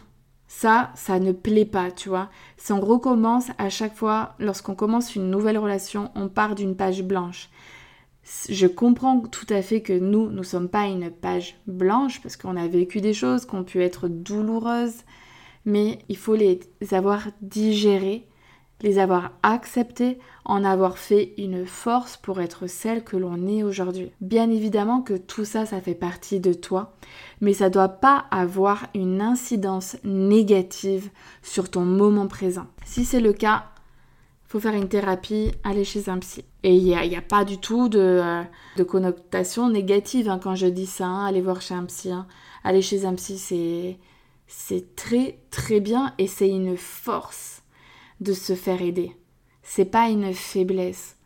Ça, 0.54 0.92
ça 0.96 1.18
ne 1.18 1.32
plaît 1.32 1.66
pas, 1.66 1.92
tu 1.92 2.10
vois. 2.10 2.30
Si 2.58 2.74
on 2.74 2.82
recommence 2.82 3.48
à 3.58 3.70
chaque 3.70 3.96
fois, 3.96 4.36
lorsqu'on 4.38 4.76
commence 4.76 5.16
une 5.16 5.32
nouvelle 5.32 5.58
relation, 5.58 6.12
on 6.14 6.28
part 6.28 6.56
d'une 6.56 6.76
page 6.76 7.04
blanche. 7.04 7.50
Je 8.50 8.68
comprends 8.68 9.22
tout 9.22 9.46
à 9.50 9.62
fait 9.62 9.82
que 9.82 9.98
nous, 9.98 10.30
nous 10.30 10.44
sommes 10.44 10.68
pas 10.68 10.88
une 10.88 11.10
page 11.10 11.56
blanche 11.68 12.22
parce 12.22 12.36
qu'on 12.36 12.58
a 12.58 12.68
vécu 12.68 13.00
des 13.00 13.14
choses 13.14 13.46
qui 13.46 13.56
ont 13.56 13.64
pu 13.64 13.82
être 13.82 14.10
douloureuses, 14.10 15.06
mais 15.64 16.00
il 16.10 16.18
faut 16.18 16.36
les 16.36 16.60
avoir 16.92 17.30
digérées 17.42 18.28
les 18.82 19.00
avoir 19.00 19.32
acceptés, 19.44 20.18
en 20.46 20.64
avoir 20.64 20.98
fait 20.98 21.34
une 21.38 21.66
force 21.66 22.18
pour 22.18 22.42
être 22.42 22.68
celle 22.68 23.04
que 23.04 23.18
l'on 23.18 23.48
est 23.48 23.64
aujourd'hui. 23.64 24.12
Bien 24.22 24.50
évidemment 24.50 25.02
que 25.02 25.16
tout 25.16 25.46
ça, 25.46 25.66
ça 25.66 25.82
fait 25.82 25.96
partie 25.96 26.40
de 26.40 26.54
toi, 26.54 26.94
mais 27.42 27.54
ça 27.54 27.70
doit 27.70 27.90
pas 27.90 28.26
avoir 28.32 28.88
une 28.96 29.22
incidence 29.22 29.98
négative 30.04 31.10
sur 31.44 31.70
ton 31.70 31.82
moment 31.82 32.28
présent. 32.28 32.68
Si 32.86 33.06
c'est 33.06 33.22
le 33.22 33.34
cas, 33.34 33.66
faut 34.48 34.60
faire 34.60 34.74
une 34.74 34.90
thérapie, 34.90 35.52
aller 35.64 35.86
chez 35.86 36.10
un 36.10 36.20
psy. 36.20 36.44
Et 36.64 36.76
il 36.76 36.84
n'y 36.84 37.16
a, 37.16 37.22
pas 37.22 37.46
du 37.46 37.58
tout 37.58 37.88
de, 37.88 38.00
euh, 38.00 38.44
de 38.76 38.84
connotation 38.84 39.70
négative 39.70 40.28
hein, 40.28 40.40
quand 40.44 40.56
je 40.56 40.68
dis 40.68 40.88
ça, 40.88 41.06
hein, 41.06 41.26
aller 41.26 41.40
voir 41.40 41.62
chez 41.62 41.74
un 41.74 41.86
psy. 41.86 42.12
Hein. 42.12 42.28
Aller 42.64 42.82
chez 42.82 43.06
un 43.06 43.14
psy, 43.14 43.98
c'est 44.48 44.96
très 44.96 45.40
très 45.52 45.80
bien 45.80 46.14
et 46.18 46.28
c'est 46.28 46.50
une 46.50 46.76
force 46.76 47.61
de 48.22 48.34
se 48.34 48.54
faire 48.56 48.82
aider. 48.82 49.16
C'est 49.64 49.86
pas 49.86 50.10
une 50.10 50.34
faiblesse. 50.34 51.18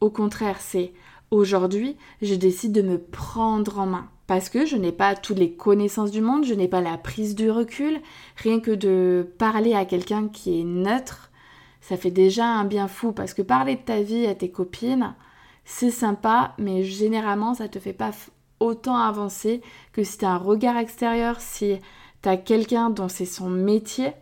Au 0.00 0.10
contraire, 0.10 0.60
c'est 0.60 0.92
aujourd'hui, 1.30 1.96
je 2.20 2.34
décide 2.34 2.72
de 2.72 2.82
me 2.82 2.98
prendre 2.98 3.78
en 3.78 3.86
main. 3.86 4.08
Parce 4.26 4.48
que 4.48 4.64
je 4.64 4.76
n'ai 4.76 4.92
pas 4.92 5.14
toutes 5.14 5.38
les 5.38 5.52
connaissances 5.52 6.10
du 6.10 6.20
monde, 6.20 6.44
je 6.44 6.54
n'ai 6.54 6.68
pas 6.68 6.80
la 6.80 6.96
prise 6.96 7.34
du 7.34 7.50
recul. 7.50 8.00
Rien 8.36 8.60
que 8.60 8.70
de 8.70 9.28
parler 9.38 9.74
à 9.74 9.84
quelqu'un 9.84 10.28
qui 10.28 10.60
est 10.60 10.64
neutre, 10.64 11.30
ça 11.80 11.96
fait 11.96 12.10
déjà 12.10 12.46
un 12.46 12.64
bien 12.64 12.88
fou. 12.88 13.12
Parce 13.12 13.34
que 13.34 13.42
parler 13.42 13.76
de 13.76 13.82
ta 13.82 14.00
vie 14.00 14.26
à 14.26 14.34
tes 14.34 14.50
copines, 14.50 15.14
c'est 15.64 15.90
sympa, 15.90 16.54
mais 16.58 16.84
généralement, 16.84 17.54
ça 17.54 17.68
te 17.68 17.78
fait 17.78 17.92
pas 17.92 18.12
autant 18.60 18.96
avancer 18.96 19.60
que 19.92 20.04
si 20.04 20.18
tu 20.18 20.24
as 20.24 20.30
un 20.30 20.38
regard 20.38 20.76
extérieur, 20.76 21.40
si 21.40 21.76
tu 22.22 22.28
as 22.28 22.36
quelqu'un 22.36 22.90
dont 22.90 23.08
c'est 23.08 23.26
son 23.26 23.50
métier 23.50 24.12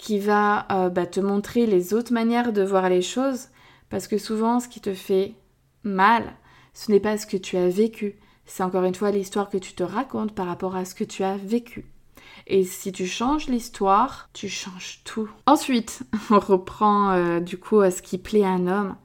qui 0.00 0.18
va 0.18 0.66
euh, 0.72 0.88
bah, 0.88 1.04
te 1.04 1.20
montrer 1.20 1.66
les 1.66 1.92
autres 1.92 2.14
manières 2.14 2.54
de 2.54 2.62
voir 2.62 2.88
les 2.88 3.02
choses, 3.02 3.48
parce 3.90 4.08
que 4.08 4.16
souvent 4.16 4.58
ce 4.58 4.66
qui 4.66 4.80
te 4.80 4.94
fait 4.94 5.34
mal, 5.84 6.24
ce 6.72 6.90
n'est 6.90 7.00
pas 7.00 7.18
ce 7.18 7.26
que 7.26 7.36
tu 7.36 7.58
as 7.58 7.68
vécu, 7.68 8.16
c'est 8.46 8.62
encore 8.62 8.84
une 8.84 8.94
fois 8.94 9.10
l'histoire 9.10 9.50
que 9.50 9.58
tu 9.58 9.74
te 9.74 9.82
racontes 9.82 10.34
par 10.34 10.46
rapport 10.46 10.74
à 10.74 10.86
ce 10.86 10.94
que 10.94 11.04
tu 11.04 11.22
as 11.22 11.36
vécu. 11.36 11.84
Et 12.46 12.64
si 12.64 12.92
tu 12.92 13.06
changes 13.06 13.48
l'histoire, 13.48 14.30
tu 14.32 14.48
changes 14.48 15.02
tout. 15.04 15.28
Ensuite, 15.44 16.02
on 16.30 16.38
reprend 16.38 17.10
euh, 17.10 17.40
du 17.40 17.58
coup 17.58 17.80
à 17.80 17.90
ce 17.90 18.00
qui 18.00 18.16
plaît 18.16 18.42
à 18.42 18.48
un 18.48 18.68
homme. 18.68 18.96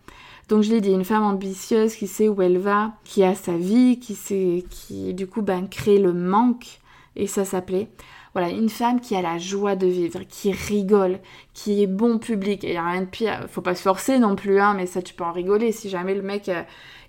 Donc 0.48 0.64
je 0.64 0.72
l'ai 0.72 0.80
dit, 0.80 0.92
une 0.92 1.04
femme 1.04 1.24
ambitieuse 1.24 1.96
qui 1.96 2.08
sait 2.08 2.30
où 2.30 2.42
elle 2.42 2.58
va, 2.58 2.94
qui 3.04 3.22
a 3.22 3.36
sa 3.36 3.58
vie, 3.58 4.00
qui 4.00 4.16
sait, 4.16 4.64
qui 4.70 5.14
du 5.14 5.28
coup 5.28 5.42
ben, 5.42 5.68
crée 5.68 6.00
le 6.00 6.14
manque, 6.14 6.80
et 7.18 7.28
ça 7.28 7.44
s'appelait. 7.44 7.90
Voilà, 8.36 8.50
une 8.50 8.68
femme 8.68 9.00
qui 9.00 9.16
a 9.16 9.22
la 9.22 9.38
joie 9.38 9.78
de 9.78 9.88
vivre, 9.88 10.20
qui 10.28 10.52
rigole, 10.52 11.20
qui 11.54 11.82
est 11.82 11.88
bon 11.88 12.20
public. 12.20 12.66
Et 12.66 12.68
il 12.68 12.72
n'y 12.72 12.78
a 12.78 12.84
rien 12.84 13.02
de 13.02 13.06
pire. 13.06 13.46
Faut 13.48 13.62
pas 13.62 13.76
se 13.76 13.82
forcer 13.82 14.20
non 14.20 14.36
plus, 14.36 14.60
hein, 14.60 14.74
mais 14.76 14.88
ça, 14.88 15.02
tu 15.02 15.14
peux 15.14 15.24
en 15.24 15.32
rigoler. 15.32 15.72
Si 15.72 15.88
jamais 15.90 16.14
le 16.14 16.22
mec, 16.22 16.50
euh, 16.50 16.62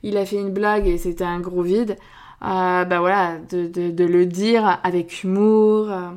il 0.04 0.16
a 0.18 0.24
fait 0.24 0.36
une 0.36 0.52
blague 0.52 0.86
et 0.86 0.98
c'était 0.98 1.24
un 1.24 1.40
gros 1.40 1.62
vide, 1.62 1.96
euh, 2.42 2.84
bah 2.84 3.00
voilà, 3.00 3.38
de, 3.50 4.04
le 4.04 4.26
dire 4.26 4.78
avec 4.84 5.24
humour. 5.24 5.90
Euh. 5.90 6.10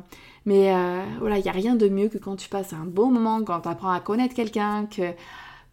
mais 0.46 0.72
voilà, 1.18 1.38
il 1.38 1.42
n'y 1.42 1.48
a 1.48 1.52
rien 1.52 1.74
de 1.74 1.88
mieux 1.88 2.08
que 2.08 2.18
quand 2.18 2.36
tu 2.36 2.48
passes 2.48 2.72
un 2.72 2.84
bon 2.86 3.10
moment, 3.10 3.42
quand 3.42 3.62
tu 3.62 3.68
apprends 3.68 3.90
à 3.90 3.98
connaître 3.98 4.34
quelqu'un, 4.34 4.86
que 4.86 5.12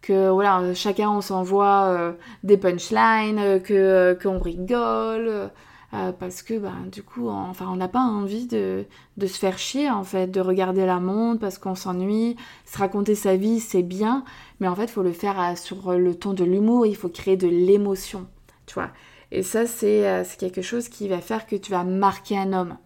que 0.00 0.30
voilà, 0.30 0.74
chacun 0.74 1.10
on 1.10 1.20
s'envoie 1.20 2.14
des 2.42 2.56
punchlines, 2.56 3.60
que 3.62 4.18
qu'on 4.20 4.38
rigole, 4.40 5.50
euh, 5.94 6.12
parce 6.12 6.42
que 6.42 6.58
bah, 6.58 6.74
du 6.92 7.02
coup, 7.02 7.28
enfin, 7.30 7.66
on 7.70 7.76
n'a 7.76 7.88
pas 7.88 8.02
envie 8.02 8.46
de, 8.46 8.84
de, 9.16 9.26
se 9.26 9.38
faire 9.38 9.58
chier 9.58 9.88
en 9.88 10.04
fait, 10.04 10.26
de 10.26 10.40
regarder 10.40 10.84
la 10.84 11.00
montre 11.00 11.40
parce 11.40 11.56
qu'on 11.56 11.74
s'ennuie. 11.74 12.36
Se 12.66 12.76
raconter 12.76 13.14
sa 13.14 13.36
vie, 13.36 13.58
c'est 13.58 13.82
bien, 13.82 14.24
mais 14.60 14.68
en 14.68 14.74
fait, 14.74 14.84
il 14.84 14.90
faut 14.90 15.02
le 15.02 15.12
faire 15.12 15.40
euh, 15.40 15.56
sur 15.56 15.92
le 15.92 16.14
ton 16.14 16.34
de 16.34 16.44
l'humour, 16.44 16.84
il 16.84 16.94
faut 16.94 17.08
créer 17.08 17.38
de 17.38 17.48
l'émotion, 17.48 18.26
tu 18.66 18.74
vois. 18.74 18.90
Et 19.32 19.42
ça, 19.42 19.60
euh, 19.82 20.24
c'est 20.26 20.38
quelque 20.38 20.62
chose 20.62 20.88
qui 20.90 21.08
va 21.08 21.20
faire 21.20 21.46
que 21.46 21.56
tu 21.56 21.70
vas 21.70 21.84
marquer 21.84 22.36
un 22.36 22.52
homme. 22.52 22.76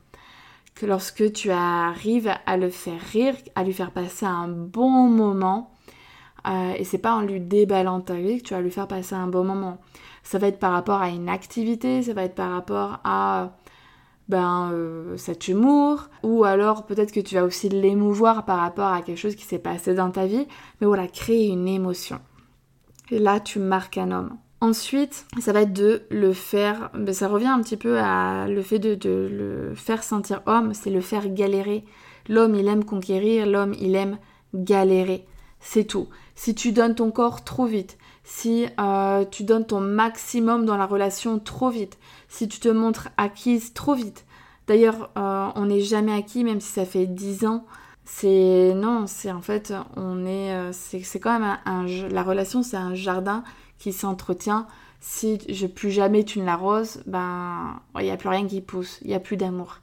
Que 0.77 0.87
lorsque 0.87 1.33
tu 1.33 1.51
arrives 1.51 2.33
à 2.47 2.57
le 2.57 2.71
faire 2.71 3.01
rire, 3.13 3.35
à 3.57 3.65
lui 3.65 3.73
faire 3.73 3.91
passer 3.91 4.27
un 4.27 4.49
bon 4.49 5.09
moment, 5.09 5.71
et 6.77 6.83
c'est 6.85 6.99
pas 6.99 7.15
en 7.15 7.21
lui 7.21 7.41
déballant 7.41 8.01
ta 8.01 8.15
vie 8.15 8.39
que 8.39 8.49
tu 8.49 8.55
vas 8.55 8.61
lui 8.61 8.71
faire 8.71 8.89
passer 8.89 9.15
un 9.15 9.29
bon 9.29 9.45
moment. 9.45 9.79
Ça 10.23 10.39
va 10.39 10.49
être 10.49 10.59
par 10.59 10.73
rapport 10.73 11.01
à 11.01 11.09
une 11.09 11.29
activité, 11.29 12.03
ça 12.03 12.13
va 12.13 12.25
être 12.25 12.35
par 12.35 12.51
rapport 12.51 13.01
à 13.05 13.53
ben, 14.29 14.71
euh, 14.73 15.17
cet 15.17 15.49
humour, 15.49 16.09
ou 16.23 16.45
alors 16.45 16.87
peut-être 16.87 17.13
que 17.13 17.21
tu 17.21 17.35
vas 17.35 17.45
aussi 17.45 17.69
l'émouvoir 17.69 18.45
par 18.45 18.61
rapport 18.61 18.93
à 18.93 19.03
quelque 19.03 19.19
chose 19.19 19.35
qui 19.35 19.45
s'est 19.45 19.59
passé 19.59 19.95
dans 19.95 20.11
ta 20.11 20.27
vie, 20.27 20.47
mais 20.81 20.87
voilà, 20.87 21.07
créer 21.07 21.49
une 21.49 21.69
émotion. 21.69 22.21
Et 23.11 23.19
là, 23.19 23.41
tu 23.41 23.59
marques 23.59 23.99
un 23.99 24.11
homme. 24.11 24.37
Ensuite, 24.61 25.27
ça 25.41 25.53
va 25.53 25.63
être 25.63 25.73
de 25.73 26.03
le 26.11 26.33
faire, 26.33 26.91
ben, 26.95 27.13
ça 27.13 27.27
revient 27.27 27.49
un 27.49 27.61
petit 27.61 27.77
peu 27.77 27.99
à 27.99 28.47
le 28.49 28.63
fait 28.63 28.79
de, 28.79 28.95
de 28.95 29.29
le 29.31 29.75
faire 29.75 30.05
sentir 30.05 30.41
homme, 30.47 30.73
c'est 30.73 30.91
le 30.91 31.01
faire 31.01 31.29
galérer. 31.29 31.85
L'homme, 32.29 32.55
il 32.55 32.69
aime 32.69 32.85
conquérir, 32.85 33.47
l'homme, 33.47 33.75
il 33.81 33.97
aime 33.97 34.19
galérer. 34.55 35.27
C'est 35.59 35.85
tout. 35.85 36.09
Si 36.37 36.55
tu 36.55 36.73
donnes 36.73 36.95
ton 36.95 37.11
corps 37.11 37.45
trop 37.45 37.67
vite, 37.67 37.99
si 38.25 38.67
euh, 38.79 39.25
tu 39.31 39.45
donnes 39.45 39.67
ton 39.67 39.81
maximum 39.81 40.65
dans 40.65 40.77
la 40.77 40.87
relation 40.87 41.39
trop 41.39 41.71
vite, 41.71 41.99
si 42.29 42.49
tu 42.49 42.61
te 42.61 42.69
montres 42.69 43.09
acquise 43.17 43.73
trop 43.73 43.95
vite. 43.95 44.25
D'ailleurs, 44.67 45.11
euh, 45.19 45.49
on 45.57 45.67
n'est 45.67 45.81
jamais 45.81 46.13
acquis, 46.13 46.45
même 46.45 46.61
si 46.61 46.71
ça 46.73 46.85
fait 46.85 47.07
10 47.07 47.47
ans. 47.47 47.65
C'est 48.05 48.75
non, 48.75 49.07
c'est 49.07 49.31
en 49.31 49.41
fait, 49.41 49.73
on 49.97 50.25
est, 50.25 50.55
euh, 50.55 50.73
c'est 50.73 51.21
quand 51.21 51.39
même 51.39 51.59
un, 51.65 51.87
la 51.87 52.23
relation, 52.23 52.63
c'est 52.63 52.77
un 52.77 52.95
jardin 52.95 53.45
qui 53.79 53.93
s'entretient. 53.93 54.67
Si 55.01 55.39
je, 55.49 55.67
plus 55.67 55.91
jamais 55.91 56.25
tu 56.25 56.39
ne 56.41 56.45
l'arroses, 56.45 57.03
ben 57.07 57.81
il 57.99 58.05
n'y 58.05 58.11
a 58.11 58.17
plus 58.17 58.29
rien 58.29 58.47
qui 58.47 58.61
pousse, 58.61 58.99
il 59.03 59.09
n'y 59.09 59.15
a 59.15 59.21
plus 59.21 59.37
d'amour. 59.37 59.79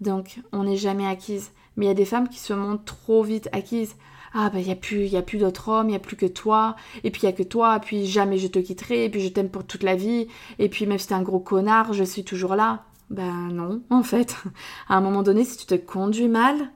Donc 0.00 0.40
on 0.52 0.64
n'est 0.64 0.76
jamais 0.76 1.06
acquise. 1.06 1.52
Mais 1.76 1.86
il 1.86 1.88
y 1.88 1.92
a 1.92 1.94
des 1.94 2.04
femmes 2.04 2.28
qui 2.28 2.38
se 2.38 2.52
montrent 2.52 2.84
trop 2.84 3.22
vite 3.22 3.48
acquises 3.52 3.96
ah 4.34 4.50
ben 4.50 4.58
il 4.58 4.66
y 4.66 4.72
a 4.72 4.76
plus 4.76 5.06
y 5.06 5.16
a 5.16 5.22
plus 5.22 5.38
d'autres 5.38 5.68
hommes, 5.68 5.88
il 5.88 5.92
y 5.92 5.96
a 5.96 6.00
plus 6.00 6.16
que 6.16 6.26
toi. 6.26 6.74
Et 7.04 7.10
puis 7.10 7.22
il 7.22 7.26
y 7.26 7.28
a 7.28 7.32
que 7.32 7.44
toi, 7.44 7.78
puis 7.80 8.04
jamais 8.04 8.36
je 8.36 8.48
te 8.48 8.58
quitterai. 8.58 9.04
Et 9.04 9.08
puis 9.08 9.20
je 9.20 9.28
t'aime 9.28 9.48
pour 9.48 9.64
toute 9.64 9.84
la 9.84 9.94
vie. 9.94 10.26
Et 10.58 10.68
puis 10.68 10.86
même 10.86 10.98
si 10.98 11.06
t'es 11.06 11.14
un 11.14 11.22
gros 11.22 11.38
connard, 11.38 11.92
je 11.92 12.04
suis 12.04 12.24
toujours 12.24 12.56
là. 12.56 12.84
Ben 13.10 13.48
non, 13.52 13.82
en 13.90 14.02
fait. 14.02 14.36
À 14.88 14.96
un 14.96 15.00
moment 15.00 15.22
donné, 15.22 15.44
si 15.44 15.56
tu 15.56 15.66
te 15.66 15.74
conduis 15.76 16.28
mal, 16.28 16.70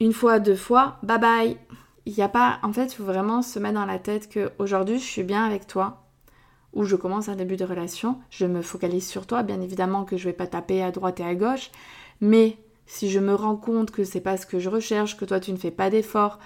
une 0.00 0.14
fois, 0.14 0.40
deux 0.40 0.56
fois, 0.56 0.98
bye 1.02 1.18
bye. 1.18 1.56
Il 2.06 2.14
n'y 2.14 2.22
a 2.22 2.28
pas 2.28 2.58
en 2.62 2.72
fait, 2.72 2.86
il 2.86 2.96
faut 2.96 3.04
vraiment 3.04 3.42
se 3.42 3.58
mettre 3.58 3.74
dans 3.74 3.84
la 3.84 3.98
tête 3.98 4.30
que 4.30 4.50
aujourd'hui, 4.58 4.98
je 4.98 5.04
suis 5.04 5.22
bien 5.22 5.44
avec 5.44 5.66
toi. 5.66 6.06
Ou 6.72 6.84
je 6.84 6.96
commence 6.96 7.28
un 7.28 7.36
début 7.36 7.56
de 7.56 7.64
relation, 7.64 8.20
je 8.30 8.46
me 8.46 8.62
focalise 8.62 9.06
sur 9.06 9.26
toi, 9.26 9.42
bien 9.42 9.60
évidemment 9.60 10.04
que 10.04 10.16
je 10.16 10.24
vais 10.24 10.32
pas 10.32 10.46
taper 10.46 10.82
à 10.82 10.92
droite 10.92 11.18
et 11.18 11.24
à 11.24 11.34
gauche, 11.34 11.72
mais 12.20 12.58
si 12.86 13.10
je 13.10 13.18
me 13.18 13.34
rends 13.34 13.56
compte 13.56 13.90
que 13.90 14.04
c'est 14.04 14.20
pas 14.20 14.36
ce 14.36 14.46
que 14.46 14.60
je 14.60 14.68
recherche, 14.68 15.16
que 15.16 15.24
toi 15.24 15.40
tu 15.40 15.50
ne 15.52 15.56
fais 15.56 15.72
pas 15.72 15.90
d'efforts, 15.90 16.38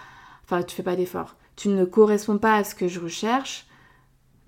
enfin 0.45 0.63
tu 0.63 0.75
fais 0.77 0.83
pas 0.83 0.97
d'effort, 0.97 1.37
tu 1.57 1.69
ne 1.69 1.85
corresponds 1.85 2.39
pas 2.39 2.57
à 2.57 2.65
ce 2.65 2.75
que 2.75 2.89
je 2.89 3.01
recherche, 3.01 3.67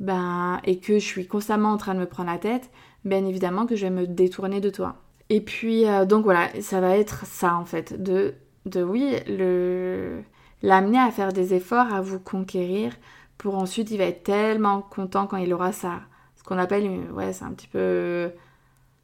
ben, 0.01 0.61
et 0.65 0.79
que 0.79 0.95
je 0.95 1.05
suis 1.05 1.27
constamment 1.27 1.71
en 1.73 1.77
train 1.77 1.95
de 1.95 2.01
me 2.01 2.07
prendre 2.07 2.31
la 2.31 2.39
tête, 2.39 2.71
bien 3.05 3.25
évidemment 3.25 3.67
que 3.67 3.77
je 3.77 3.87
vais 3.87 3.91
me 3.91 4.07
détourner 4.07 4.61
de 4.61 4.71
toi. 4.71 4.97
Et 5.31 5.41
puis, 5.41 5.87
euh, 5.89 6.05
donc 6.05 6.25
voilà, 6.25 6.49
ça 6.61 6.81
va 6.81 6.97
être 6.97 7.25
ça 7.27 7.57
en 7.57 7.65
fait, 7.65 8.03
de, 8.03 8.35
de 8.67 8.83
oui, 8.83 9.15
le, 9.27 10.23
l'amener 10.63 10.99
à 10.99 11.11
faire 11.11 11.33
des 11.33 11.55
efforts, 11.55 11.93
à 11.93 12.01
vous 12.01 12.21
conquérir, 12.21 12.95
pour 13.39 13.57
ensuite 13.57 13.91
il 13.91 13.99
va 13.99 14.05
être 14.05 14.23
tellement 14.23 14.83
content 14.83 15.27
quand 15.27 15.37
il 15.39 15.53
aura 15.53 15.73
ça. 15.73 16.01
Ce 16.37 16.45
qu'on 16.45 16.59
appelle, 16.59 16.89
ouais, 17.13 17.33
c'est 17.33 17.45
un 17.45 17.53
petit 17.53 17.69
peu... 17.69 18.31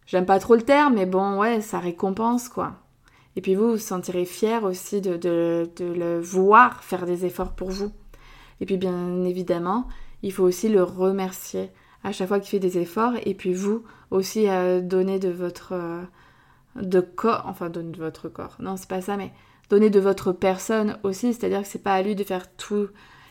J'aime 0.07 0.27
pas 0.27 0.41
trop 0.41 0.57
le 0.57 0.63
terme, 0.63 0.95
mais 0.95 1.07
bon, 1.07 1.39
ouais, 1.39 1.61
ça 1.61 1.79
récompense 1.79 2.49
quoi. 2.49 2.82
Et 3.37 3.41
puis 3.41 3.55
vous, 3.55 3.73
vous 3.73 3.79
sentirez 3.79 4.25
fier 4.25 4.65
aussi 4.65 5.01
de, 5.01 5.69
le 5.81 6.21
voir 6.21 6.83
faire 6.85 7.07
des 7.07 7.25
efforts 7.25 7.53
pour 7.53 7.71
vous. 7.71 7.91
Et 8.61 8.67
puis 8.67 8.77
bien 8.77 9.25
évidemment, 9.25 9.89
il 10.23 10.33
faut 10.33 10.45
aussi 10.45 10.69
le 10.69 10.83
remercier 10.83 11.71
à 12.05 12.13
chaque 12.13 12.29
fois 12.29 12.41
qu'il 12.41 12.51
fait 12.51 12.59
des 12.59 12.79
efforts. 12.79 13.15
Et 13.25 13.35
puis 13.35 13.55
vous 13.55 13.85
aussi 14.11 14.49
euh, 14.49 14.81
donner 14.81 15.19
de 15.19 15.31
votre 15.31 15.73
euh, 15.73 16.03
de 16.77 17.01
corps, 17.01 17.45
enfin 17.47 17.71
donner 17.71 17.93
de 17.93 17.99
votre 17.99 18.29
corps. 18.29 18.57
Non, 18.61 18.77
c'est 18.77 18.89
pas 18.89 19.01
ça, 19.01 19.17
mais 19.17 19.33
donner 19.71 19.91
de 19.91 20.01
votre 20.01 20.33
personne 20.33 20.99
aussi. 21.03 21.33
C'est-à-dire 21.33 21.63
que 21.63 21.69
c'est 21.69 21.83
pas 21.83 21.95
à 21.95 22.03
lui 22.03 22.15
de 22.15 22.25
faire 22.25 22.55
tout. 22.57 22.89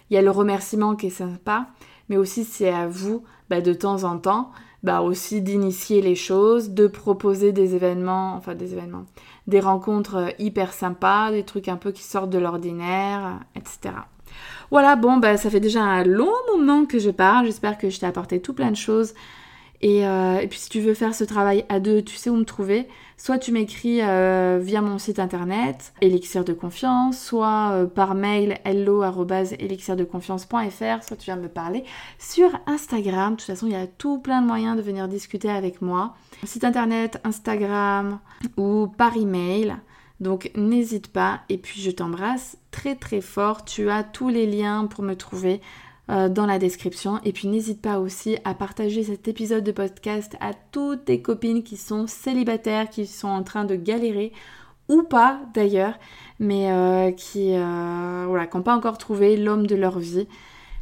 Il 0.10 0.16
y 0.16 0.18
a 0.18 0.22
le 0.22 0.32
remerciement 0.32 0.96
qui 0.96 1.08
est 1.08 1.12
sympa, 1.12 1.68
mais 2.10 2.18
aussi 2.18 2.44
c'est 2.44 2.70
à 2.70 2.88
vous 2.88 3.24
bah, 3.50 3.62
de 3.62 3.74
temps 3.74 4.04
en 4.04 4.18
temps 4.18 4.52
bah 4.84 5.02
aussi 5.02 5.42
d'initier 5.42 6.02
les 6.02 6.16
choses, 6.16 6.72
de 6.72 6.88
proposer 6.88 7.52
des 7.52 7.76
événements, 7.76 8.34
enfin 8.34 8.56
des 8.56 8.74
événements, 8.74 9.06
des 9.48 9.60
rencontres 9.60 10.16
euh, 10.16 10.30
hyper 10.40 10.74
sympas, 10.74 11.32
des 11.32 11.44
trucs 11.44 11.68
un 11.68 11.78
peu 11.78 11.92
qui 11.92 12.04
sortent 12.04 12.30
de 12.30 12.38
l'ordinaire, 12.38 13.40
etc. 13.56 13.96
Voilà, 14.70 14.96
bon, 14.96 15.18
bah, 15.18 15.38
ça 15.38 15.50
fait 15.50 15.60
déjà 15.60 15.82
un 15.82 16.04
long 16.04 16.32
moment 16.56 16.86
que 16.86 17.00
je 17.00 17.10
parle. 17.10 17.46
J'espère 17.46 17.78
que 17.78 17.90
je 17.90 18.00
t'ai 18.00 18.06
apporté 18.06 18.42
tout 18.42 18.54
plein 18.54 18.72
de 18.72 18.78
choses 18.78 19.14
euh, 19.84 20.40
et, 20.40 20.48
puis 20.48 20.60
si 20.60 20.70
tu 20.70 20.80
veux 20.80 20.94
faire 20.94 21.16
ce 21.16 21.24
travail 21.24 21.66
à 21.70 21.80
deux, 21.80 22.02
tu 22.02 22.16
sais 22.16 22.30
où 22.30 22.36
me 22.36 22.46
trouver. 22.46 22.88
Soit 23.18 23.40
tu 23.40 23.52
m'écris 23.52 24.00
euh, 24.02 24.60
via 24.62 24.82
mon 24.82 24.98
site 24.98 25.20
internet, 25.20 25.94
Elixir 26.02 26.44
de 26.44 26.54
confiance, 26.54 27.20
soit 27.20 27.72
euh, 27.72 27.86
par 27.86 28.16
mail 28.16 28.58
hello.elixirdeconfiance.fr, 28.64 31.04
soit 31.04 31.18
tu 31.18 31.26
viens 31.26 31.36
me 31.36 31.48
parler 31.48 31.84
sur 32.18 32.50
Instagram. 32.66 33.34
De 33.34 33.38
toute 33.38 33.46
façon, 33.48 33.68
il 33.68 33.74
y 33.74 33.76
a 33.76 33.86
tout 33.88 34.18
plein 34.20 34.42
de 34.42 34.48
moyens 34.48 34.76
de 34.76 34.82
venir 34.82 35.08
discuter 35.08 35.50
avec 35.50 35.82
moi. 35.82 36.16
Site 36.44 36.64
internet, 36.64 37.20
Instagram 37.24 38.20
ou 38.58 38.88
par 38.88 39.16
email. 39.18 39.76
Donc 40.20 40.52
n'hésite 40.56 41.08
pas 41.08 41.42
et 41.50 41.58
puis 41.58 41.82
je 41.82 41.90
t'embrasse 41.90 42.58
très 42.70 42.94
très 42.96 43.22
fort. 43.22 43.66
Tu 43.66 43.90
as 43.90 44.04
tous 44.04 44.30
les 44.30 44.46
liens 44.46 44.86
pour 44.86 45.04
me 45.04 45.16
trouver 45.16 45.62
dans 46.08 46.46
la 46.46 46.60
description. 46.60 47.20
Et 47.24 47.32
puis 47.32 47.48
n'hésite 47.48 47.82
pas 47.82 48.00
aussi 48.00 48.38
à 48.44 48.54
partager 48.54 49.04
cet 49.04 49.30
épisode 49.30 49.64
de 49.64 49.72
podcast 49.72 50.36
à 50.42 50.52
toutes 50.54 51.06
tes 51.06 51.22
copines 51.22 51.64
qui 51.64 51.78
sont 51.78 52.06
célibataires, 52.06 52.90
qui 52.90 53.08
sont 53.08 53.30
en 53.30 53.44
train 53.44 53.64
de 53.64 53.76
galérer 53.76 54.34
ou 54.90 55.04
pas 55.04 55.40
d'ailleurs, 55.54 55.94
mais 56.40 56.70
euh, 56.70 57.12
qui 57.12 57.56
euh, 57.56 58.26
voilà, 58.28 58.50
n'ont 58.54 58.62
pas 58.62 58.76
encore 58.76 58.98
trouvé 58.98 59.38
l'homme 59.38 59.68
de 59.68 59.76
leur 59.76 60.00
vie. 60.00 60.28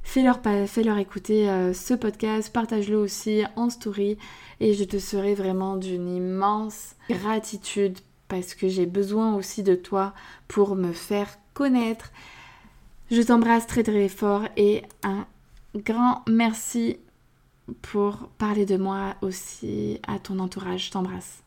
Fais-leur, 0.01 0.39
fais 0.41 0.81
-leur 0.81 0.97
écouter 0.97 1.47
ce 1.73 1.93
podcast, 1.93 2.51
partage-le 2.51 2.97
aussi 2.97 3.43
en 3.55 3.69
story 3.69 4.17
et 4.59 4.73
je 4.73 4.83
te 4.83 4.97
serai 4.97 5.35
vraiment 5.35 5.75
d'une 5.75 6.09
immense 6.09 6.95
gratitude 7.09 7.97
parce 8.27 8.53
que 8.53 8.67
j'ai 8.67 8.85
besoin 8.85 9.35
aussi 9.35 9.63
de 9.63 9.75
toi 9.75 10.13
pour 10.47 10.75
me 10.75 10.91
faire 10.91 11.29
connaître, 11.53 12.11
je 13.11 13.21
t'embrasse 13.21 13.67
très 13.67 13.83
très 13.83 14.09
fort 14.09 14.43
et 14.57 14.83
un 15.03 15.25
grand 15.75 16.23
merci 16.27 16.97
pour 17.81 18.29
parler 18.37 18.65
de 18.65 18.77
moi 18.77 19.15
aussi 19.21 19.99
à 20.07 20.19
ton 20.19 20.39
entourage. 20.39 20.87
Je 20.87 20.91
t'embrasse. 20.91 21.43